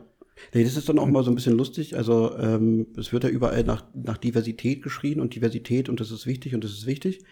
[0.53, 1.95] Nee, das ist dann auch mal so ein bisschen lustig.
[1.95, 6.25] Also ähm, es wird ja überall nach, nach Diversität geschrien und Diversität und das ist
[6.25, 7.23] wichtig und das ist wichtig.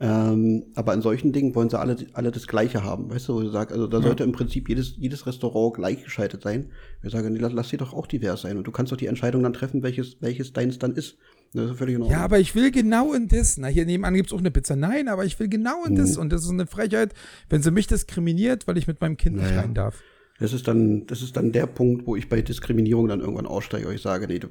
[0.00, 3.42] Ähm, aber in solchen Dingen wollen sie alle, alle das Gleiche haben, weißt du, wo
[3.42, 6.70] ich sage, also da sollte im Prinzip jedes, jedes Restaurant gleichgeschaltet sein.
[7.02, 9.06] Wir sagen, nee, lass, lass sie doch auch divers sein und du kannst doch die
[9.06, 11.18] Entscheidung dann treffen, welches, welches deins dann ist.
[11.54, 13.58] Ja, aber ich will genau in das.
[13.58, 14.74] Na, hier nebenan gibt's auch eine Pizza.
[14.74, 16.16] Nein, aber ich will genau in das.
[16.16, 17.12] Und das ist eine Frechheit,
[17.50, 19.60] wenn sie mich diskriminiert, weil ich mit meinem Kind nicht Naja.
[19.60, 20.02] rein darf.
[20.40, 23.86] Das ist dann, das ist dann der Punkt, wo ich bei Diskriminierung dann irgendwann aussteige
[23.86, 24.48] und ich sage, nee, du,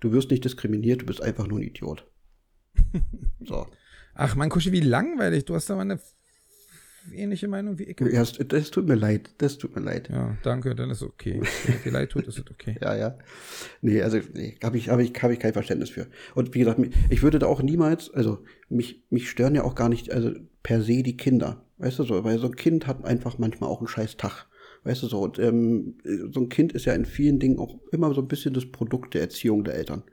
[0.00, 2.06] du wirst nicht diskriminiert, du bist einfach nur ein Idiot.
[3.44, 3.66] So.
[4.16, 5.44] Ach, mein Kuschi, wie langweilig.
[5.44, 6.00] Du hast da mal eine
[7.12, 8.00] ähnliche Meinung wie ich.
[8.00, 10.08] Ja, das tut mir leid, das tut mir leid.
[10.10, 11.40] Ja, danke, dann ist okay.
[11.66, 12.76] Wenn dir leid tut, ist es okay.
[12.80, 13.18] Ja, ja.
[13.80, 16.06] Nee, also nee, habe ich, hab ich, hab ich kein Verständnis für.
[16.34, 19.88] Und wie gesagt, ich würde da auch niemals, also mich, mich stören ja auch gar
[19.88, 21.64] nicht, also per se die Kinder.
[21.78, 24.46] Weißt du so, weil so ein Kind hat einfach manchmal auch einen scheiß Tag.
[24.84, 25.98] Weißt du so, und ähm,
[26.30, 29.14] so ein Kind ist ja in vielen Dingen auch immer so ein bisschen das Produkt
[29.14, 30.04] der Erziehung der Eltern.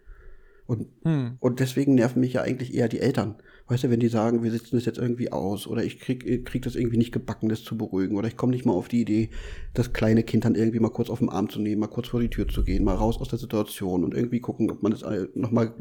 [0.66, 1.38] Und, Hm.
[1.40, 3.36] und deswegen nerven mich ja eigentlich eher die Eltern.
[3.68, 6.44] Weißt du, wenn die sagen, wir sitzen das jetzt irgendwie aus oder ich krieg, ich
[6.44, 9.02] krieg das irgendwie nicht gebacken, das zu beruhigen oder ich komme nicht mal auf die
[9.02, 9.30] Idee,
[9.74, 12.20] das kleine Kind dann irgendwie mal kurz auf den Arm zu nehmen, mal kurz vor
[12.20, 15.06] die Tür zu gehen, mal raus aus der Situation und irgendwie gucken, ob man das
[15.34, 15.74] nochmal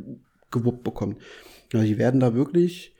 [0.52, 1.20] gewuppt bekommt.
[1.72, 2.94] Ja, die werden da wirklich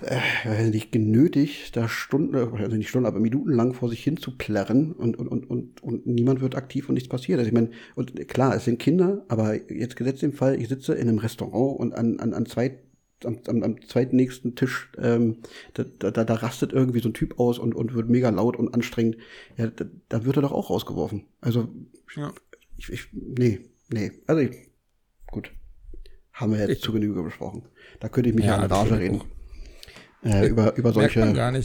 [0.00, 4.92] äh, nicht genötigt, da Stunden, also nicht Stunden, aber minutenlang vor sich hin zu plärren
[4.92, 7.38] und, und, und, und, und niemand wird aktiv und nichts passiert.
[7.38, 10.94] Also ich meine, und klar, es sind Kinder, aber jetzt gesetzt im Fall, ich sitze
[10.94, 12.78] in einem Restaurant und an, an, an zwei
[13.26, 15.38] am, am, am zweitnächsten Tisch, ähm,
[15.74, 18.74] da, da, da, rastet irgendwie so ein Typ aus und, und wird mega laut und
[18.74, 19.16] anstrengend.
[19.56, 21.26] Ja, da, da wird er doch auch rausgeworfen.
[21.40, 21.68] Also,
[22.16, 22.32] Ja.
[22.76, 23.60] ich, ich, nee,
[23.90, 24.12] nee.
[24.26, 24.56] Also, ich,
[25.26, 25.52] gut.
[26.32, 27.68] Haben wir jetzt zu Genüge besprochen.
[28.00, 29.22] Da könnte ich mich ja, Ja, in Rage ich reden.
[30.24, 31.20] Äh, über, über, solche,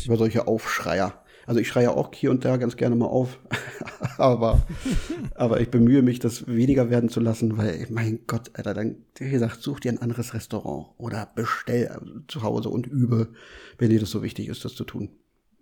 [0.05, 1.23] über solche Aufschreier.
[1.47, 3.39] Also ich schreie auch hier und da ganz gerne mal auf,
[4.17, 4.67] aber,
[5.35, 9.31] aber ich bemühe mich, das weniger werden zu lassen, weil, mein Gott, Alter, dann, wie
[9.31, 11.89] gesagt, such dir ein anderes Restaurant oder bestell
[12.27, 13.29] zu Hause und übe,
[13.77, 15.09] wenn dir das so wichtig ist, das zu tun.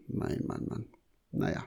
[0.07, 0.85] Mein Mann, Mann.
[1.31, 1.63] Naja.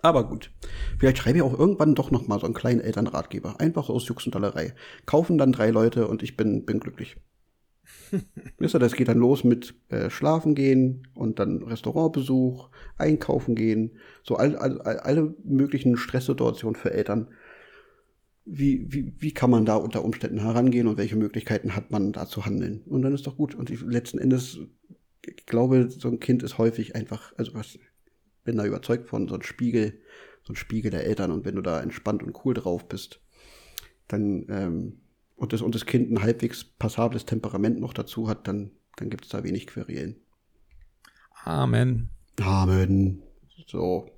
[0.00, 0.52] Aber gut.
[0.98, 3.58] Vielleicht schreibe ich auch irgendwann doch noch mal so einen kleinen Elternratgeber.
[3.58, 4.74] Einfach so aus Jux und Dollerei.
[5.06, 7.16] Kaufen dann drei Leute und ich bin, bin glücklich.
[8.58, 13.92] Wisst ihr, das geht dann los mit äh, Schlafen gehen und dann Restaurantbesuch, einkaufen gehen,
[14.22, 17.28] so all, all, all, alle möglichen Stresssituationen für Eltern.
[18.46, 22.26] Wie, wie, wie kann man da unter Umständen herangehen und welche Möglichkeiten hat man da
[22.26, 22.82] zu handeln?
[22.86, 23.54] Und dann ist doch gut.
[23.54, 24.58] Und ich, letzten Endes,
[25.24, 27.78] ich glaube, so ein Kind ist häufig einfach, also was,
[28.44, 30.00] bin da überzeugt von, so ein Spiegel,
[30.42, 31.30] so ein Spiegel der Eltern.
[31.30, 33.20] Und wenn du da entspannt und cool drauf bist,
[34.08, 35.00] dann, ähm,
[35.44, 39.24] und das, und das Kind ein halbwegs passables Temperament noch dazu hat, dann, dann gibt
[39.24, 40.16] es da wenig Querelen.
[41.44, 42.10] Amen.
[42.40, 43.22] Amen.
[43.66, 44.10] So.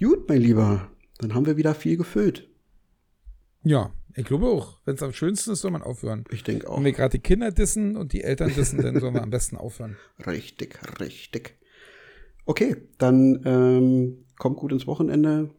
[0.00, 0.90] Gut, mein Lieber.
[1.18, 2.48] Dann haben wir wieder viel gefüllt.
[3.62, 4.78] Ja, ich glaube auch.
[4.86, 6.24] Wenn es am schönsten ist, soll man aufhören.
[6.30, 6.78] Ich denke auch.
[6.78, 9.56] Wenn wir gerade die Kinder dissen und die Eltern dissen, dann sollen wir am besten
[9.58, 9.96] aufhören.
[10.26, 11.58] Richtig, richtig.
[12.46, 15.50] Okay, dann ähm, kommt gut ins Wochenende.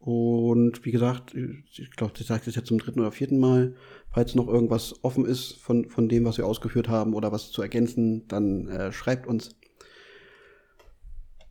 [0.00, 3.74] Und wie gesagt, ich glaube, ich sage das jetzt zum dritten oder vierten Mal.
[4.08, 7.60] Falls noch irgendwas offen ist von, von dem, was wir ausgeführt haben oder was zu
[7.60, 9.50] ergänzen, dann äh, schreibt uns.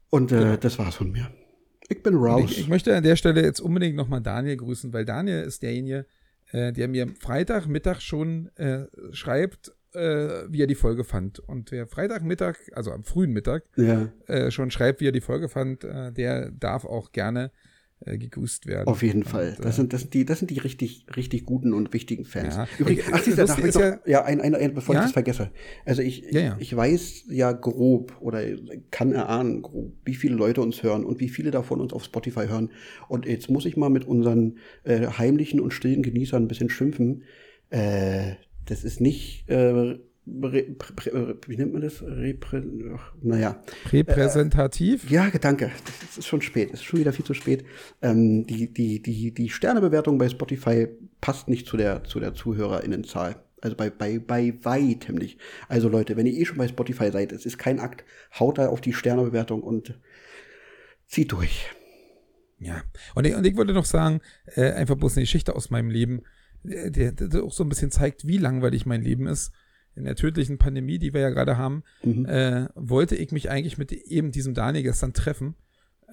[0.09, 1.30] Und äh, das war's von mir.
[1.89, 2.49] Ich bin raus.
[2.49, 6.07] Ich, ich möchte an der Stelle jetzt unbedingt nochmal Daniel grüßen, weil Daniel ist derjenige,
[6.51, 8.49] äh, der mir Freitagmittag schon
[9.11, 11.39] schreibt, wie er die Folge fand.
[11.39, 15.84] Und wer Freitagmittag, also am frühen Mittag, ja, schon schreibt, wie er die Folge fand,
[15.84, 17.51] der darf auch gerne
[18.05, 18.17] äh,
[18.65, 18.88] werden.
[18.88, 19.55] Auf jeden Fall.
[19.57, 22.26] Und, Das äh, sind, das sind die, das sind die richtig, richtig guten und wichtigen
[22.26, 22.55] Fans.
[22.55, 22.67] Ja.
[22.77, 25.01] Übrigens, ach, hab ich ist doch, ja- ja, ein, ein, ein, bevor Ja?
[25.01, 25.51] ich das vergesse.
[25.85, 28.41] Also ich, Ja, ich weiß ja grob oder
[28.91, 32.47] kann erahnen grob, wie viele Leute uns hören und wie viele davon uns auf Spotify
[32.47, 32.71] hören.
[33.07, 37.23] Und jetzt muss ich mal mit unseren äh, heimlichen und stillen Genießern ein bisschen schimpfen.
[37.69, 38.35] Äh,
[38.65, 42.02] das ist nicht, äh, wie nennt man das?
[42.04, 42.62] Reprä,
[42.96, 43.62] ach, naja.
[43.91, 45.10] Repräsentativ.
[45.10, 45.72] Ja, danke.
[46.06, 46.70] Das ist schon spät.
[46.72, 47.66] Es ist schon wieder viel zu spät.
[48.02, 50.88] Ähm, die, die, die, die Sternebewertung bei Spotify
[51.22, 53.38] passt nicht zu der, zu der ZuhörerInnenzahl.
[53.62, 55.40] Also bei, bei, bei weitem nicht.
[55.68, 58.06] Also Leute, wenn ihr eh schon bei Spotify seid, es ist kein Akt,
[58.40, 60.00] haut da auf die Sternebewertung und
[61.08, 61.68] zieht durch.
[62.60, 62.84] Ja.
[63.16, 66.22] Und ich, und ich würde noch sagen, äh, einfach bloß eine Geschichte aus meinem Leben,
[66.64, 69.52] äh, der, der auch so ein bisschen zeigt, wie langweilig mein Leben ist.
[69.95, 71.84] In der tödlichen Pandemie, die wir ja gerade haben,
[72.26, 75.56] äh, wollte ich mich eigentlich mit eben diesem Daniel gestern treffen,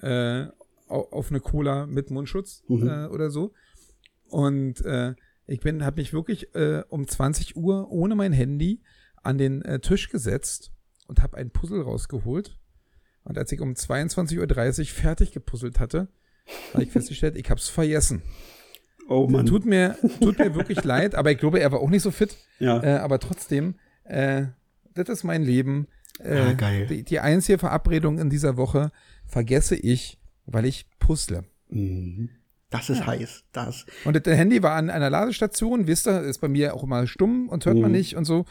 [0.01, 0.45] äh,
[0.87, 3.53] au- auf eine Cola mit Mundschutz äh, oder so.
[4.29, 5.13] Und äh,
[5.45, 8.81] ich bin, habe mich wirklich äh, um 20 Uhr ohne mein Handy
[9.23, 10.71] an den äh, Tisch gesetzt
[11.07, 12.57] und habe ein Puzzle rausgeholt.
[13.23, 16.07] Und als ich um 22.30 Uhr fertig gepuzzelt hatte,
[16.73, 18.21] habe ich festgestellt, ich habe es vergessen.
[19.07, 22.11] Oh Tut mir, tut mir wirklich leid, aber ich glaube, er war auch nicht so
[22.11, 22.35] fit.
[22.59, 22.83] Ja.
[22.83, 24.45] Äh, aber trotzdem, äh,
[24.93, 25.87] das ist mein Leben.
[26.19, 26.87] Äh, Ah, geil.
[26.87, 28.91] Die, die einzige Verabredung in dieser Woche
[29.25, 31.43] vergesse ich, weil ich puzzle.
[31.69, 32.29] Mhm.
[32.69, 33.45] Das ist heiß.
[33.53, 33.85] Das.
[34.03, 37.47] Und das Handy war an einer Ladestation, wisst ihr, ist bei mir auch immer stumm
[37.47, 38.45] und hört man nicht und so.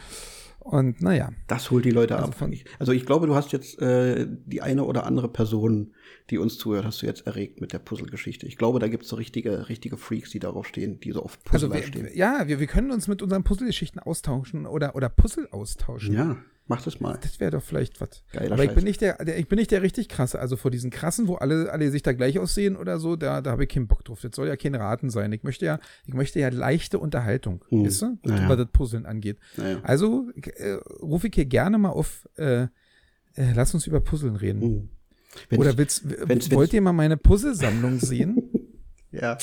[0.67, 2.35] Und naja, Das holt die Leute Also ab.
[2.39, 5.95] von- also ich glaube, du hast jetzt äh, die eine oder andere Person,
[6.31, 8.47] die uns zuhört, hast du jetzt erregt mit der Puzzle-Geschichte.
[8.47, 11.39] Ich glaube, da gibt es so richtige, richtige Freaks, die darauf stehen, die so auf
[11.51, 12.09] also Puzzle wir, stehen.
[12.15, 16.15] ja, wir, wir können uns mit unseren Puzzle-Geschichten austauschen oder, oder Puzzle austauschen.
[16.15, 16.37] Ja,
[16.69, 17.19] mach das mal.
[17.23, 18.23] Das wäre doch vielleicht was.
[18.33, 18.75] Geiler Aber ich Scheiß.
[18.77, 20.39] bin nicht der, der, ich bin nicht der richtig krasse.
[20.39, 23.51] Also vor diesen krassen, wo alle, alle sich da gleich aussehen oder so, da, da
[23.53, 24.21] habe ich keinen Bock drauf.
[24.23, 25.33] Das soll ja kein Raten sein.
[25.33, 28.57] Ich möchte ja, ich möchte ja leichte Unterhaltung, weißt du, was Naja.
[28.57, 29.39] das Puzzeln angeht.
[29.57, 29.81] Naja.
[29.83, 30.73] Also äh,
[31.03, 32.69] rufe ich hier gerne mal auf, äh, äh,
[33.55, 34.61] lass uns über Puzzeln reden.
[35.51, 35.59] Hm.
[35.59, 38.43] Oder willst, wenn's- wollt wenn's- ihr mal meine Puzzlesammlung sehen?
[39.13, 39.39] Ja.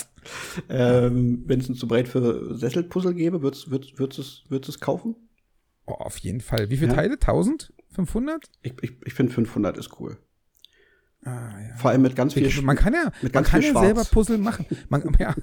[0.69, 5.15] Ähm, Wenn es ein zu breit für Sesselpuzzle gäbe, würdest du es würdest du's kaufen?
[5.85, 6.69] Oh, auf jeden Fall.
[6.69, 6.95] Wie viele Ja.
[6.95, 7.14] Teile?
[7.14, 7.73] 1000?
[7.93, 8.49] 500?
[8.61, 10.18] Ich, ich, ich finde 500 ist cool.
[11.26, 11.76] Ah, ja.
[11.77, 12.49] Vor allem mit ganz viel.
[12.64, 14.65] Man kann ja, man kann ja selber Puzzle machen.
[14.89, 15.34] Man, ja,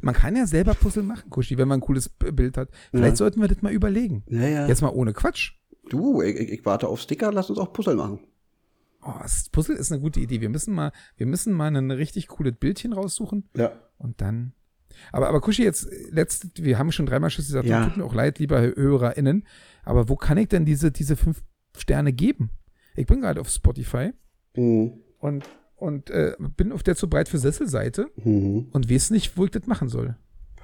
[0.00, 2.68] man kann ja selber Puzzle machen, Kuschi, wenn man ein cooles Bild hat.
[2.90, 3.16] Vielleicht Ja.
[3.16, 4.22] sollten wir das mal überlegen.
[4.28, 4.66] ja.
[4.68, 5.54] Jetzt mal ohne Quatsch.
[5.90, 8.20] Du, ich, ich, warte auf Sticker, lass uns auch Puzzle machen.
[9.02, 9.14] Oh,
[9.52, 10.40] Puzzle ist eine gute Idee.
[10.40, 13.72] Wir müssen mal, wir müssen mal ein richtig cooles Bildchen raussuchen Ja.
[13.96, 14.52] und dann.
[15.12, 17.84] Aber, aber Kuschi, jetzt, letzt, wir haben schon dreimal Schuss gesagt, Ja.
[17.86, 19.46] tut mir auch leid, lieber HörerInnen.
[19.84, 21.42] Aber wo kann ich denn diese, diese fünf
[21.76, 22.50] Sterne geben?
[22.96, 24.12] Ich bin gerade auf Spotify
[24.56, 24.92] Mhm.
[25.18, 25.44] und,
[25.76, 28.68] und äh, bin auf der zu breit für Sesselseite Mhm.
[28.72, 30.16] und weiß nicht, wo ich das machen soll.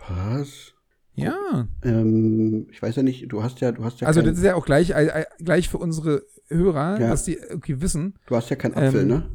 [0.08, 0.72] Was?
[1.14, 1.68] Ja.
[1.84, 4.56] Ähm, ich weiß ja nicht, du hast ja, du hast ja Also das ist ja
[4.56, 7.08] auch gleich, äh, äh, gleich für unsere Hörer, Ja.
[7.10, 9.30] dass die irgendwie wissen, du hast ja keinen Apfel, ähm, ne?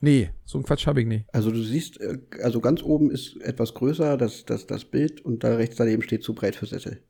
[0.00, 1.26] Nee, so ein Quatsch habe ich nicht.
[1.32, 5.44] Also du siehst, äh, also ganz oben ist etwas größer, das, das, das Bild und
[5.44, 7.02] da rechts daneben steht zu breit für Sessel.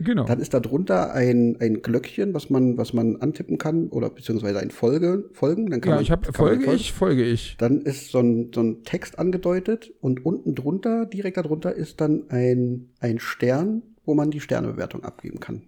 [0.00, 0.24] Genau.
[0.24, 4.58] Dann ist da drunter ein, ein Glöckchen, was man, was man antippen kann oder beziehungsweise
[4.58, 5.70] ein Folge, Folgen.
[5.70, 6.80] Dann kann ja, man, ich habe folge folgen.
[6.80, 7.56] ich, folge ich.
[7.58, 12.28] Dann ist so ein, so ein Text angedeutet und unten drunter, direkt darunter, ist dann
[12.30, 15.62] ein, ein Stern, wo man die Sternebewertung abgeben kann.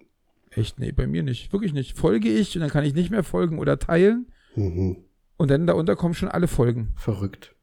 [0.51, 1.53] Echt, nee, bei mir nicht.
[1.53, 1.97] Wirklich nicht.
[1.97, 4.27] Folge ich und dann kann ich nicht mehr folgen oder teilen
[4.57, 4.99] Mhm.
[5.37, 6.93] Und dann darunter kommen schon alle Folgen.
[6.97, 7.55] Verrückt.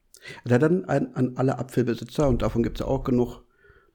[0.46, 3.44] Ja, dann an, an alle Apfelbesitzer, und davon gibt es ja auch genug,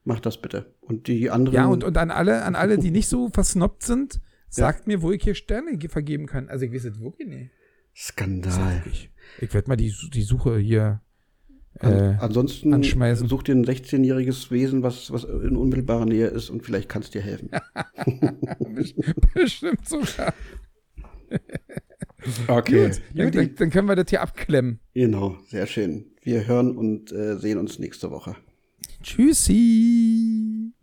[0.03, 0.73] macht das bitte.
[0.81, 1.55] Und die anderen.
[1.55, 5.11] Ja, und, und an alle, an alle, die nicht so versnobbt sind, sagt mir, wo
[5.11, 6.49] ich hier Sterne ge- vergeben kann.
[6.49, 7.51] Also ich weiß es wirklich nicht.
[7.95, 8.83] Skandal.
[8.91, 9.09] Ich,
[9.39, 11.01] ich werde mal die, die Suche hier
[11.79, 13.27] äh, ansonsten anschmeißen.
[13.27, 17.09] such dir ein 16-jähriges Wesen, was, was in unmittelbarer Nähe ist und vielleicht kann es
[17.09, 17.49] dir helfen.
[19.33, 20.33] bestimmt sogar.
[22.47, 22.87] Okay.
[22.87, 24.79] Gut, dann, dann, dann können wir das hier abklemmen.
[24.93, 26.05] Genau, sehr schön.
[26.23, 28.35] Wir hören und äh, sehen uns nächste Woche.
[29.03, 30.73] Tschüssi.